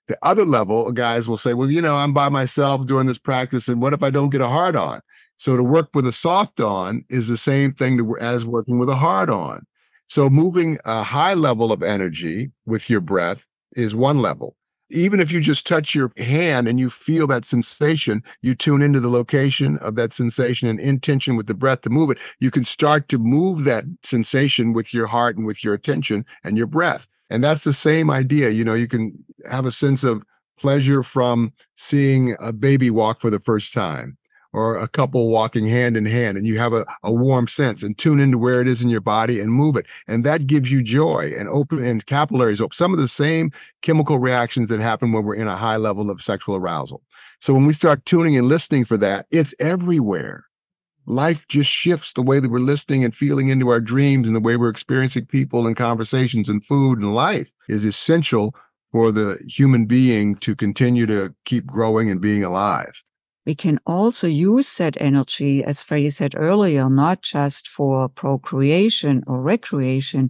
The 0.08 0.18
other 0.24 0.46
level, 0.46 0.92
guys 0.92 1.28
will 1.30 1.38
say, 1.38 1.54
well, 1.54 1.70
you 1.70 1.82
know, 1.82 1.98
I'm 1.98 2.14
by 2.14 2.30
myself 2.30 2.88
doing 2.88 3.06
this 3.06 3.20
practice, 3.20 3.68
and 3.68 3.82
what 3.82 3.94
if 3.94 4.02
I 4.02 4.10
don't 4.10 4.32
get 4.32 4.42
a 4.42 4.48
hard 4.48 4.76
on? 4.76 5.02
So 5.40 5.56
to 5.56 5.64
work 5.64 5.92
with 5.94 6.06
a 6.06 6.12
soft 6.12 6.60
on 6.60 7.06
is 7.10 7.30
the 7.30 7.38
same 7.38 7.74
thing 7.74 7.98
to, 7.98 8.18
as 8.20 8.46
working 8.46 8.78
with 8.78 8.90
a 8.90 8.96
hard 8.96 9.30
on. 9.30 9.66
So 10.08 10.30
moving 10.30 10.78
a 10.84 11.02
high 11.02 11.34
level 11.34 11.72
of 11.72 11.82
energy 11.82 12.52
with 12.66 12.90
your 12.90 13.00
breath 13.00 13.46
is 13.74 13.96
one 13.96 14.22
level. 14.22 14.58
Even 14.90 15.22
if 15.22 15.32
you 15.32 15.40
just 15.40 15.66
touch 15.66 15.96
your 15.96 16.12
hand 16.18 16.68
and 16.68 16.78
you 16.78 16.90
feel 16.90 17.26
that 17.28 17.46
sensation, 17.46 18.22
you 18.42 18.54
tune 18.54 18.82
into 18.82 19.00
the 19.00 19.08
location 19.08 19.78
of 19.78 19.96
that 19.96 20.12
sensation 20.12 20.68
and 20.68 20.78
intention 20.78 21.38
with 21.38 21.48
the 21.48 21.54
breath 21.54 21.82
to 21.82 21.90
move 21.90 22.10
it. 22.10 22.18
You 22.42 22.52
can 22.52 22.66
start 22.66 23.08
to 23.08 23.18
move 23.18 23.64
that 23.64 23.86
sensation 24.04 24.74
with 24.74 24.94
your 24.94 25.08
heart 25.08 25.38
and 25.38 25.46
with 25.46 25.64
your 25.64 25.74
attention 25.74 26.26
and 26.44 26.58
your 26.58 26.68
breath. 26.68 27.08
And 27.30 27.42
that's 27.42 27.64
the 27.64 27.72
same 27.72 28.12
idea. 28.12 28.50
You 28.50 28.66
know, 28.66 28.74
you 28.74 28.90
can 28.90 29.24
have 29.50 29.66
a 29.66 29.72
sense 29.72 30.04
of 30.04 30.22
pleasure 30.58 31.02
from 31.02 31.54
seeing 31.78 32.36
a 32.42 32.52
baby 32.52 32.90
walk 32.90 33.22
for 33.22 33.30
the 33.30 33.40
first 33.40 33.74
time 33.74 34.18
or 34.54 34.78
a 34.78 34.88
couple 34.88 35.30
walking 35.30 35.68
hand 35.68 35.96
in 35.96 36.06
hand 36.06 36.38
and 36.38 36.48
you 36.48 36.58
have 36.58 36.74
a, 36.74 36.86
a 37.04 37.14
warm 37.14 37.48
sense 37.48 37.84
and 37.84 37.98
tune 37.98 38.20
into 38.20 38.38
where 38.38 38.62
it 38.62 38.68
is 38.68 38.82
in 38.82 38.90
your 38.90 39.02
body 39.02 39.40
and 39.40 39.52
move 39.52 39.76
it. 39.76 39.86
And 40.08 40.26
that 40.26 40.48
gives 40.48 40.72
you 40.72 40.82
joy 40.82 41.32
and 41.38 41.48
open 41.50 41.80
and 41.84 42.06
capillaries 42.06 42.60
open. 42.60 42.74
Some 42.74 42.94
of 42.94 43.00
the 43.00 43.08
same 43.08 43.52
chemical 43.82 44.18
reactions 44.18 44.70
that 44.70 44.80
happen 44.80 45.12
when 45.12 45.24
we're 45.24 45.36
in 45.36 45.48
a 45.48 45.56
high 45.56 45.78
level 45.78 46.10
of 46.10 46.22
sexual 46.22 46.56
arousal. 46.56 47.02
So 47.40 47.54
when 47.54 47.66
we 47.66 47.74
start 47.74 48.06
tuning 48.06 48.38
and 48.38 48.48
listening 48.48 48.86
for 48.86 48.98
that, 48.98 49.28
it's 49.32 49.54
everywhere. 49.60 50.46
Life 51.06 51.48
just 51.48 51.72
shifts 51.72 52.14
the 52.14 52.22
way 52.22 52.40
that 52.40 52.52
we're 52.52 52.60
listening 52.60 53.04
and 53.04 53.16
feeling 53.16 53.48
into 53.48 53.70
our 53.70 53.82
dreams 53.82 54.28
and 54.28 54.36
the 54.36 54.42
way 54.42 54.58
we're 54.58 54.70
experiencing 54.70 55.26
people 55.26 55.66
and 55.66 55.76
conversations 55.76 56.50
and 56.50 56.64
food 56.64 57.00
and 57.00 57.16
life 57.16 57.52
is 57.68 57.86
essential 57.86 58.56
for 58.92 59.12
the 59.12 59.40
human 59.48 59.86
being 59.86 60.36
to 60.38 60.56
continue 60.56 61.06
to 61.06 61.34
keep 61.46 61.66
growing 61.66 62.10
and 62.10 62.22
being 62.22 62.44
alive 62.44 63.04
we 63.46 63.56
can 63.56 63.80
also 63.86 64.28
use 64.28 64.78
that 64.78 65.02
energy, 65.02 65.64
as 65.64 65.82
Freddy 65.82 66.10
said 66.10 66.36
earlier, 66.36 66.90
not 66.90 67.22
just 67.22 67.68
for 67.68 68.10
procreation 68.10 69.24
or 69.28 69.42
recreation. 69.42 70.30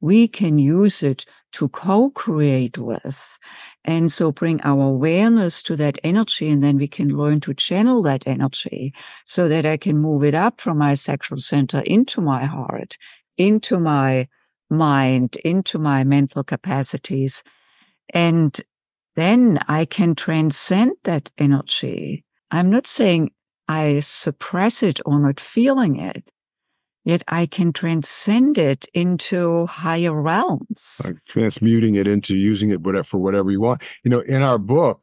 We 0.00 0.28
can 0.28 0.58
use 0.58 1.02
it 1.02 1.24
to 1.52 1.68
co-create 1.68 2.76
with. 2.76 3.38
And 3.84 4.12
so 4.12 4.32
bring 4.32 4.60
our 4.62 4.88
awareness 4.88 5.62
to 5.64 5.76
that 5.76 5.98
energy 6.04 6.50
and 6.50 6.62
then 6.62 6.76
we 6.76 6.88
can 6.88 7.08
learn 7.16 7.40
to 7.40 7.54
channel 7.54 8.02
that 8.02 8.26
energy 8.26 8.92
so 9.24 9.48
that 9.48 9.64
I 9.64 9.76
can 9.76 9.96
move 9.96 10.24
it 10.24 10.34
up 10.34 10.60
from 10.60 10.78
my 10.78 10.94
sexual 10.94 11.38
center 11.38 11.80
into 11.80 12.20
my 12.20 12.44
heart, 12.44 12.96
into 13.38 13.78
my 13.78 14.28
mind, 14.68 15.36
into 15.36 15.78
my 15.78 16.04
mental 16.04 16.44
capacities. 16.44 17.42
And 18.12 18.60
then 19.14 19.58
I 19.68 19.84
can 19.84 20.14
transcend 20.14 20.92
that 21.04 21.30
energy 21.38 22.24
I'm 22.50 22.70
not 22.70 22.86
saying 22.86 23.30
I 23.68 24.00
suppress 24.00 24.82
it 24.82 25.00
or 25.04 25.18
not 25.18 25.38
feeling 25.38 25.96
it, 25.96 26.30
yet 27.04 27.22
I 27.28 27.46
can 27.46 27.72
transcend 27.72 28.56
it 28.56 28.86
into 28.94 29.66
higher 29.66 30.14
realms. 30.20 31.00
Like 31.04 31.16
transmuting 31.28 31.94
it 31.94 32.06
into 32.06 32.34
using 32.34 32.70
it 32.70 33.06
for 33.06 33.18
whatever 33.18 33.50
you 33.50 33.60
want. 33.60 33.82
You 34.04 34.10
know, 34.10 34.20
in 34.20 34.42
our 34.42 34.58
book, 34.58 35.02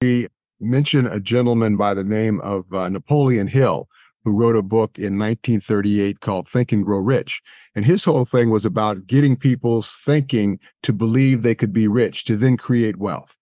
we 0.00 0.28
mention 0.60 1.06
a 1.06 1.20
gentleman 1.20 1.76
by 1.76 1.94
the 1.94 2.04
name 2.04 2.40
of 2.40 2.72
uh, 2.72 2.88
Napoleon 2.88 3.48
Hill, 3.48 3.88
who 4.24 4.38
wrote 4.38 4.56
a 4.56 4.62
book 4.62 4.98
in 4.98 5.18
1938 5.18 6.20
called 6.20 6.48
Think 6.48 6.72
and 6.72 6.84
Grow 6.84 6.98
Rich. 6.98 7.42
And 7.74 7.84
his 7.84 8.04
whole 8.04 8.24
thing 8.24 8.50
was 8.50 8.64
about 8.64 9.06
getting 9.06 9.36
people's 9.36 9.92
thinking 9.92 10.58
to 10.82 10.92
believe 10.92 11.42
they 11.42 11.54
could 11.54 11.72
be 11.72 11.88
rich, 11.88 12.24
to 12.24 12.36
then 12.36 12.56
create 12.56 12.96
wealth. 12.96 13.36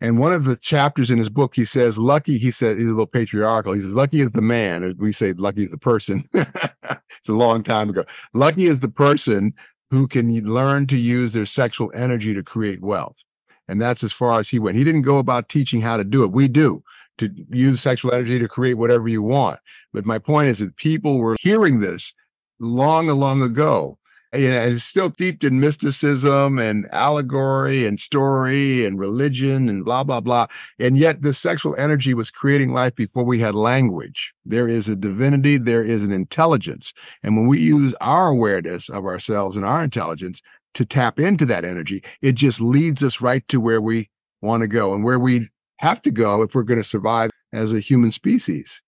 And 0.00 0.18
one 0.18 0.32
of 0.32 0.44
the 0.44 0.56
chapters 0.56 1.10
in 1.10 1.18
his 1.18 1.28
book, 1.28 1.54
he 1.54 1.64
says, 1.64 1.98
lucky, 1.98 2.38
he 2.38 2.50
said, 2.50 2.78
he's 2.78 2.86
a 2.86 2.90
little 2.90 3.06
patriarchal. 3.06 3.74
He 3.74 3.80
says, 3.80 3.94
lucky 3.94 4.20
is 4.20 4.30
the 4.30 4.40
man. 4.40 4.94
We 4.98 5.12
say 5.12 5.34
lucky 5.34 5.64
is 5.64 5.70
the 5.70 5.78
person. 5.78 6.24
it's 6.32 7.28
a 7.28 7.34
long 7.34 7.62
time 7.62 7.90
ago. 7.90 8.04
Lucky 8.32 8.64
is 8.64 8.80
the 8.80 8.88
person 8.88 9.52
who 9.90 10.08
can 10.08 10.32
learn 10.44 10.86
to 10.86 10.96
use 10.96 11.32
their 11.32 11.46
sexual 11.46 11.92
energy 11.94 12.32
to 12.32 12.42
create 12.42 12.80
wealth. 12.80 13.22
And 13.68 13.80
that's 13.80 14.02
as 14.02 14.12
far 14.12 14.40
as 14.40 14.48
he 14.48 14.58
went. 14.58 14.76
He 14.76 14.84
didn't 14.84 15.02
go 15.02 15.18
about 15.18 15.48
teaching 15.48 15.80
how 15.80 15.96
to 15.96 16.04
do 16.04 16.24
it. 16.24 16.32
We 16.32 16.48
do 16.48 16.82
to 17.18 17.30
use 17.50 17.80
sexual 17.80 18.12
energy 18.12 18.38
to 18.38 18.48
create 18.48 18.74
whatever 18.74 19.06
you 19.06 19.22
want. 19.22 19.60
But 19.92 20.06
my 20.06 20.18
point 20.18 20.48
is 20.48 20.58
that 20.58 20.76
people 20.76 21.18
were 21.18 21.36
hearing 21.40 21.80
this 21.80 22.14
long, 22.58 23.06
long 23.06 23.42
ago 23.42 23.98
you 24.32 24.48
know, 24.50 24.60
it's 24.60 24.84
still 24.84 25.10
steeped 25.12 25.42
in 25.42 25.58
mysticism 25.58 26.58
and 26.58 26.86
allegory 26.92 27.84
and 27.84 27.98
story 27.98 28.84
and 28.84 28.98
religion 28.98 29.68
and 29.68 29.84
blah, 29.84 30.04
blah, 30.04 30.20
blah. 30.20 30.46
And 30.78 30.96
yet 30.96 31.22
the 31.22 31.34
sexual 31.34 31.74
energy 31.76 32.14
was 32.14 32.30
creating 32.30 32.72
life 32.72 32.94
before 32.94 33.24
we 33.24 33.40
had 33.40 33.54
language. 33.54 34.32
There 34.44 34.68
is 34.68 34.88
a 34.88 34.94
divinity, 34.94 35.58
there 35.58 35.82
is 35.82 36.04
an 36.04 36.12
intelligence. 36.12 36.92
And 37.22 37.36
when 37.36 37.48
we 37.48 37.58
use 37.58 37.92
our 38.00 38.28
awareness 38.28 38.88
of 38.88 39.04
ourselves 39.04 39.56
and 39.56 39.64
our 39.64 39.82
intelligence 39.82 40.40
to 40.74 40.84
tap 40.84 41.18
into 41.18 41.44
that 41.46 41.64
energy, 41.64 42.02
it 42.22 42.36
just 42.36 42.60
leads 42.60 43.02
us 43.02 43.20
right 43.20 43.46
to 43.48 43.60
where 43.60 43.80
we 43.80 44.10
want 44.42 44.60
to 44.60 44.68
go 44.68 44.94
and 44.94 45.02
where 45.02 45.18
we 45.18 45.48
have 45.78 46.00
to 46.02 46.10
go 46.10 46.42
if 46.42 46.54
we're 46.54 46.62
going 46.62 46.80
to 46.80 46.84
survive 46.84 47.30
as 47.52 47.72
a 47.72 47.80
human 47.80 48.12
species 48.12 48.80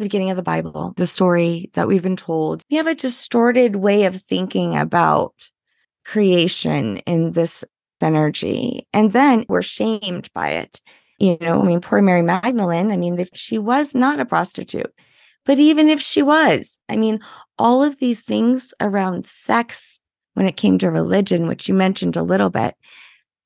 the 0.00 0.06
beginning 0.06 0.30
of 0.30 0.36
the 0.36 0.42
Bible, 0.42 0.94
the 0.96 1.06
story 1.06 1.68
that 1.74 1.86
we've 1.86 2.02
been 2.02 2.16
told. 2.16 2.64
We 2.70 2.78
have 2.78 2.86
a 2.86 2.94
distorted 2.94 3.76
way 3.76 4.04
of 4.04 4.16
thinking 4.22 4.74
about 4.74 5.34
creation 6.06 6.98
in 6.98 7.32
this 7.32 7.64
energy. 8.00 8.86
And 8.94 9.12
then 9.12 9.44
we're 9.48 9.60
shamed 9.60 10.32
by 10.32 10.52
it. 10.52 10.80
You 11.18 11.36
know, 11.42 11.60
I 11.60 11.66
mean, 11.66 11.82
poor 11.82 12.00
Mary 12.00 12.22
Magdalene, 12.22 12.90
I 12.90 12.96
mean, 12.96 13.18
if 13.18 13.28
she 13.34 13.58
was 13.58 13.94
not 13.94 14.20
a 14.20 14.24
prostitute, 14.24 14.90
but 15.44 15.58
even 15.58 15.90
if 15.90 16.00
she 16.00 16.22
was, 16.22 16.80
I 16.88 16.96
mean, 16.96 17.20
all 17.58 17.84
of 17.84 17.98
these 17.98 18.24
things 18.24 18.72
around 18.80 19.26
sex 19.26 20.00
when 20.32 20.46
it 20.46 20.56
came 20.56 20.78
to 20.78 20.90
religion, 20.90 21.46
which 21.46 21.68
you 21.68 21.74
mentioned 21.74 22.16
a 22.16 22.22
little 22.22 22.48
bit. 22.48 22.74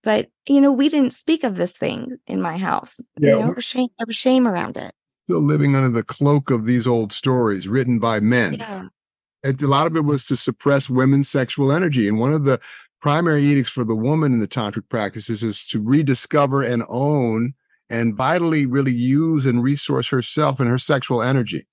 But, 0.04 0.28
you 0.48 0.60
know, 0.60 0.70
we 0.70 0.88
didn't 0.88 1.14
speak 1.14 1.42
of 1.42 1.56
this 1.56 1.72
thing 1.72 2.18
in 2.28 2.40
my 2.40 2.58
house. 2.58 3.00
Yeah. 3.18 3.38
You 3.38 3.40
know, 3.40 3.54
shame, 3.58 3.88
there 3.98 4.06
was 4.06 4.14
shame 4.14 4.46
around 4.46 4.76
it 4.76 4.94
still 5.24 5.40
living 5.40 5.74
under 5.74 5.90
the 5.90 6.02
cloak 6.02 6.50
of 6.50 6.66
these 6.66 6.86
old 6.86 7.12
stories 7.12 7.66
written 7.66 7.98
by 7.98 8.20
men. 8.20 8.54
Yeah. 8.54 8.88
And 9.42 9.60
a 9.62 9.66
lot 9.66 9.86
of 9.86 9.96
it 9.96 10.04
was 10.04 10.26
to 10.26 10.36
suppress 10.36 10.88
women's 10.88 11.28
sexual 11.28 11.72
energy. 11.72 12.08
And 12.08 12.18
one 12.18 12.32
of 12.32 12.44
the 12.44 12.60
primary 13.00 13.42
edicts 13.42 13.68
for 13.68 13.84
the 13.84 13.94
woman 13.94 14.32
in 14.32 14.38
the 14.38 14.48
tantric 14.48 14.88
practices 14.88 15.42
is 15.42 15.66
to 15.66 15.82
rediscover 15.82 16.62
and 16.62 16.82
own 16.88 17.54
and 17.90 18.16
vitally 18.16 18.64
really 18.64 18.92
use 18.92 19.44
and 19.44 19.62
resource 19.62 20.08
herself 20.08 20.58
and 20.58 20.70
her 20.70 20.78
sexual 20.78 21.22
energy 21.22 21.66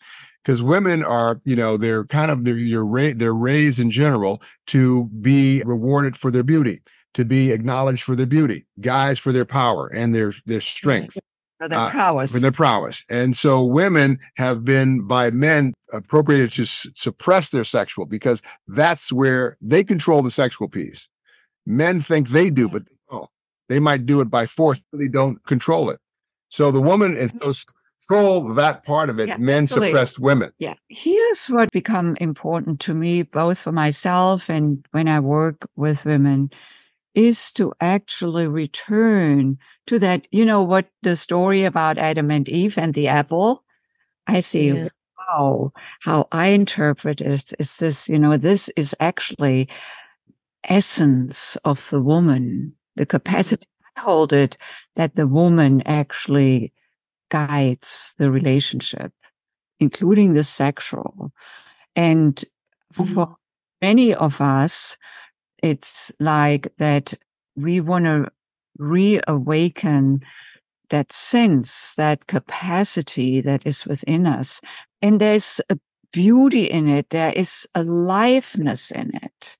because 0.43 0.61
women 0.61 1.03
are 1.03 1.39
you 1.45 1.55
know 1.55 1.77
they're 1.77 2.03
kind 2.05 2.31
of 2.31 2.43
they're 2.43 2.83
ra- 2.83 3.13
they're 3.15 3.33
raised 3.33 3.79
in 3.79 3.89
general 3.89 4.41
to 4.67 5.05
be 5.21 5.63
rewarded 5.65 6.17
for 6.17 6.31
their 6.31 6.43
beauty 6.43 6.81
to 7.13 7.23
be 7.23 7.51
acknowledged 7.51 8.03
for 8.03 8.15
their 8.15 8.25
beauty 8.25 8.65
guys 8.81 9.17
for 9.17 9.31
their 9.31 9.45
power 9.45 9.87
and 9.87 10.13
their 10.13 10.33
their 10.45 10.59
strength 10.59 11.17
for 11.61 11.67
their 11.67 11.79
uh, 11.79 11.89
prowess. 11.91 12.31
For 12.31 12.39
their 12.39 12.51
prowess. 12.51 13.03
And 13.09 13.37
so 13.37 13.63
women 13.63 14.17
have 14.35 14.65
been 14.65 15.07
by 15.07 15.29
men 15.29 15.73
appropriated 15.93 16.51
to 16.53 16.63
s- 16.63 16.87
suppress 16.95 17.49
their 17.49 17.63
sexual 17.63 18.07
because 18.07 18.41
that's 18.67 19.11
where 19.11 19.57
they 19.61 19.83
control 19.83 20.23
the 20.23 20.31
sexual 20.31 20.67
piece. 20.67 21.07
Men 21.67 22.01
think 22.01 22.29
they 22.29 22.49
do, 22.49 22.67
but 22.67 22.83
oh, 23.11 23.27
they 23.69 23.79
might 23.79 24.07
do 24.07 24.21
it 24.21 24.29
by 24.29 24.47
force, 24.47 24.81
but 24.91 24.99
they 24.99 25.07
don't 25.07 25.43
control 25.45 25.91
it. 25.91 25.99
So 26.47 26.71
the 26.71 26.81
woman 26.81 27.15
is 27.15 27.31
those 27.33 27.65
control 28.07 28.53
that 28.55 28.83
part 28.83 29.11
of 29.11 29.19
it. 29.19 29.27
Yeah, 29.27 29.37
men 29.37 29.63
absolutely. 29.63 29.89
suppressed 29.89 30.19
women. 30.19 30.51
Yeah. 30.57 30.73
Here's 30.89 31.45
what 31.45 31.71
become 31.71 32.17
important 32.19 32.79
to 32.81 32.95
me, 32.95 33.21
both 33.21 33.59
for 33.59 33.71
myself 33.71 34.49
and 34.49 34.83
when 34.91 35.07
I 35.07 35.19
work 35.19 35.67
with 35.75 36.05
women 36.05 36.49
is 37.13 37.51
to 37.51 37.73
actually 37.81 38.47
return 38.47 39.57
to 39.87 39.99
that, 39.99 40.27
you 40.31 40.45
know, 40.45 40.63
what 40.63 40.87
the 41.01 41.15
story 41.15 41.63
about 41.63 41.97
Adam 41.97 42.31
and 42.31 42.47
Eve 42.47 42.77
and 42.77 42.93
the 42.93 43.07
apple. 43.07 43.63
I 44.27 44.39
see, 44.39 44.69
yeah. 44.69 44.87
wow, 45.17 45.73
how 46.01 46.27
I 46.31 46.47
interpret 46.47 47.21
it 47.21 47.53
is 47.59 47.77
this, 47.77 48.07
you 48.07 48.17
know, 48.17 48.37
this 48.37 48.69
is 48.69 48.95
actually 48.99 49.67
essence 50.63 51.57
of 51.65 51.89
the 51.89 52.01
woman, 52.01 52.73
the 52.95 53.05
capacity. 53.05 53.67
I 53.97 54.01
hold 54.01 54.31
it 54.31 54.57
that 54.95 55.15
the 55.15 55.27
woman 55.27 55.81
actually 55.85 56.71
guides 57.29 58.13
the 58.17 58.31
relationship, 58.31 59.11
including 59.79 60.33
the 60.33 60.43
sexual. 60.43 61.31
And 61.95 62.43
for 62.93 63.05
mm-hmm. 63.05 63.33
many 63.81 64.13
of 64.13 64.39
us, 64.39 64.97
it's 65.61 66.11
like 66.19 66.75
that 66.77 67.13
we 67.55 67.81
want 67.81 68.05
to 68.05 68.31
reawaken 68.77 70.21
that 70.89 71.11
sense, 71.11 71.93
that 71.95 72.27
capacity 72.27 73.41
that 73.41 73.65
is 73.65 73.85
within 73.85 74.25
us. 74.25 74.61
And 75.01 75.21
there's 75.21 75.61
a 75.69 75.79
beauty 76.11 76.65
in 76.65 76.87
it. 76.87 77.09
There 77.09 77.33
is 77.33 77.67
aliveness 77.75 78.91
in 78.91 79.11
it. 79.15 79.57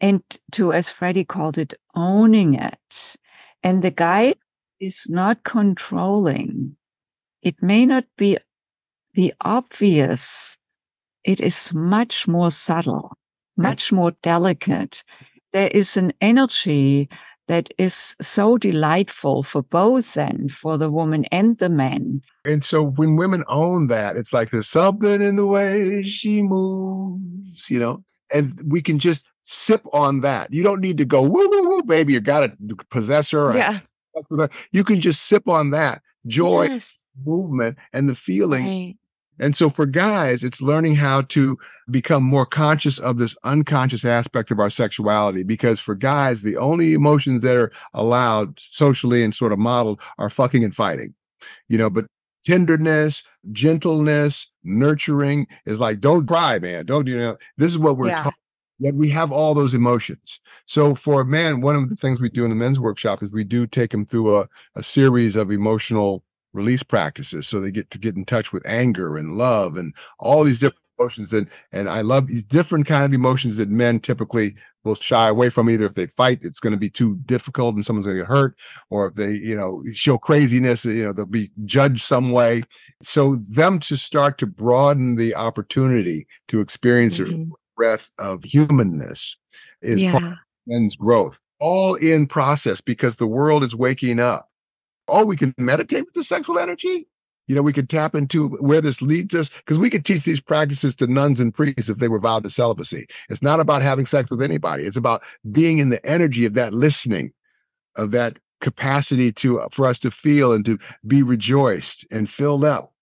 And 0.00 0.22
to, 0.52 0.72
as 0.72 0.88
Freddy 0.88 1.24
called 1.24 1.58
it, 1.58 1.74
owning 1.94 2.54
it. 2.54 3.16
And 3.62 3.82
the 3.82 3.90
guide 3.90 4.38
is 4.80 5.04
not 5.08 5.42
controlling. 5.42 6.76
It 7.42 7.62
may 7.62 7.84
not 7.84 8.04
be 8.16 8.38
the 9.14 9.34
obvious. 9.40 10.56
It 11.24 11.40
is 11.40 11.74
much 11.74 12.28
more 12.28 12.50
subtle 12.50 13.12
much 13.58 13.92
more 13.92 14.12
delicate. 14.22 15.04
There 15.52 15.68
is 15.68 15.96
an 15.96 16.12
energy 16.20 17.08
that 17.48 17.70
is 17.78 18.14
so 18.20 18.58
delightful 18.58 19.42
for 19.42 19.62
both 19.62 20.14
then 20.14 20.48
for 20.48 20.78
the 20.78 20.90
woman 20.90 21.24
and 21.32 21.58
the 21.58 21.68
man 21.68 22.20
and 22.44 22.64
so 22.64 22.84
when 22.84 23.16
women 23.16 23.42
own 23.48 23.88
that 23.88 24.16
it's 24.16 24.32
like 24.32 24.50
there's 24.50 24.68
something 24.68 25.20
in 25.20 25.36
the 25.36 25.46
way 25.46 26.04
she 26.04 26.42
moves 26.42 27.68
you 27.68 27.78
know 27.78 28.04
and 28.32 28.60
we 28.66 28.80
can 28.80 28.98
just 28.98 29.24
sip 29.44 29.82
on 29.94 30.20
that 30.20 30.52
you 30.52 30.62
don't 30.62 30.80
need 30.80 30.98
to 30.98 31.04
go 31.04 31.22
woo 31.22 31.48
woo 31.48 31.68
woo 31.68 31.82
baby 31.82 32.12
you 32.12 32.20
gotta 32.20 32.52
possess 32.90 33.30
her 33.30 33.56
yeah 33.56 33.80
you 34.72 34.84
can 34.84 35.00
just 35.00 35.22
sip 35.22 35.48
on 35.48 35.70
that 35.70 36.02
joy 36.26 36.64
yes. 36.64 37.06
movement 37.24 37.78
and 37.92 38.08
the 38.08 38.14
feeling 38.14 38.66
right. 38.66 38.96
And 39.40 39.54
so 39.54 39.70
for 39.70 39.86
guys, 39.86 40.42
it's 40.42 40.60
learning 40.60 40.96
how 40.96 41.22
to 41.22 41.56
become 41.90 42.22
more 42.22 42.46
conscious 42.46 42.98
of 42.98 43.18
this 43.18 43.36
unconscious 43.44 44.04
aspect 44.04 44.50
of 44.50 44.58
our 44.58 44.70
sexuality. 44.70 45.42
Because 45.44 45.80
for 45.80 45.94
guys, 45.94 46.42
the 46.42 46.56
only 46.56 46.94
emotions 46.94 47.40
that 47.42 47.56
are 47.56 47.72
allowed 47.94 48.58
socially 48.58 49.22
and 49.22 49.34
sort 49.34 49.52
of 49.52 49.58
modeled 49.58 50.00
are 50.18 50.30
fucking 50.30 50.64
and 50.64 50.74
fighting, 50.74 51.14
you 51.68 51.78
know, 51.78 51.90
but 51.90 52.06
tenderness, 52.44 53.22
gentleness, 53.52 54.46
nurturing 54.64 55.46
is 55.66 55.80
like, 55.80 56.00
don't 56.00 56.26
cry, 56.26 56.58
man. 56.58 56.86
Don't, 56.86 57.06
you 57.06 57.16
know, 57.16 57.36
this 57.56 57.70
is 57.70 57.78
what 57.78 57.96
we're 57.96 58.08
yeah. 58.08 58.22
taught. 58.22 58.34
Yet 58.80 58.94
we 58.94 59.08
have 59.10 59.32
all 59.32 59.54
those 59.54 59.74
emotions. 59.74 60.38
So 60.66 60.94
for 60.94 61.20
a 61.20 61.24
man, 61.24 61.60
one 61.60 61.74
of 61.74 61.88
the 61.88 61.96
things 61.96 62.20
we 62.20 62.28
do 62.28 62.44
in 62.44 62.50
the 62.50 62.56
men's 62.56 62.78
workshop 62.78 63.24
is 63.24 63.32
we 63.32 63.42
do 63.42 63.66
take 63.66 63.92
him 63.92 64.06
through 64.06 64.38
a, 64.38 64.48
a 64.76 64.84
series 64.84 65.34
of 65.34 65.50
emotional 65.50 66.22
release 66.52 66.82
practices 66.82 67.46
so 67.46 67.60
they 67.60 67.70
get 67.70 67.90
to 67.90 67.98
get 67.98 68.16
in 68.16 68.24
touch 68.24 68.52
with 68.52 68.66
anger 68.66 69.16
and 69.16 69.34
love 69.34 69.76
and 69.76 69.94
all 70.18 70.44
these 70.44 70.58
different 70.58 70.82
emotions 70.98 71.32
and 71.32 71.48
and 71.72 71.88
I 71.88 72.00
love 72.00 72.26
these 72.26 72.42
different 72.42 72.86
kind 72.86 73.04
of 73.04 73.14
emotions 73.14 73.56
that 73.56 73.68
men 73.68 74.00
typically 74.00 74.56
will 74.84 74.94
shy 74.94 75.28
away 75.28 75.50
from 75.50 75.70
either 75.70 75.84
if 75.84 75.94
they 75.94 76.06
fight 76.06 76.40
it's 76.42 76.60
going 76.60 76.72
to 76.72 76.78
be 76.78 76.90
too 76.90 77.16
difficult 77.26 77.74
and 77.74 77.84
someone's 77.84 78.06
going 78.06 78.16
to 78.16 78.22
get 78.22 78.28
hurt 78.28 78.56
or 78.90 79.06
if 79.06 79.14
they 79.14 79.32
you 79.32 79.54
know 79.54 79.82
show 79.92 80.18
craziness 80.18 80.84
you 80.84 81.04
know 81.04 81.12
they'll 81.12 81.26
be 81.26 81.50
judged 81.64 82.02
some 82.02 82.30
way 82.32 82.62
so 83.02 83.36
them 83.48 83.78
to 83.78 83.96
start 83.96 84.38
to 84.38 84.46
broaden 84.46 85.16
the 85.16 85.34
opportunity 85.34 86.26
to 86.48 86.60
experience 86.60 87.18
mm-hmm. 87.18 87.50
breath 87.76 88.10
of 88.18 88.42
humanness 88.44 89.36
is 89.82 90.02
yeah. 90.02 90.12
part 90.12 90.24
of 90.24 90.32
men's 90.66 90.96
growth 90.96 91.40
all 91.60 91.94
in 91.96 92.26
process 92.26 92.80
because 92.80 93.16
the 93.16 93.26
world 93.26 93.64
is 93.64 93.74
waking 93.74 94.20
up 94.20 94.47
oh, 95.08 95.24
we 95.24 95.36
can 95.36 95.54
meditate 95.58 96.04
with 96.04 96.14
the 96.14 96.24
sexual 96.24 96.58
energy. 96.58 97.06
You 97.46 97.54
know, 97.54 97.62
we 97.62 97.72
could 97.72 97.88
tap 97.88 98.14
into 98.14 98.48
where 98.60 98.82
this 98.82 99.00
leads 99.00 99.34
us 99.34 99.48
because 99.48 99.78
we 99.78 99.88
could 99.88 100.04
teach 100.04 100.24
these 100.24 100.40
practices 100.40 100.94
to 100.96 101.06
nuns 101.06 101.40
and 101.40 101.54
priests 101.54 101.88
if 101.88 101.96
they 101.96 102.08
were 102.08 102.20
vowed 102.20 102.44
to 102.44 102.50
celibacy. 102.50 103.06
It's 103.30 103.42
not 103.42 103.58
about 103.58 103.80
having 103.80 104.04
sex 104.04 104.30
with 104.30 104.42
anybody. 104.42 104.84
It's 104.84 104.98
about 104.98 105.22
being 105.50 105.78
in 105.78 105.88
the 105.88 106.04
energy 106.04 106.44
of 106.44 106.52
that 106.54 106.74
listening, 106.74 107.32
of 107.96 108.10
that 108.10 108.38
capacity 108.60 109.32
to 109.32 109.60
uh, 109.60 109.68
for 109.72 109.86
us 109.86 109.98
to 110.00 110.10
feel 110.10 110.52
and 110.52 110.64
to 110.66 110.78
be 111.06 111.22
rejoiced 111.22 112.04
and 112.10 112.28
filled 112.28 112.64
up 112.64 112.92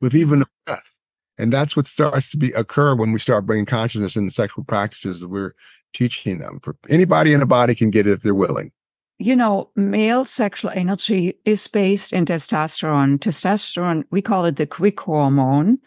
with 0.00 0.14
even 0.14 0.42
a 0.42 0.46
breath. 0.64 0.94
And 1.38 1.52
that's 1.52 1.76
what 1.76 1.86
starts 1.86 2.30
to 2.30 2.38
be 2.38 2.52
occur 2.52 2.94
when 2.94 3.12
we 3.12 3.18
start 3.18 3.44
bringing 3.44 3.66
consciousness 3.66 4.16
in 4.16 4.24
the 4.24 4.30
sexual 4.30 4.64
practices 4.64 5.20
that 5.20 5.28
we're 5.28 5.52
teaching 5.92 6.38
them. 6.38 6.60
Anybody 6.88 7.32
in 7.32 7.42
a 7.42 7.46
body 7.46 7.74
can 7.74 7.90
get 7.90 8.06
it 8.06 8.12
if 8.12 8.22
they're 8.22 8.34
willing. 8.34 8.72
You 9.18 9.34
know, 9.34 9.70
male 9.76 10.24
sexual 10.24 10.70
energy 10.74 11.38
is 11.44 11.66
based 11.68 12.12
in 12.12 12.26
testosterone. 12.26 13.18
Testosterone, 13.18 14.04
we 14.10 14.20
call 14.20 14.44
it 14.44 14.56
the 14.56 14.66
quick 14.66 15.00
hormone, 15.00 15.78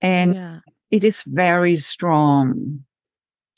and 0.00 0.34
yeah. 0.34 0.58
it 0.90 1.02
is 1.02 1.22
very 1.26 1.76
strong. 1.76 2.84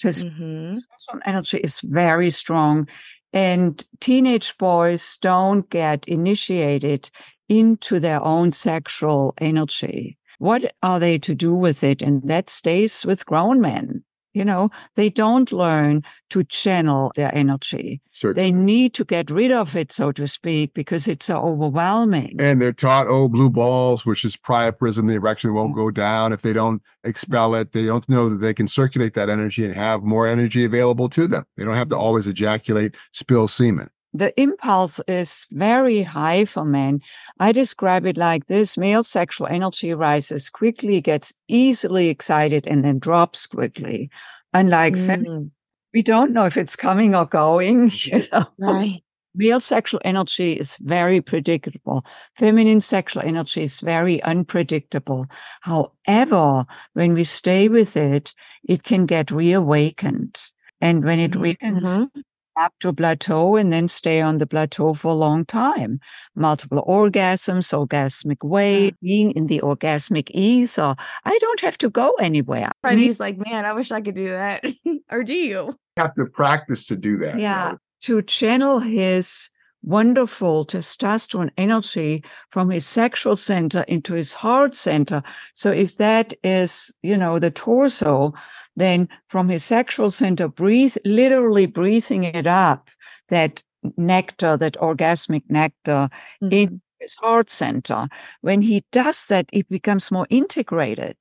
Mm-hmm. 0.02 0.72
Testosterone 0.72 1.22
energy 1.24 1.58
is 1.58 1.80
very 1.80 2.30
strong. 2.30 2.88
And 3.32 3.84
teenage 4.00 4.56
boys 4.58 5.18
don't 5.20 5.68
get 5.68 6.06
initiated 6.06 7.10
into 7.48 8.00
their 8.00 8.22
own 8.22 8.52
sexual 8.52 9.34
energy. 9.38 10.16
What 10.38 10.74
are 10.82 11.00
they 11.00 11.18
to 11.20 11.34
do 11.34 11.54
with 11.54 11.82
it? 11.84 12.00
And 12.00 12.22
that 12.28 12.48
stays 12.48 13.04
with 13.04 13.26
grown 13.26 13.60
men. 13.60 14.04
You 14.34 14.44
know, 14.44 14.70
they 14.96 15.10
don't 15.10 15.50
learn 15.52 16.02
to 16.30 16.44
channel 16.44 17.12
their 17.14 17.34
energy. 17.34 18.00
Certainly. 18.12 18.50
They 18.50 18.52
need 18.56 18.92
to 18.94 19.04
get 19.04 19.30
rid 19.30 19.52
of 19.52 19.76
it, 19.76 19.92
so 19.92 20.12
to 20.12 20.26
speak, 20.26 20.74
because 20.74 21.06
it's 21.08 21.26
so 21.26 21.38
overwhelming. 21.38 22.36
And 22.40 22.60
they're 22.60 22.72
taught, 22.72 23.06
oh, 23.08 23.28
blue 23.28 23.48
balls, 23.48 24.04
which 24.04 24.24
is 24.24 24.36
priapism, 24.36 25.06
the 25.06 25.14
erection 25.14 25.54
won't 25.54 25.72
mm. 25.72 25.76
go 25.76 25.90
down 25.90 26.32
if 26.32 26.42
they 26.42 26.52
don't 26.52 26.82
expel 27.04 27.54
it. 27.54 27.72
They 27.72 27.86
don't 27.86 28.08
know 28.08 28.28
that 28.28 28.38
they 28.38 28.52
can 28.52 28.68
circulate 28.68 29.14
that 29.14 29.30
energy 29.30 29.64
and 29.64 29.74
have 29.74 30.02
more 30.02 30.26
energy 30.26 30.64
available 30.64 31.08
to 31.10 31.26
them. 31.28 31.44
They 31.56 31.64
don't 31.64 31.76
have 31.76 31.88
to 31.90 31.96
always 31.96 32.26
ejaculate, 32.26 32.96
spill 33.12 33.48
semen 33.48 33.88
the 34.14 34.40
impulse 34.40 35.00
is 35.08 35.46
very 35.50 36.02
high 36.02 36.44
for 36.44 36.64
men. 36.64 37.00
I 37.40 37.50
describe 37.50 38.06
it 38.06 38.16
like 38.16 38.46
this 38.46 38.78
male 38.78 39.02
sexual 39.02 39.48
energy 39.48 39.92
rises 39.92 40.48
quickly, 40.48 41.00
gets 41.00 41.34
easily 41.48 42.08
excited, 42.08 42.64
and 42.68 42.84
then 42.84 43.00
drops 43.00 43.46
quickly. 43.48 44.10
Unlike 44.52 44.94
mm. 44.94 45.06
fem- 45.06 45.52
we 45.92 46.02
don't 46.02 46.32
know 46.32 46.44
if 46.46 46.56
it's 46.56 46.76
coming 46.76 47.14
or 47.14 47.26
going. 47.26 47.90
You 48.04 48.22
know? 48.32 48.46
Right. 48.56 49.02
Male 49.34 49.58
sexual 49.58 50.00
energy 50.04 50.52
is 50.52 50.76
very 50.76 51.20
predictable. 51.20 52.06
Feminine 52.36 52.80
sexual 52.80 53.24
energy 53.24 53.64
is 53.64 53.80
very 53.80 54.22
unpredictable. 54.22 55.26
However, 55.62 56.66
when 56.92 57.14
we 57.14 57.24
stay 57.24 57.68
with 57.68 57.96
it, 57.96 58.32
it 58.62 58.84
can 58.84 59.06
get 59.06 59.32
reawakened. 59.32 60.40
And 60.80 61.02
when 61.02 61.18
it 61.18 61.32
reawakens, 61.32 61.98
mm-hmm 61.98 62.20
up 62.56 62.74
to 62.80 62.88
a 62.88 62.92
plateau 62.92 63.56
and 63.56 63.72
then 63.72 63.88
stay 63.88 64.20
on 64.20 64.38
the 64.38 64.46
plateau 64.46 64.92
for 64.92 65.08
a 65.08 65.14
long 65.14 65.46
time. 65.46 65.98
Multiple 66.34 66.84
orgasms, 66.86 67.72
orgasmic 67.72 68.46
wave, 68.46 68.94
being 69.00 69.30
in 69.32 69.46
the 69.46 69.60
orgasmic 69.60 70.30
ether. 70.32 70.94
I 71.24 71.38
don't 71.38 71.60
have 71.60 71.78
to 71.78 71.90
go 71.90 72.12
anywhere. 72.20 72.70
And 72.82 73.00
he's 73.00 73.20
like, 73.20 73.38
man, 73.38 73.64
I 73.64 73.72
wish 73.72 73.90
I 73.90 74.00
could 74.00 74.14
do 74.14 74.28
that. 74.28 74.64
or 75.10 75.22
do 75.22 75.34
you? 75.34 75.54
you? 75.54 75.78
Have 75.96 76.14
to 76.16 76.26
practice 76.26 76.86
to 76.86 76.96
do 76.96 77.18
that. 77.18 77.38
Yeah. 77.38 77.70
Right? 77.70 77.78
To 78.02 78.22
channel 78.22 78.80
his 78.80 79.50
wonderful 79.84 80.64
testosterone 80.64 81.50
energy 81.58 82.24
from 82.50 82.70
his 82.70 82.86
sexual 82.86 83.36
center 83.36 83.84
into 83.86 84.14
his 84.14 84.32
heart 84.32 84.74
center. 84.74 85.22
So 85.54 85.70
if 85.70 85.96
that 85.98 86.34
is, 86.42 86.94
you 87.02 87.16
know, 87.16 87.38
the 87.38 87.50
torso, 87.50 88.32
then 88.76 89.08
from 89.28 89.48
his 89.48 89.64
sexual 89.64 90.10
center, 90.10 90.48
breathe, 90.48 90.96
literally 91.04 91.66
breathing 91.66 92.24
it 92.24 92.46
up, 92.46 92.90
that 93.28 93.62
nectar, 93.96 94.56
that 94.56 94.74
orgasmic 94.74 95.42
nectar 95.48 96.08
mm-hmm. 96.42 96.48
in 96.50 96.80
his 96.98 97.16
heart 97.16 97.50
center. 97.50 98.08
When 98.40 98.62
he 98.62 98.84
does 98.90 99.26
that, 99.28 99.46
it 99.52 99.68
becomes 99.68 100.10
more 100.10 100.26
integrated. 100.30 101.16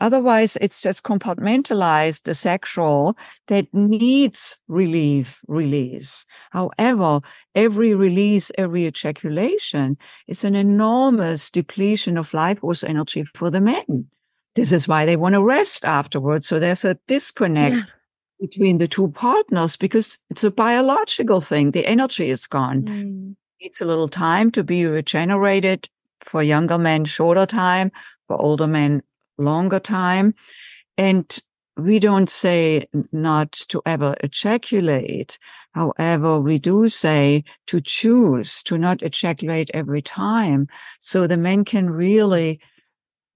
Otherwise, 0.00 0.56
it's 0.60 0.80
just 0.80 1.02
compartmentalized 1.02 2.22
the 2.22 2.34
sexual 2.34 3.16
that 3.48 3.72
needs 3.74 4.58
relief, 4.68 5.40
release. 5.46 6.24
However, 6.50 7.20
every 7.54 7.94
release, 7.94 8.50
every 8.56 8.86
ejaculation 8.86 9.98
is 10.26 10.44
an 10.44 10.54
enormous 10.54 11.50
depletion 11.50 12.16
of 12.16 12.32
life 12.32 12.60
force 12.60 12.82
energy 12.82 13.24
for 13.34 13.50
the 13.50 13.60
men. 13.60 14.06
This 14.54 14.72
is 14.72 14.88
why 14.88 15.06
they 15.06 15.16
want 15.16 15.34
to 15.34 15.42
rest 15.42 15.84
afterwards. 15.84 16.48
So 16.48 16.58
there's 16.58 16.84
a 16.84 16.98
disconnect 17.06 17.76
yeah. 17.76 17.82
between 18.40 18.78
the 18.78 18.88
two 18.88 19.08
partners 19.08 19.76
because 19.76 20.18
it's 20.30 20.44
a 20.44 20.50
biological 20.50 21.40
thing. 21.40 21.70
The 21.70 21.86
energy 21.86 22.30
is 22.30 22.46
gone. 22.46 22.82
Mm. 22.82 23.36
It's 23.60 23.80
a 23.80 23.84
little 23.84 24.08
time 24.08 24.50
to 24.52 24.64
be 24.64 24.86
regenerated. 24.86 25.88
For 26.20 26.42
younger 26.42 26.76
men, 26.76 27.06
shorter 27.06 27.46
time. 27.46 27.90
For 28.26 28.40
older 28.40 28.66
men, 28.66 29.02
longer 29.40 29.80
time. 29.80 30.34
And 30.96 31.38
we 31.76 31.98
don't 31.98 32.28
say 32.28 32.86
not 33.12 33.52
to 33.52 33.80
ever 33.86 34.14
ejaculate. 34.22 35.38
However, 35.72 36.38
we 36.40 36.58
do 36.58 36.88
say 36.88 37.44
to 37.68 37.80
choose 37.80 38.62
to 38.64 38.76
not 38.76 39.02
ejaculate 39.02 39.70
every 39.72 40.02
time. 40.02 40.68
So 40.98 41.26
the 41.26 41.36
men 41.36 41.64
can 41.64 41.88
really 41.90 42.60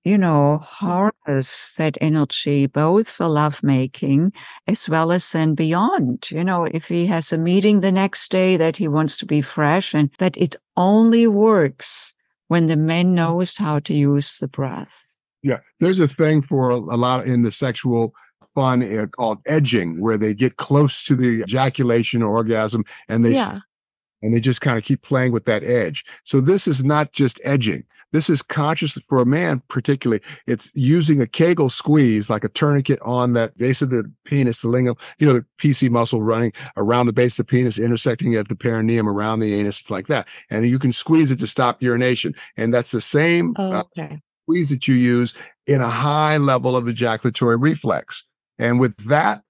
you 0.05 0.19
know, 0.19 0.59
harness 0.59 1.73
that 1.79 1.97
energy 2.01 2.67
both 2.67 3.11
for 3.11 3.27
lovemaking 3.27 4.33
as 4.67 4.87
well 4.87 5.11
as 5.11 5.33
then 5.33 5.55
beyond. 5.55 6.31
You 6.31 6.45
know, 6.45 6.65
if 6.65 6.89
he 6.89 7.07
has 7.07 7.33
a 7.33 7.39
meeting 7.39 7.81
the 7.81 7.91
next 7.91 8.31
day 8.31 8.59
that 8.59 8.77
he 8.77 8.87
wants 8.87 9.17
to 9.19 9.27
be 9.27 9.41
fresh 9.41 9.95
and 9.95 10.11
that 10.19 10.37
it 10.37 10.57
only 10.77 11.27
works 11.27 12.15
when 12.49 12.67
the 12.67 12.77
man 12.77 13.15
knows 13.15 13.57
how 13.57 13.79
to 13.81 13.95
use 13.95 14.37
the 14.39 14.49
breath. 14.49 15.14
Yeah. 15.45 15.59
There's 15.79 16.01
a 16.01 16.09
thing 16.09 16.43
for 16.43 16.71
a 16.71 16.79
lot 16.79 17.27
in 17.27 17.43
the 17.43 17.53
sexual 17.53 18.13
fun 18.55 18.83
uh, 18.83 19.07
called 19.07 19.39
edging 19.47 20.01
where 20.01 20.17
they 20.17 20.33
get 20.35 20.57
close 20.57 21.05
to 21.05 21.15
the 21.15 21.43
ejaculation 21.43 22.23
or 22.23 22.35
orgasm 22.35 22.85
and 23.09 23.25
they 23.25 23.35
yeah 23.35 23.61
and 24.25 24.33
they 24.33 24.41
just 24.41 24.63
kind 24.63 24.79
of 24.79 24.85
keep 24.85 25.03
playing 25.03 25.33
with 25.33 25.45
that 25.45 25.63
edge. 25.63 26.03
So 26.25 26.41
this 26.41 26.67
is 26.67 26.83
not 26.83 27.13
just 27.13 27.39
edging. 27.45 27.85
This 28.13 28.31
is 28.31 28.41
conscious 28.41 28.93
for 28.93 29.19
a 29.19 29.27
man, 29.27 29.63
particularly. 29.69 30.23
It's 30.47 30.73
using 30.75 31.21
a 31.21 31.27
Kegel 31.27 31.69
squeeze, 31.69 32.31
like 32.31 32.43
a 32.43 32.49
tourniquet 32.49 32.99
on 33.03 33.35
that 33.35 33.55
base 33.59 33.83
of 33.83 33.91
the 33.91 34.11
penis, 34.25 34.61
the 34.61 34.69
lingam, 34.69 34.99
you 35.19 35.27
know, 35.27 35.35
the 35.35 35.47
PC 35.59 35.91
muscle 35.91 36.23
running 36.23 36.55
around 36.79 37.05
the 37.05 37.13
base 37.13 37.35
of 37.39 37.47
the 37.47 37.51
penis, 37.51 37.79
intersecting 37.79 38.35
at 38.35 38.49
the 38.49 38.57
perineum 38.57 39.11
around 39.11 39.41
the 39.41 39.53
anus, 39.55 39.91
like 39.91 40.07
that. 40.07 40.27
And 40.49 40.67
you 40.67 40.79
can 40.79 40.93
squeeze 40.93 41.31
it 41.31 41.39
to 41.41 41.47
stop 41.47 41.83
urination. 41.83 42.35
And 42.57 42.73
that's 42.73 42.93
the 42.93 43.03
same 43.03 43.55
oh, 43.59 43.85
okay. 43.99 44.15
uh, 44.15 44.17
squeeze 44.45 44.71
that 44.71 44.87
you 44.87 44.95
use 44.95 45.35
in 45.67 45.81
a 45.81 45.89
high 45.89 46.37
level 46.37 46.77
of 46.77 46.89
ejaculatory 46.89 47.57
reflex. 47.57 48.27
And 48.59 48.79
with 48.79 48.97
that 49.09 49.43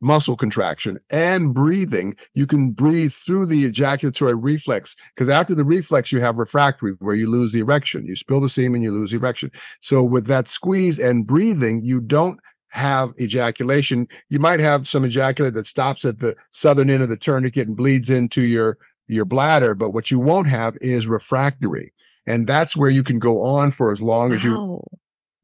muscle 0.00 0.36
contraction 0.36 0.98
and 1.10 1.54
breathing, 1.54 2.14
you 2.34 2.46
can 2.46 2.70
breathe 2.70 3.12
through 3.12 3.46
the 3.46 3.64
ejaculatory 3.64 4.34
reflex 4.34 4.94
because 5.14 5.28
after 5.28 5.54
the 5.54 5.64
reflex, 5.64 6.12
you 6.12 6.20
have 6.20 6.36
refractory 6.36 6.92
where 6.98 7.14
you 7.14 7.28
lose 7.28 7.52
the 7.52 7.60
erection. 7.60 8.06
You 8.06 8.14
spill 8.16 8.40
the 8.40 8.48
semen, 8.48 8.82
you 8.82 8.92
lose 8.92 9.12
erection. 9.12 9.50
So 9.80 10.04
with 10.04 10.26
that 10.26 10.48
squeeze 10.48 10.98
and 10.98 11.26
breathing, 11.26 11.80
you 11.82 12.00
don't 12.00 12.38
have 12.68 13.14
ejaculation. 13.18 14.06
You 14.28 14.38
might 14.38 14.60
have 14.60 14.86
some 14.86 15.04
ejaculate 15.04 15.54
that 15.54 15.66
stops 15.66 16.04
at 16.04 16.18
the 16.18 16.36
southern 16.50 16.90
end 16.90 17.02
of 17.02 17.08
the 17.08 17.16
tourniquet 17.16 17.68
and 17.68 17.76
bleeds 17.76 18.10
into 18.10 18.42
your, 18.42 18.76
your 19.08 19.24
bladder. 19.24 19.74
But 19.74 19.90
what 19.90 20.10
you 20.10 20.18
won't 20.18 20.48
have 20.48 20.76
is 20.82 21.06
refractory. 21.06 21.92
And 22.26 22.46
that's 22.46 22.76
where 22.76 22.90
you 22.90 23.02
can 23.02 23.18
go 23.18 23.42
on 23.42 23.70
for 23.70 23.92
as 23.92 24.02
long 24.02 24.32
as 24.32 24.42
you 24.42 24.82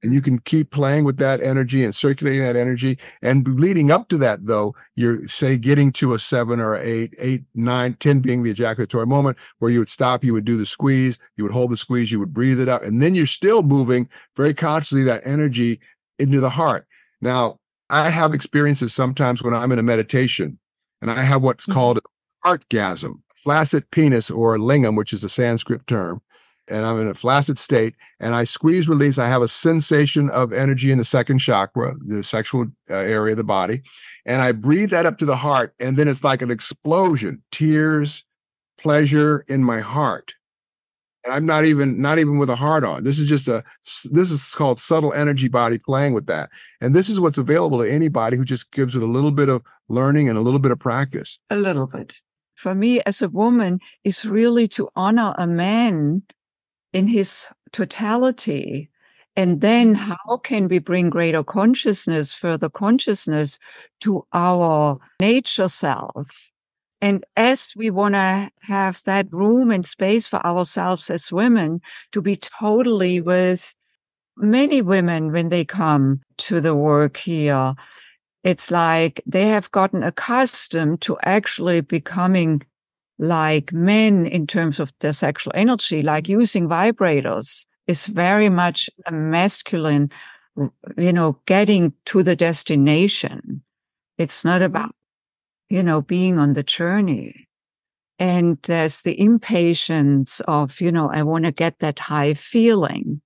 and 0.03 0.13
you 0.13 0.21
can 0.21 0.41
keep 0.41 0.71
playing 0.71 1.05
with 1.05 1.17
that 1.19 1.41
energy 1.41 1.85
and 1.85 1.95
circulating 1.95 2.43
that 2.43 2.57
energy. 2.57 2.99
And 3.23 3.47
leading 3.61 3.91
up 3.91 4.09
to 4.09 4.19
that, 4.19 4.47
though, 4.47 4.75
you're 4.97 5.27
say 5.29 5.57
getting 5.57 5.93
to 5.93 6.13
a 6.13 6.19
seven 6.19 6.61
or 6.61 6.77
eight, 6.77 7.15
eight, 7.19 7.45
nine, 7.55 7.95
ten 7.95 8.21
being 8.21 8.43
the 8.43 8.51
ejaculatory 8.51 9.07
moment 9.07 9.39
where 9.59 9.71
you 9.71 9.79
would 9.79 9.89
stop, 9.89 10.25
you 10.25 10.33
would 10.33 10.45
do 10.45 10.57
the 10.57 10.67
squeeze, 10.67 11.19
you 11.37 11.45
would 11.45 11.53
hold 11.53 11.71
the 11.71 11.77
squeeze, 11.77 12.11
you 12.11 12.19
would 12.19 12.35
breathe 12.35 12.61
it 12.61 12.69
out, 12.69 12.85
and 12.85 13.01
then 13.01 13.15
you're 13.15 13.27
still 13.27 13.63
moving 13.63 14.09
very 14.37 14.55
consciously 14.55 15.05
that 15.05 15.23
energy 15.25 15.81
into 16.19 16.41
the 16.41 16.51
heart. 16.51 16.87
Now, 17.21 17.59
I 17.89 18.11
have 18.11 18.35
experiences 18.35 18.93
sometimes 18.93 19.43
when 19.43 19.55
I'm 19.55 19.71
in 19.71 19.79
a 19.79 19.83
meditation 19.85 20.59
and 21.01 21.11
I 21.11 21.23
have 21.23 21.43
what's 21.43 21.65
mm-hmm. 21.65 21.75
called 21.75 22.01
heartgasm, 22.45 23.21
flaccid 23.37 23.89
penis 23.91 24.31
or 24.31 24.57
lingam, 24.59 24.97
which 24.97 25.13
is 25.13 25.23
a 25.23 25.29
Sanskrit 25.29 25.87
term 25.87 26.21
and 26.73 26.87
I'm 26.87 27.01
in 27.01 27.09
a 27.09 27.15
flaccid 27.15 27.59
state 27.59 27.95
and 28.19 28.35
I 28.35 28.45
squeeze 28.45 28.89
release, 28.89 29.19
I 29.19 29.29
have 29.29 29.43
a 29.43 29.49
sensation 29.49 30.31
of 30.31 30.53
energy 30.53 30.91
in 30.91 30.99
the 30.99 31.05
second 31.05 31.39
chakra, 31.39 31.95
the 32.05 32.23
sexual 32.23 32.67
uh, 32.91 32.95
area 32.95 33.33
of 33.33 33.37
the 33.37 33.45
body. 33.45 33.83
And 34.25 34.41
I 34.41 34.53
breathe 34.53 34.91
that 34.91 35.07
up 35.07 35.19
to 35.19 35.27
the 35.27 35.37
heart. 35.37 35.75
And 35.79 35.97
then 35.97 36.09
it's 36.09 36.25
like 36.25 36.43
an 36.43 36.51
explosion, 36.51 37.43
tears, 37.53 38.25
pleasure 38.79 39.45
in 39.49 39.63
my 39.63 39.81
heart. 39.81 40.35
And 41.25 41.35
I'm 41.35 41.47
not 41.47 41.65
even, 41.65 42.01
not 42.01 42.19
even 42.19 42.39
with 42.39 42.51
a 42.51 42.57
heart 42.57 42.85
on. 42.85 43.05
This 43.05 43.19
is 43.19 43.29
just 43.29 43.47
a, 43.47 43.63
this 44.11 44.31
is 44.31 44.51
called 44.51 44.81
subtle 44.81 45.13
energy 45.13 45.49
body 45.49 45.79
playing 45.79 46.15
with 46.15 46.27
that. 46.27 46.51
And 46.81 46.97
this 46.97 47.09
is 47.09 47.21
what's 47.21 47.39
available 47.39 47.79
to 47.79 47.89
anybody 47.89 48.37
who 48.37 48.45
just 48.45 48.73
gives 48.73 48.97
it 48.97 49.03
a 49.03 49.07
little 49.07 49.31
bit 49.31 49.49
of 49.49 49.63
learning 49.89 50.29
and 50.29 50.37
a 50.37 50.41
little 50.41 50.59
bit 50.59 50.73
of 50.73 50.81
practice. 50.81 51.39
A 51.51 51.57
little 51.57 51.87
bit. 51.87 52.15
For 52.57 52.75
me 52.75 53.01
as 53.03 53.23
a 53.23 53.29
woman 53.29 53.81
is 54.05 54.25
really 54.25 54.69
to 54.69 54.89
honor 54.97 55.35
a 55.39 55.47
man 55.47 56.23
in 56.93 57.07
his 57.07 57.47
totality 57.73 58.91
And 59.37 59.61
then 59.61 59.95
mm-hmm. 59.95 60.13
how 60.13 60.37
can 60.39 60.69
we 60.69 60.79
bring 60.79 61.11
greater 61.11 61.43
consciousness, 61.43 62.35
further 62.35 62.69
consciousness 62.69 63.59
to 64.01 64.27
our 64.33 64.99
nature 65.21 65.69
self? 65.69 66.51
And 67.01 67.25
as 67.37 67.73
we 67.75 67.91
want 67.91 68.15
to 68.15 68.51
have 68.63 69.03
that 69.05 69.27
room 69.33 69.71
and 69.71 69.85
space 69.85 70.27
for 70.27 70.45
ourselves 70.47 71.11
as 71.11 71.33
women 71.33 71.81
to 72.13 72.23
be 72.23 72.37
totally 72.37 73.21
with 73.21 73.75
many 74.37 74.83
women 74.83 75.33
when 75.33 75.49
they 75.49 75.65
come 75.65 76.21
to 76.39 76.61
the 76.61 76.77
work 76.77 77.17
here, 77.17 77.75
it's 78.45 78.71
like 78.71 79.21
they 79.27 79.49
have 79.49 79.71
gotten 79.71 80.03
accustomed 80.03 81.01
to 81.03 81.17
actually 81.25 81.81
becoming 81.81 82.63
like 83.23 83.73
men 83.73 84.27
in 84.27 84.47
terms 84.49 84.81
of 84.81 84.93
their 84.99 85.13
sexual 85.13 85.53
energy, 85.55 86.03
like 86.03 86.29
using 86.29 86.69
vibrators 86.69 87.65
is 87.87 88.07
very 88.07 88.49
much 88.49 88.91
a 89.07 89.13
masculine, 89.13 90.11
you 90.99 91.13
know, 91.13 91.39
getting 91.47 91.93
to 92.07 92.25
the 92.25 92.35
destination. 92.35 93.63
It's 94.19 94.45
not 94.45 94.57
mm-hmm. 94.57 94.67
about, 94.67 94.95
you 95.71 95.83
know, 95.85 96.03
being 96.03 96.39
on 96.39 96.55
the 96.55 96.65
journey. 96.65 97.49
And 98.19 98.59
there's 98.65 99.03
the 99.03 99.19
impatience 99.19 100.41
of, 100.49 100.81
you 100.81 100.91
know, 100.91 101.09
I 101.09 101.23
want 101.23 101.45
to 101.45 101.53
get 101.53 101.79
that 101.79 102.01
high 102.01 102.35
feeling. 102.35 103.21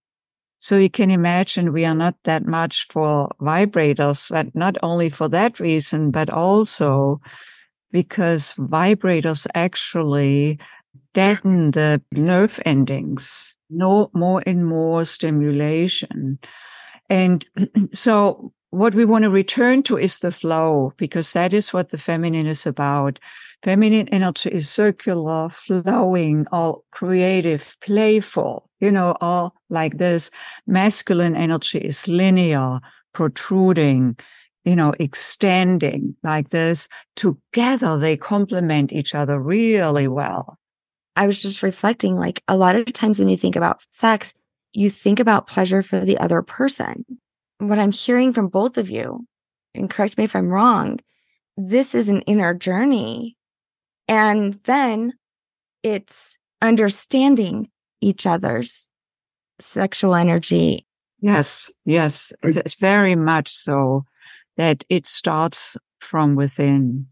So 0.58 0.76
you 0.76 0.90
can 0.90 1.10
imagine 1.10 1.72
we 1.72 1.84
are 1.86 1.94
not 1.94 2.16
that 2.24 2.46
much 2.46 2.86
for 2.88 3.30
vibrators, 3.40 4.30
but 4.30 4.54
not 4.54 4.76
only 4.82 5.08
for 5.08 5.28
that 5.28 5.58
reason, 5.58 6.10
but 6.10 6.28
also 6.28 7.20
because 7.92 8.54
vibrators 8.54 9.46
actually 9.54 10.58
deaden 11.14 11.70
the 11.70 12.02
nerve 12.12 12.60
endings, 12.66 13.56
no 13.70 14.10
more 14.12 14.42
and 14.46 14.66
more 14.66 15.04
stimulation. 15.04 16.38
And 17.08 17.46
so 17.92 18.52
what 18.70 18.94
we 18.94 19.04
want 19.04 19.22
to 19.22 19.30
return 19.30 19.82
to 19.84 19.96
is 19.96 20.18
the 20.18 20.30
flow 20.30 20.92
because 20.96 21.32
that 21.32 21.54
is 21.54 21.72
what 21.72 21.90
the 21.90 21.98
feminine 21.98 22.46
is 22.46 22.66
about. 22.66 23.18
Feminine 23.62 24.08
energy 24.08 24.50
is 24.50 24.68
circular, 24.68 25.48
flowing, 25.48 26.46
all 26.52 26.84
creative, 26.90 27.76
playful, 27.80 28.68
you 28.80 28.90
know, 28.90 29.16
all 29.20 29.54
like 29.70 29.96
this. 29.98 30.30
Masculine 30.66 31.34
energy 31.34 31.78
is 31.78 32.06
linear, 32.06 32.80
protruding, 33.14 34.18
you 34.66 34.74
know, 34.74 34.92
extending 34.98 36.14
like 36.24 36.50
this. 36.50 36.88
Together, 37.14 37.96
they 37.96 38.16
complement 38.16 38.92
each 38.92 39.14
other 39.14 39.40
really 39.40 40.08
well. 40.08 40.58
I 41.14 41.26
was 41.26 41.40
just 41.40 41.62
reflecting 41.62 42.16
like 42.16 42.42
a 42.48 42.56
lot 42.56 42.74
of 42.74 42.92
times 42.92 43.18
when 43.18 43.28
you 43.28 43.36
think 43.36 43.56
about 43.56 43.80
sex, 43.80 44.34
you 44.74 44.90
think 44.90 45.20
about 45.20 45.46
pleasure 45.46 45.82
for 45.82 46.00
the 46.00 46.18
other 46.18 46.42
person. 46.42 47.06
What 47.58 47.78
I'm 47.78 47.92
hearing 47.92 48.34
from 48.34 48.48
both 48.48 48.76
of 48.76 48.90
you, 48.90 49.24
and 49.74 49.88
correct 49.88 50.18
me 50.18 50.24
if 50.24 50.36
I'm 50.36 50.48
wrong, 50.48 50.98
this 51.56 51.94
is 51.94 52.08
an 52.08 52.20
inner 52.22 52.52
journey. 52.52 53.36
And 54.08 54.54
then 54.64 55.14
it's 55.82 56.36
understanding 56.60 57.70
each 58.00 58.26
other's 58.26 58.90
sexual 59.60 60.14
energy. 60.14 60.86
Yes, 61.20 61.72
yes, 61.84 62.32
it's 62.42 62.74
very 62.74 63.14
much 63.14 63.50
so 63.50 64.04
that 64.56 64.84
it 64.88 65.06
starts 65.06 65.76
from 66.00 66.34
within. 66.34 67.06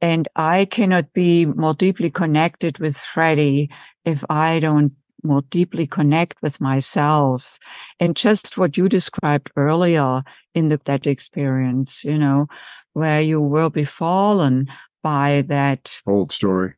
And 0.00 0.28
I 0.36 0.66
cannot 0.66 1.12
be 1.12 1.46
more 1.46 1.74
deeply 1.74 2.10
connected 2.10 2.78
with 2.78 2.96
Freddy 2.96 3.70
if 4.04 4.24
I 4.28 4.60
don't 4.60 4.92
more 5.22 5.42
deeply 5.50 5.86
connect 5.86 6.40
with 6.42 6.60
myself. 6.60 7.58
And 7.98 8.14
just 8.16 8.56
what 8.56 8.76
you 8.76 8.88
described 8.88 9.50
earlier 9.56 10.22
in 10.54 10.68
the, 10.68 10.80
that 10.84 11.06
experience, 11.06 12.04
you 12.04 12.18
know, 12.18 12.46
where 12.92 13.20
you 13.20 13.40
will 13.40 13.70
be 13.70 13.84
fallen 13.84 14.68
by 15.02 15.42
that 15.48 16.00
old 16.06 16.32
story. 16.32 16.74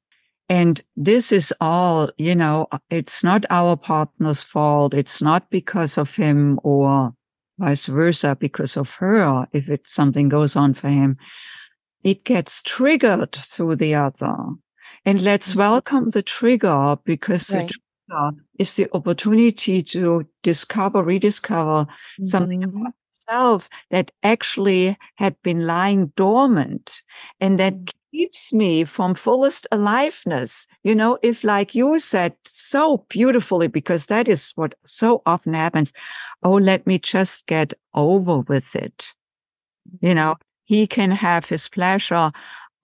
And 0.49 0.81
this 0.97 1.31
is 1.31 1.53
all, 1.61 2.11
you 2.17 2.35
know, 2.35 2.69
it's 2.89 3.23
not 3.23 3.45
our 3.51 3.77
partner's 3.77 4.43
fault. 4.43 4.95
It's 4.95 5.21
not 5.21 5.51
because 5.51 5.99
of 5.99 6.17
him 6.17 6.59
or 6.63 7.13
vice 7.59 7.87
versa 7.87 8.37
because 8.39 8.77
of 8.77 8.91
her 8.97 9.47
if 9.53 9.69
it's 9.69 9.93
something 9.93 10.29
goes 10.29 10.57
on 10.57 10.73
for 10.73 10.89
him 10.89 11.19
it 12.03 12.25
gets 12.25 12.63
triggered 12.63 13.35
through 13.35 13.77
the 13.77 13.95
other. 13.95 14.37
And 15.05 15.21
let's 15.23 15.51
mm-hmm. 15.51 15.59
welcome 15.59 16.09
the 16.11 16.23
trigger 16.23 16.97
because 17.05 17.53
right. 17.53 17.69
the 17.69 17.75
trigger 17.75 18.43
is 18.59 18.75
the 18.75 18.89
opportunity 18.93 19.83
to 19.83 20.27
discover, 20.43 21.03
rediscover 21.03 21.85
mm-hmm. 21.85 22.25
something 22.25 22.65
about 22.65 22.95
self 23.13 23.69
that 23.91 24.11
actually 24.23 24.97
had 25.17 25.41
been 25.43 25.67
lying 25.67 26.13
dormant 26.17 27.03
and 27.41 27.59
that. 27.59 27.75
Keeps 28.11 28.53
me 28.53 28.85
from 28.85 29.15
fullest 29.15 29.67
aliveness. 29.73 30.67
You 30.83 30.95
know, 30.95 31.19
if 31.23 31.45
like 31.45 31.75
you 31.75 31.99
said 31.99 32.35
so 32.45 33.05
beautifully, 33.09 33.69
because 33.69 34.07
that 34.07 34.29
is 34.29 34.53
what 34.57 34.75
so 34.85 35.23
often 35.27 35.55
happens. 35.55 35.93
Oh, 36.43 36.53
let 36.53 36.87
me 36.87 36.99
just 36.99 37.47
get 37.47 37.75
over 37.95 38.41
with 38.41 38.75
it. 38.77 39.15
You 40.01 40.15
know, 40.15 40.37
he 40.65 40.87
can 40.87 41.11
have 41.11 41.49
his 41.49 41.69
pleasure. 41.69 42.31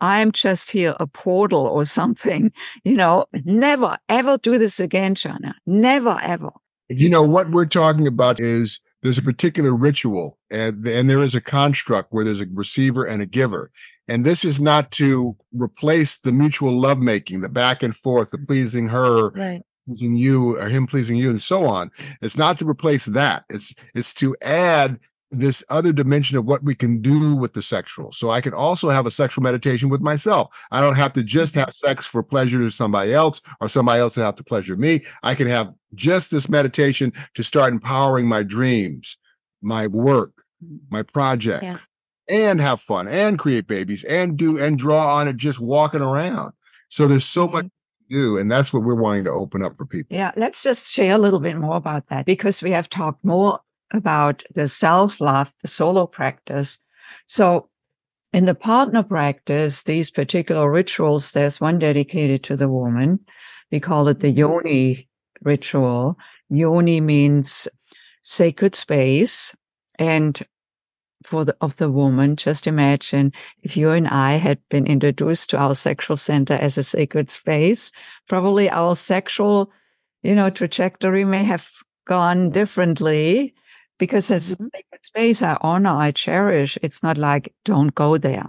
I'm 0.01 0.33
just 0.33 0.71
here 0.71 0.95
a 1.01 1.07
portal 1.07 1.67
or 1.67 1.85
something, 1.85 2.53
you 2.85 2.97
know, 2.97 3.27
never 3.45 3.97
ever 4.09 4.39
do 4.39 4.59
this 4.59 4.81
again, 4.81 5.15
Jana. 5.15 5.55
Never 5.67 6.19
ever. 6.23 6.51
You 6.89 7.09
know, 7.09 7.23
what 7.23 7.51
we're 7.51 7.65
talking 7.65 8.07
about 8.07 8.41
is 8.41 8.81
there's 9.03 9.19
a 9.19 9.23
particular 9.23 9.75
ritual 9.75 10.39
and, 10.51 10.87
and 10.87 11.09
there 11.09 11.23
is 11.23 11.35
a 11.35 11.41
construct 11.41 12.13
where 12.13 12.25
there's 12.25 12.41
a 12.41 12.47
receiver 12.53 13.05
and 13.05 13.23
a 13.23 13.27
giver. 13.27 13.71
And 14.09 14.25
this 14.25 14.45
is 14.45 14.61
not 14.61 14.91
to 14.93 15.37
replace 15.53 16.19
the 16.19 16.33
mutual 16.33 16.73
lovemaking, 16.73 17.41
the 17.41 17.49
back 17.49 17.83
and 17.83 17.97
forth, 17.97 18.31
the 18.31 18.39
pleasing 18.39 18.89
her, 18.89 19.31
right. 19.31 19.63
pleasing 19.87 20.17
you, 20.17 20.59
or 20.59 20.69
him 20.69 20.87
pleasing 20.87 21.17
you, 21.17 21.31
and 21.31 21.43
so 21.43 21.65
on. 21.65 21.91
It's 22.21 22.37
not 22.37 22.59
to 22.59 22.69
replace 22.69 23.07
that. 23.07 23.45
It's 23.49 23.75
it's 23.95 24.13
to 24.15 24.37
add 24.43 24.99
this 25.31 25.65
other 25.69 25.93
dimension 25.93 26.37
of 26.37 26.45
what 26.45 26.63
we 26.63 26.75
can 26.75 27.01
do 27.01 27.35
with 27.35 27.55
the 27.55 27.63
sexual. 27.63 28.13
So 28.13 28.31
I 28.31 28.41
can 28.41 28.55
also 28.55 28.89
have 28.89 29.07
a 29.07 29.11
sexual 29.11 29.43
meditation 29.43 29.89
with 29.89 30.01
myself. 30.01 30.57
I 30.71 30.81
don't 30.81 30.95
have 30.97 31.13
to 31.15 31.23
just 31.23 31.53
mm-hmm. 31.53 31.61
have 31.61 31.75
sex 31.75 32.07
for 32.07 32.23
pleasure 32.23 32.59
to 32.59 32.71
somebody 32.71 33.13
else 33.13 33.41
or 33.61 33.69
somebody 33.69 34.01
else 34.01 34.15
to 34.15 34.23
have 34.23 34.37
to 34.37 34.45
pleasure 34.45 34.77
me. 34.77 35.03
I 35.23 35.35
can 35.35 35.47
have 35.49 35.73
just 35.95 36.31
this 36.31 36.49
meditation 36.49 37.13
to 37.35 37.43
start 37.43 37.73
empowering 37.73 38.29
my 38.29 38.43
dreams, 38.43 39.17
my 39.63 39.87
work, 39.87 40.33
my 40.91 41.03
project, 41.03 41.65
yeah. 41.65 41.79
And 42.29 42.61
have 42.61 42.81
fun 42.81 43.09
and 43.09 43.39
create 43.39 43.67
babies 43.67 44.05
and 44.05 44.37
do 44.37 44.59
and 44.59 44.79
draw 44.79 45.17
on 45.17 45.29
it 45.29 45.37
just 45.37 45.61
walking 45.61 46.01
around. 46.01 46.53
So 46.89 47.07
there's 47.07 47.25
so 47.25 47.49
much 47.49 47.67
mm-hmm. 47.67 48.15
do 48.15 48.39
and 48.39 48.51
that's 48.51 48.73
what 48.73 48.83
we're 48.83 48.95
wanting 48.95 49.25
to 49.25 49.31
open 49.31 49.63
up 49.63 49.77
for 49.77 49.85
people 49.85 50.17
yeah 50.17 50.31
let's 50.37 50.63
just 50.63 50.91
share 50.91 51.15
a 51.15 51.19
little 51.19 51.41
bit 51.41 51.57
more 51.57 51.77
about 51.77 52.09
that 52.09 52.25
because 52.25 52.63
we 52.63 52.71
have 52.71 52.89
talked 52.89 53.25
more 53.25 53.59
about 53.95 54.43
the 54.55 54.69
self 54.69 55.21
love, 55.21 55.55
the 55.63 55.69
solo 55.69 56.07
practice. 56.07 56.79
So 57.27 57.69
in 58.33 58.45
the 58.45 58.55
partner 58.55 59.03
practice, 59.03 59.83
these 59.83 60.11
particular 60.11 60.71
rituals, 60.71 61.33
there's 61.33 61.61
one 61.61 61.79
dedicated 61.79 62.43
to 62.45 62.57
the 62.57 62.69
woman. 62.69 63.21
We 63.71 63.81
call 63.81 64.09
it 64.09 64.21
the 64.21 64.31
yoni 64.31 65.09
ritual. 65.43 66.19
Yoni 66.51 67.01
means 67.01 67.69
sacred 68.23 68.75
space. 68.75 69.55
And 69.99 70.41
for 71.25 71.45
the, 71.45 71.57
of 71.61 71.77
the 71.77 71.91
woman, 71.91 72.37
just 72.37 72.67
imagine 72.67 73.33
if 73.63 73.77
you 73.77 73.91
and 73.91 74.07
I 74.09 74.35
had 74.35 74.59
been 74.69 74.87
introduced 74.87 75.51
to 75.51 75.59
our 75.59 75.75
sexual 75.75 76.17
center 76.17 76.55
as 76.55 76.79
a 76.79 76.83
sacred 76.83 77.31
space, 77.31 77.91
probably 78.29 78.69
our 78.71 78.95
sexual, 78.95 79.73
you 80.23 80.35
know, 80.35 80.51
trajectory 80.51 81.25
may 81.25 81.43
have 81.45 81.69
gone 82.07 82.51
differently 82.51 83.55
because 83.99 84.31
it's 84.31 84.55
mm-hmm. 84.55 84.67
sacred 84.75 85.05
space 85.05 85.43
I 85.43 85.57
honor, 85.61 85.91
I 85.91 86.11
cherish. 86.11 86.79
It's 86.83 87.03
not 87.03 87.17
like 87.17 87.55
don't 87.65 87.95
go 87.95 88.19
there. 88.19 88.47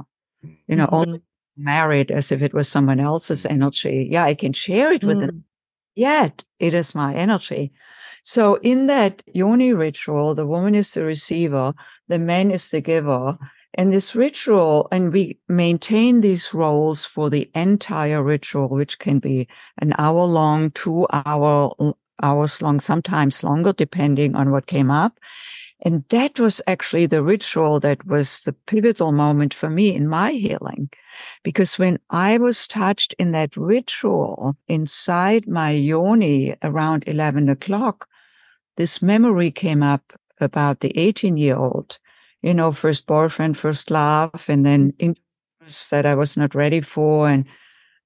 You 0.68 0.76
know, 0.76 0.86
mm-hmm. 0.86 0.96
only 0.96 1.22
married 1.58 2.12
as 2.12 2.32
if 2.32 2.42
it 2.42 2.54
was 2.54 2.68
someone 2.68 3.00
else's 3.00 3.46
energy. 3.46 4.10
Yeah, 4.12 4.26
I 4.26 4.36
can 4.36 4.54
share 4.54 4.92
it 4.92 5.04
with 5.04 5.18
mm. 5.18 5.28
them. 5.28 5.44
Yet 5.96 6.44
it 6.60 6.74
is 6.74 6.94
my 6.94 7.16
energy. 7.16 7.72
So 8.28 8.56
in 8.64 8.88
that 8.88 9.22
yoni 9.36 9.72
ritual, 9.72 10.34
the 10.34 10.48
woman 10.48 10.74
is 10.74 10.92
the 10.92 11.04
receiver, 11.04 11.76
the 12.08 12.18
man 12.18 12.50
is 12.50 12.70
the 12.70 12.82
giver. 12.82 13.38
And 13.76 13.94
this 13.94 14.16
ritual, 14.16 14.88
and 14.92 15.14
we 15.14 15.38
maintain 15.48 16.22
these 16.22 16.52
roles 16.52 17.06
for 17.06 17.30
the 17.30 17.52
entire 17.54 18.24
ritual, 18.24 18.70
which 18.70 18.98
can 18.98 19.20
be 19.20 19.48
an 19.78 19.94
hour 20.00 20.26
long, 20.26 20.72
two 20.72 21.06
hour 21.14 21.72
hours 22.24 22.64
long, 22.64 22.80
sometimes 22.80 23.44
longer, 23.44 23.74
depending 23.74 24.36
on 24.36 24.50
what 24.50 24.66
came 24.66 24.90
up. 24.90 25.20
And 25.86 26.04
that 26.10 26.40
was 26.40 26.64
actually 26.66 27.06
the 27.06 27.22
ritual 27.22 27.80
that 27.82 28.04
was 28.08 28.42
the 28.42 28.54
pivotal 28.54 29.12
moment 29.12 29.54
for 29.54 29.70
me 29.70 29.94
in 29.94 30.08
my 30.08 30.32
healing. 30.32 30.90
Because 31.44 31.78
when 31.78 32.00
I 32.10 32.40
was 32.40 32.68
touched 32.68 33.14
in 33.20 33.32
that 33.34 33.56
ritual 33.56 34.58
inside 34.68 35.48
my 35.48 35.70
yoni 35.70 36.56
around 36.64 37.04
11 37.08 37.50
o'clock, 37.50 38.10
this 38.78 39.04
memory 39.04 39.52
came 39.52 39.84
up 39.84 40.12
about 40.42 40.80
the 40.80 40.92
18 40.98 41.38
year 41.38 41.56
old, 41.56 42.00
you 42.42 42.56
know, 42.56 42.72
first 42.72 43.06
boyfriend, 43.06 43.56
first 43.56 43.92
love, 43.92 44.48
and 44.50 44.66
then 44.66 44.92
that 45.92 46.06
I 46.08 46.16
was 46.16 46.36
not 46.36 46.56
ready 46.56 46.82
for. 46.82 47.30
And 47.30 47.46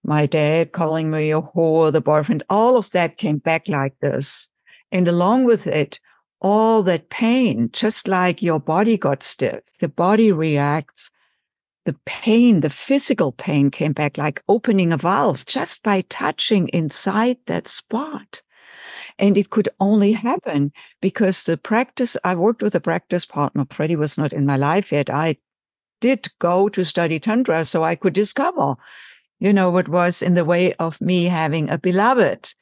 my 0.03 0.25
dad 0.25 0.73
calling 0.73 1.09
me 1.09 1.31
a 1.31 1.41
whore, 1.41 1.93
the 1.93 2.01
boyfriend, 2.01 2.43
all 2.49 2.75
of 2.75 2.91
that 2.91 3.15
came 3.15 3.37
back 3.37 3.69
like 3.69 3.97
this. 4.01 4.49
And 4.91 5.07
along 5.07 5.45
with 5.45 5.65
it, 5.65 5.99
all 6.41 6.83
that 6.83 7.09
pain, 7.09 7.69
just 7.73 8.07
like 8.07 8.41
your 8.41 8.59
body 8.59 8.97
got 8.97 9.23
stiff, 9.23 9.61
the 9.79 9.89
body 9.89 10.31
reacts. 10.31 11.09
The 11.85 11.95
pain, 12.05 12.59
the 12.59 12.69
physical 12.69 13.31
pain 13.31 13.71
came 13.71 13.93
back 13.93 14.17
like 14.17 14.43
opening 14.47 14.93
a 14.93 14.97
valve 14.97 15.45
just 15.45 15.81
by 15.81 16.01
touching 16.01 16.67
inside 16.67 17.37
that 17.47 17.67
spot. 17.67 18.41
And 19.17 19.37
it 19.37 19.49
could 19.49 19.69
only 19.79 20.11
happen 20.11 20.71
because 21.01 21.43
the 21.43 21.57
practice, 21.57 22.15
I 22.23 22.35
worked 22.35 22.61
with 22.61 22.75
a 22.75 22.79
practice 22.79 23.25
partner. 23.25 23.65
Freddy 23.69 23.95
was 23.95 24.17
not 24.17 24.33
in 24.33 24.45
my 24.45 24.55
life 24.55 24.91
yet. 24.91 25.09
I 25.09 25.37
did 25.99 26.27
go 26.39 26.69
to 26.69 26.85
study 26.85 27.19
Tantra 27.19 27.65
so 27.65 27.83
I 27.83 27.95
could 27.95 28.13
discover, 28.13 28.75
you 29.39 29.51
know, 29.51 29.69
what 29.69 29.89
was 29.89 30.21
in 30.21 30.35
the 30.35 30.45
way 30.45 30.73
of 30.75 31.01
me 31.01 31.25
having 31.25 31.69
a 31.69 31.77
beloved, 31.77 32.53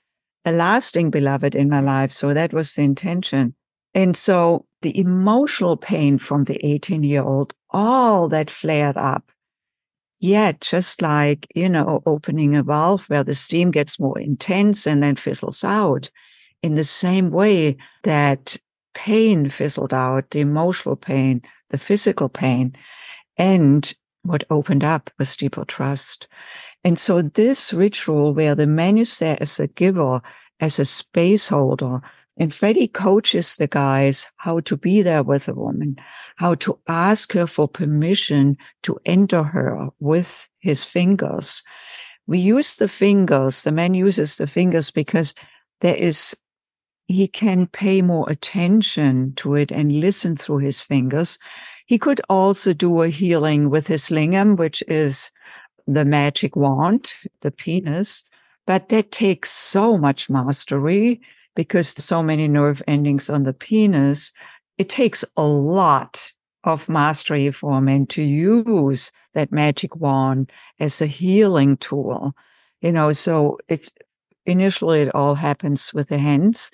a 0.45 0.51
lasting 0.51 1.11
beloved 1.11 1.53
in 1.53 1.69
my 1.69 1.81
life. 1.81 2.11
So 2.11 2.33
that 2.33 2.53
was 2.53 2.73
the 2.73 2.83
intention. 2.83 3.55
And 3.97 4.15
so 4.15 4.63
the 4.83 4.95
emotional 4.95 5.75
pain 5.75 6.19
from 6.19 6.43
the 6.43 6.63
18 6.63 7.03
year 7.03 7.23
old, 7.23 7.55
all 7.71 8.27
that 8.27 8.51
flared 8.51 8.95
up. 8.95 9.31
Yet, 10.19 10.61
just 10.61 11.01
like, 11.01 11.47
you 11.55 11.67
know, 11.67 12.03
opening 12.05 12.55
a 12.55 12.61
valve 12.61 13.09
where 13.09 13.23
the 13.23 13.33
steam 13.33 13.71
gets 13.71 13.99
more 13.99 14.19
intense 14.19 14.85
and 14.85 15.01
then 15.01 15.15
fizzles 15.15 15.63
out, 15.63 16.11
in 16.61 16.75
the 16.75 16.83
same 16.83 17.31
way 17.31 17.77
that 18.03 18.55
pain 18.93 19.49
fizzled 19.49 19.95
out, 19.95 20.29
the 20.29 20.41
emotional 20.41 20.95
pain, 20.95 21.41
the 21.69 21.79
physical 21.79 22.29
pain, 22.29 22.75
and 23.35 23.95
what 24.21 24.43
opened 24.51 24.83
up 24.83 25.09
was 25.17 25.35
deeper 25.35 25.65
trust. 25.65 26.27
And 26.83 26.99
so 26.99 27.23
this 27.23 27.73
ritual 27.73 28.35
where 28.35 28.53
the 28.53 28.67
man 28.67 28.99
is 28.99 29.17
there 29.17 29.37
as 29.41 29.59
a 29.59 29.67
giver, 29.67 30.21
as 30.59 30.77
a 30.77 30.85
space 30.85 31.47
holder, 31.47 32.01
and 32.37 32.53
Freddy 32.53 32.87
coaches 32.87 33.55
the 33.55 33.67
guys 33.67 34.27
how 34.37 34.59
to 34.61 34.77
be 34.77 35.01
there 35.01 35.23
with 35.23 35.47
a 35.47 35.53
woman, 35.53 35.97
how 36.35 36.55
to 36.55 36.77
ask 36.87 37.33
her 37.33 37.47
for 37.47 37.67
permission 37.67 38.57
to 38.83 38.97
enter 39.05 39.43
her 39.43 39.89
with 39.99 40.47
his 40.59 40.83
fingers. 40.83 41.63
We 42.27 42.39
use 42.39 42.75
the 42.75 42.87
fingers, 42.87 43.63
the 43.63 43.71
man 43.71 43.93
uses 43.93 44.35
the 44.35 44.47
fingers 44.47 44.91
because 44.91 45.33
there 45.81 45.95
is 45.95 46.35
he 47.07 47.27
can 47.27 47.67
pay 47.67 48.01
more 48.01 48.29
attention 48.29 49.33
to 49.37 49.55
it 49.55 49.71
and 49.71 50.01
listen 50.01 50.35
through 50.35 50.57
his 50.57 50.81
fingers. 50.81 51.39
He 51.85 51.97
could 51.97 52.19
also 52.29 52.73
do 52.73 53.01
a 53.01 53.07
healing 53.07 53.69
with 53.69 53.87
his 53.87 54.09
lingam, 54.09 54.57
which 54.57 54.83
is 54.89 55.31
the 55.87 56.03
magic 56.03 56.57
wand, 56.57 57.13
the 57.39 57.51
penis, 57.51 58.29
but 58.65 58.89
that 58.89 59.13
takes 59.13 59.51
so 59.51 59.97
much 59.97 60.29
mastery 60.29 61.21
because 61.57 61.89
so 61.89 62.21
many 62.21 62.47
nerve 62.47 62.83
endings 62.87 63.31
on 63.31 63.41
the 63.41 63.51
penis. 63.51 64.31
It 64.77 64.89
takes 64.89 65.25
a 65.35 65.43
lot 65.43 66.31
of 66.63 66.87
mastery 66.87 67.49
for 67.49 67.81
men 67.81 68.05
to 68.07 68.21
use 68.21 69.11
that 69.33 69.51
magic 69.51 69.95
wand 69.95 70.51
as 70.79 71.01
a 71.01 71.07
healing 71.07 71.75
tool. 71.77 72.35
You 72.81 72.91
know, 72.91 73.11
so 73.11 73.57
it 73.67 73.91
initially 74.45 75.01
it 75.01 75.15
all 75.15 75.33
happens 75.33 75.91
with 75.95 76.09
the 76.09 76.19
hands 76.19 76.69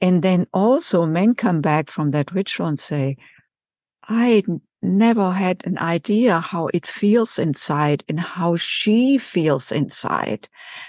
and 0.00 0.22
then 0.22 0.46
also 0.54 1.04
men 1.04 1.34
come 1.34 1.60
back 1.60 1.90
from 1.90 2.12
that 2.12 2.30
ritual 2.32 2.68
and 2.68 2.78
say, 2.78 3.16
I 4.08 4.44
never 4.82 5.30
had 5.30 5.62
an 5.64 5.78
idea 5.78 6.40
how 6.40 6.68
it 6.74 6.86
feels 6.86 7.38
inside 7.38 8.04
and 8.08 8.18
how 8.18 8.56
she 8.56 9.18
feels 9.18 9.70
inside. 9.72 10.48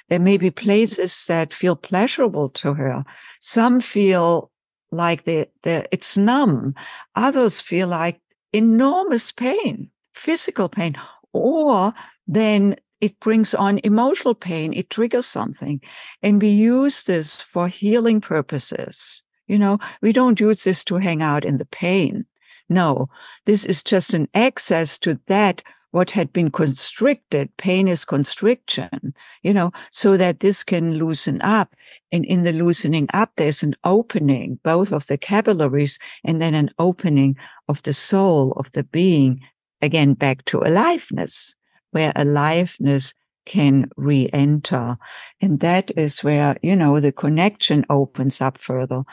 There 0.10 0.20
may 0.20 0.38
be 0.38 0.52
places 0.52 1.26
that 1.28 1.54
feel 1.54 1.76
pleasurable 1.76 2.50
to 2.50 2.74
her. 2.74 3.04
Some 3.40 3.80
feel 3.80 4.52
like 4.92 5.24
they, 5.24 5.48
they, 5.62 5.86
it's 5.92 6.18
numb. 6.18 6.76
Others 7.16 7.62
feel 7.62 7.88
like 7.88 8.20
enormous 8.52 9.32
pain, 9.32 9.90
physical 10.14 10.70
pain, 10.70 10.96
or 11.34 11.94
then 12.28 12.76
it 13.02 13.20
brings 13.20 13.54
on 13.54 13.82
emotional 13.84 14.36
pain. 14.36 14.72
It 14.74 14.90
triggers 14.90 15.26
something. 15.26 15.82
And 16.22 16.42
we 16.42 16.50
use 16.50 17.04
this 17.04 17.42
for 17.42 17.68
healing 17.68 18.22
purposes. 18.22 19.24
You 19.48 19.58
know, 19.58 19.80
we 20.02 20.14
don't 20.14 20.40
use 20.40 20.64
this 20.64 20.86
to 20.86 20.96
hang 20.96 21.22
out 21.22 21.44
in 21.44 21.58
the 21.58 21.66
pain. 21.66 22.26
No, 22.70 23.08
this 23.46 23.66
is 23.66 23.84
just 23.84 24.14
an 24.14 24.28
access 24.34 24.98
to 25.00 25.20
that 25.28 25.64
what 25.92 26.10
had 26.10 26.34
been 26.34 26.50
constricted. 26.50 27.56
Pain 27.58 27.88
is 27.88 28.04
constriction, 28.04 29.14
you 29.44 29.54
know, 29.54 29.72
so 29.92 30.18
that 30.18 30.40
this 30.40 30.64
can 30.64 30.96
loosen 30.96 31.40
up. 31.44 31.76
And 32.12 32.26
in 32.26 32.44
the 32.44 32.52
loosening 32.52 33.08
up, 33.14 33.32
there's 33.36 33.62
an 33.62 33.76
opening, 33.84 34.60
both 34.64 34.92
of 34.92 35.06
the 35.06 35.20
capillaries 35.20 36.00
and 36.24 36.42
then 36.42 36.56
an 36.56 36.72
opening 36.80 37.38
of 37.68 37.84
the 37.84 37.94
soul, 37.94 38.54
of 38.54 38.72
the 38.72 38.84
being, 38.86 39.40
again, 39.84 40.16
back 40.16 40.44
to 40.46 40.62
aliveness 40.62 41.54
where 41.92 42.12
aliveness 42.16 43.14
can 43.46 43.88
re-enter. 43.96 44.98
And 45.42 45.60
that 45.60 45.92
is 45.96 46.24
where, 46.24 46.58
you 46.64 46.76
know, 46.76 47.00
the 47.00 47.12
connection 47.12 47.86
opens 47.90 48.42
up 48.42 48.58
further. 48.58 49.04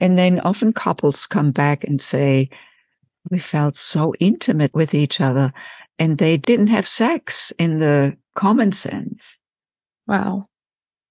And 0.00 0.18
then 0.18 0.40
often 0.40 0.74
couples 0.74 1.26
come 1.26 1.50
back 1.50 1.82
and 1.84 1.98
say, 1.98 2.50
we 3.30 3.38
felt 3.38 3.76
so 3.76 4.14
intimate 4.20 4.74
with 4.74 4.94
each 4.94 5.20
other 5.20 5.52
and 5.98 6.18
they 6.18 6.36
didn't 6.36 6.68
have 6.68 6.86
sex 6.86 7.52
in 7.58 7.78
the 7.78 8.16
common 8.34 8.72
sense. 8.72 9.38
Wow. 10.06 10.48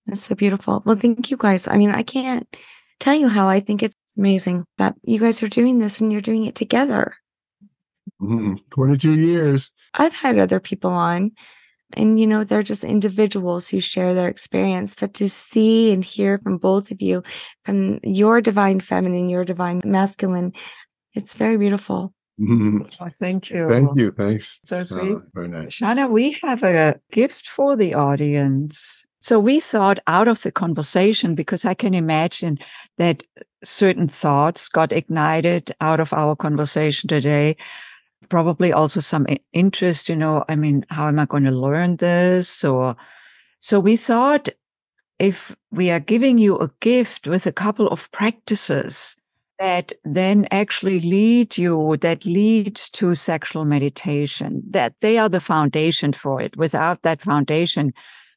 That's 0.05 0.21
so 0.21 0.35
beautiful. 0.35 0.83
Well, 0.85 0.95
thank 0.95 1.31
you 1.31 1.37
guys. 1.37 1.67
I 1.67 1.77
mean, 1.77 1.91
I 1.91 2.03
can't 2.03 2.47
tell 2.99 3.15
you 3.15 3.27
how 3.27 3.47
I 3.47 3.59
think 3.59 3.81
it's 3.81 3.95
amazing 4.17 4.65
that 4.77 4.95
you 5.03 5.19
guys 5.19 5.41
are 5.41 5.47
doing 5.47 5.79
this 5.79 5.99
and 5.99 6.11
you're 6.11 6.21
doing 6.21 6.45
it 6.45 6.55
together. 6.55 7.15
Mm, 8.21 8.59
22 8.69 9.13
years. 9.13 9.71
I've 9.95 10.13
had 10.13 10.37
other 10.37 10.59
people 10.59 10.91
on, 10.91 11.31
and 11.93 12.19
you 12.19 12.27
know, 12.27 12.43
they're 12.43 12.63
just 12.63 12.83
individuals 12.83 13.67
who 13.67 13.79
share 13.79 14.13
their 14.13 14.29
experience. 14.29 14.95
But 14.95 15.13
to 15.15 15.29
see 15.29 15.91
and 15.91 16.03
hear 16.03 16.39
from 16.39 16.57
both 16.57 16.91
of 16.91 17.01
you, 17.01 17.23
from 17.63 17.99
your 18.03 18.41
divine 18.41 18.79
feminine, 18.79 19.29
your 19.29 19.43
divine 19.43 19.81
masculine, 19.83 20.53
it's 21.15 21.35
very 21.35 21.57
beautiful. 21.57 22.13
Mm-hmm. 22.39 22.81
Oh, 22.99 23.09
thank 23.09 23.49
you. 23.49 23.69
Thank 23.69 23.99
you. 23.99 24.11
Thanks. 24.11 24.59
So 24.65 24.83
sweet. 24.83 25.13
Uh, 25.13 25.19
very 25.33 25.47
nice. 25.47 25.79
Shana, 25.79 26.09
we 26.09 26.31
have 26.43 26.63
a 26.63 26.99
gift 27.11 27.47
for 27.47 27.75
the 27.75 27.93
audience. 27.93 29.05
So 29.21 29.39
we 29.39 29.59
thought 29.59 29.99
out 30.05 30.27
of 30.27 30.41
the 30.41 30.51
conversation, 30.51 31.33
because 31.33 31.65
I 31.65 31.73
can 31.73 31.93
imagine 31.93 32.59
that 32.97 33.23
certain 33.63 34.07
thoughts 34.07 34.69
got 34.69 34.91
ignited 34.91 35.71
out 35.81 35.99
of 35.99 36.13
our 36.13 36.35
conversation 36.35 37.07
today 37.07 37.55
probably 38.29 38.71
also 38.71 38.99
some 38.99 39.25
interest, 39.53 40.09
you 40.09 40.15
know, 40.15 40.43
I 40.49 40.55
mean, 40.55 40.85
how 40.89 41.07
am 41.07 41.19
I 41.19 41.25
going 41.25 41.43
to 41.43 41.51
learn 41.51 41.97
this? 41.97 42.63
Or 42.63 42.95
so 43.59 43.79
we 43.79 43.95
thought 43.95 44.49
if 45.19 45.55
we 45.71 45.89
are 45.91 45.99
giving 45.99 46.37
you 46.37 46.57
a 46.57 46.71
gift 46.79 47.27
with 47.27 47.45
a 47.45 47.51
couple 47.51 47.87
of 47.87 48.11
practices 48.11 49.15
that 49.59 49.93
then 50.03 50.47
actually 50.51 50.99
lead 50.99 51.57
you, 51.57 51.97
that 52.01 52.25
leads 52.25 52.89
to 52.91 53.15
sexual 53.15 53.65
meditation, 53.65 54.61
that 54.69 54.95
they 54.99 55.17
are 55.17 55.29
the 55.29 55.39
foundation 55.39 56.13
for 56.13 56.41
it. 56.41 56.57
Without 56.57 57.03
that 57.03 57.21
foundation, 57.21 57.93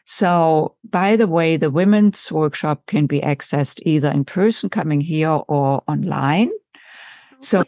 So, 0.05 0.75
by 0.89 1.15
the 1.15 1.27
way, 1.27 1.55
the 1.55 1.71
women's 1.71 2.29
workshop 2.31 2.87
can 2.87 3.05
be 3.05 3.21
accessed 3.21 3.79
either 3.85 4.11
in 4.11 4.25
person 4.25 4.69
coming 4.69 4.99
here 4.99 5.29
or 5.47 5.81
online. 5.87 6.51
So 7.43 7.65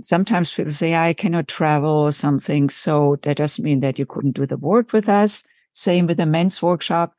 sometimes 0.00 0.54
people 0.54 0.72
say, 0.72 0.94
I 0.94 1.12
cannot 1.12 1.46
travel 1.46 1.90
or 1.90 2.12
something. 2.12 2.70
So 2.70 3.18
that 3.22 3.36
doesn't 3.36 3.62
mean 3.62 3.80
that 3.80 3.98
you 3.98 4.06
couldn't 4.06 4.32
do 4.32 4.46
the 4.46 4.56
work 4.56 4.94
with 4.94 5.10
us. 5.10 5.44
Same 5.72 6.06
with 6.06 6.16
the 6.16 6.26
men's 6.26 6.62
workshop. 6.62 7.14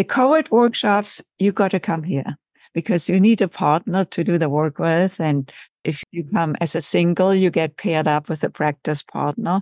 The 0.00 0.04
co-ed 0.04 0.50
workshops, 0.50 1.22
you 1.38 1.52
got 1.52 1.72
to 1.72 1.78
come 1.78 2.02
here 2.02 2.38
because 2.72 3.06
you 3.06 3.20
need 3.20 3.42
a 3.42 3.48
partner 3.48 4.06
to 4.06 4.24
do 4.24 4.38
the 4.38 4.48
work 4.48 4.78
with. 4.78 5.20
And 5.20 5.52
if 5.84 6.02
you 6.10 6.24
come 6.24 6.56
as 6.62 6.74
a 6.74 6.80
single, 6.80 7.34
you 7.34 7.50
get 7.50 7.76
paired 7.76 8.08
up 8.08 8.30
with 8.30 8.42
a 8.42 8.48
practice 8.48 9.02
partner. 9.02 9.60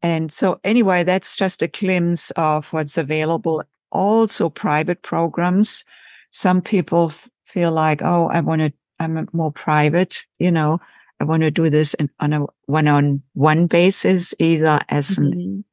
And 0.00 0.32
so 0.32 0.58
anyway, 0.64 1.04
that's 1.04 1.36
just 1.36 1.60
a 1.60 1.68
glimpse 1.68 2.30
of 2.38 2.72
what's 2.72 2.96
available. 2.96 3.64
Also 3.92 4.48
private 4.48 5.02
programs. 5.02 5.84
Some 6.30 6.62
people 6.62 7.10
f- 7.10 7.28
feel 7.44 7.70
like, 7.70 8.00
oh, 8.00 8.30
I 8.32 8.40
want 8.40 8.62
to, 8.62 8.72
I'm 8.98 9.28
more 9.34 9.52
private, 9.52 10.24
you 10.38 10.50
know, 10.50 10.80
I 11.20 11.24
want 11.24 11.42
to 11.42 11.50
do 11.50 11.68
this 11.68 11.92
in, 11.92 12.08
on 12.18 12.32
a 12.32 12.46
one 12.64 12.88
on 12.88 13.20
one 13.34 13.66
basis, 13.66 14.34
either 14.38 14.80
as 14.88 15.18
mm-hmm. 15.18 15.32
an 15.32 15.64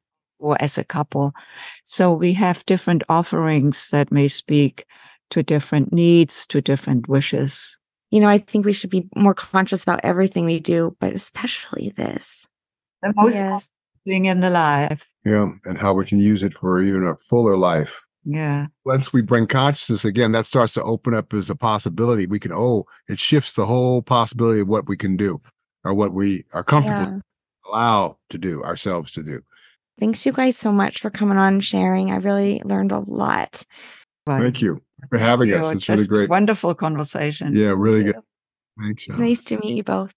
or 0.44 0.60
as 0.60 0.78
a 0.78 0.84
couple. 0.84 1.32
So 1.84 2.12
we 2.12 2.32
have 2.34 2.66
different 2.66 3.02
offerings 3.08 3.90
that 3.90 4.12
may 4.12 4.28
speak 4.28 4.84
to 5.30 5.42
different 5.42 5.92
needs, 5.92 6.46
to 6.48 6.60
different 6.60 7.08
wishes. 7.08 7.78
You 8.10 8.20
know, 8.20 8.28
I 8.28 8.38
think 8.38 8.64
we 8.64 8.72
should 8.72 8.90
be 8.90 9.08
more 9.16 9.34
conscious 9.34 9.82
about 9.82 10.00
everything 10.04 10.44
we 10.44 10.60
do, 10.60 10.96
but 11.00 11.12
especially 11.12 11.92
this. 11.96 12.48
The 13.02 13.12
most 13.16 13.34
yes. 13.34 13.72
thing 14.06 14.26
in 14.26 14.40
the 14.40 14.50
life. 14.50 15.08
Yeah, 15.24 15.50
and 15.64 15.78
how 15.78 15.94
we 15.94 16.04
can 16.04 16.18
use 16.18 16.42
it 16.42 16.56
for 16.58 16.82
even 16.82 17.04
a 17.04 17.16
fuller 17.16 17.56
life. 17.56 18.00
Yeah. 18.24 18.66
Once 18.84 19.12
we 19.12 19.22
bring 19.22 19.46
consciousness 19.46 20.04
again, 20.04 20.32
that 20.32 20.46
starts 20.46 20.74
to 20.74 20.82
open 20.82 21.14
up 21.14 21.34
as 21.34 21.50
a 21.50 21.54
possibility. 21.54 22.26
We 22.26 22.38
can, 22.38 22.52
oh, 22.52 22.84
it 23.08 23.18
shifts 23.18 23.52
the 23.52 23.66
whole 23.66 24.02
possibility 24.02 24.60
of 24.60 24.68
what 24.68 24.88
we 24.88 24.96
can 24.96 25.16
do 25.16 25.40
or 25.84 25.92
what 25.94 26.12
we 26.12 26.44
are 26.52 26.64
comfortable 26.64 27.12
yeah. 27.12 27.18
allow 27.70 28.18
to 28.30 28.38
do 28.38 28.62
ourselves 28.62 29.12
to 29.12 29.22
do. 29.22 29.40
Thanks 29.98 30.26
you 30.26 30.32
guys 30.32 30.56
so 30.56 30.72
much 30.72 31.00
for 31.00 31.10
coming 31.10 31.38
on 31.38 31.54
and 31.54 31.64
sharing. 31.64 32.10
I 32.10 32.16
really 32.16 32.60
learned 32.64 32.92
a 32.92 32.98
lot. 32.98 33.64
Thank 34.26 34.60
you 34.60 34.82
for 35.08 35.18
having 35.18 35.52
us. 35.52 35.70
It's 35.70 35.88
really 35.88 36.06
great. 36.06 36.30
Wonderful 36.30 36.74
conversation. 36.74 37.54
Yeah, 37.54 37.74
really 37.76 38.04
good. 38.04 38.16
Thanks. 38.80 39.08
Nice 39.08 39.44
to 39.44 39.58
meet 39.58 39.76
you 39.76 39.84
both. 39.84 40.14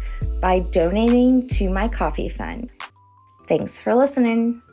by 0.41 0.62
donating 0.72 1.49
to 1.49 1.68
my 1.68 1.89
coffee 1.89 2.28
fund. 2.28 2.70
Thanks 3.47 3.80
for 3.80 3.95
listening. 3.95 4.63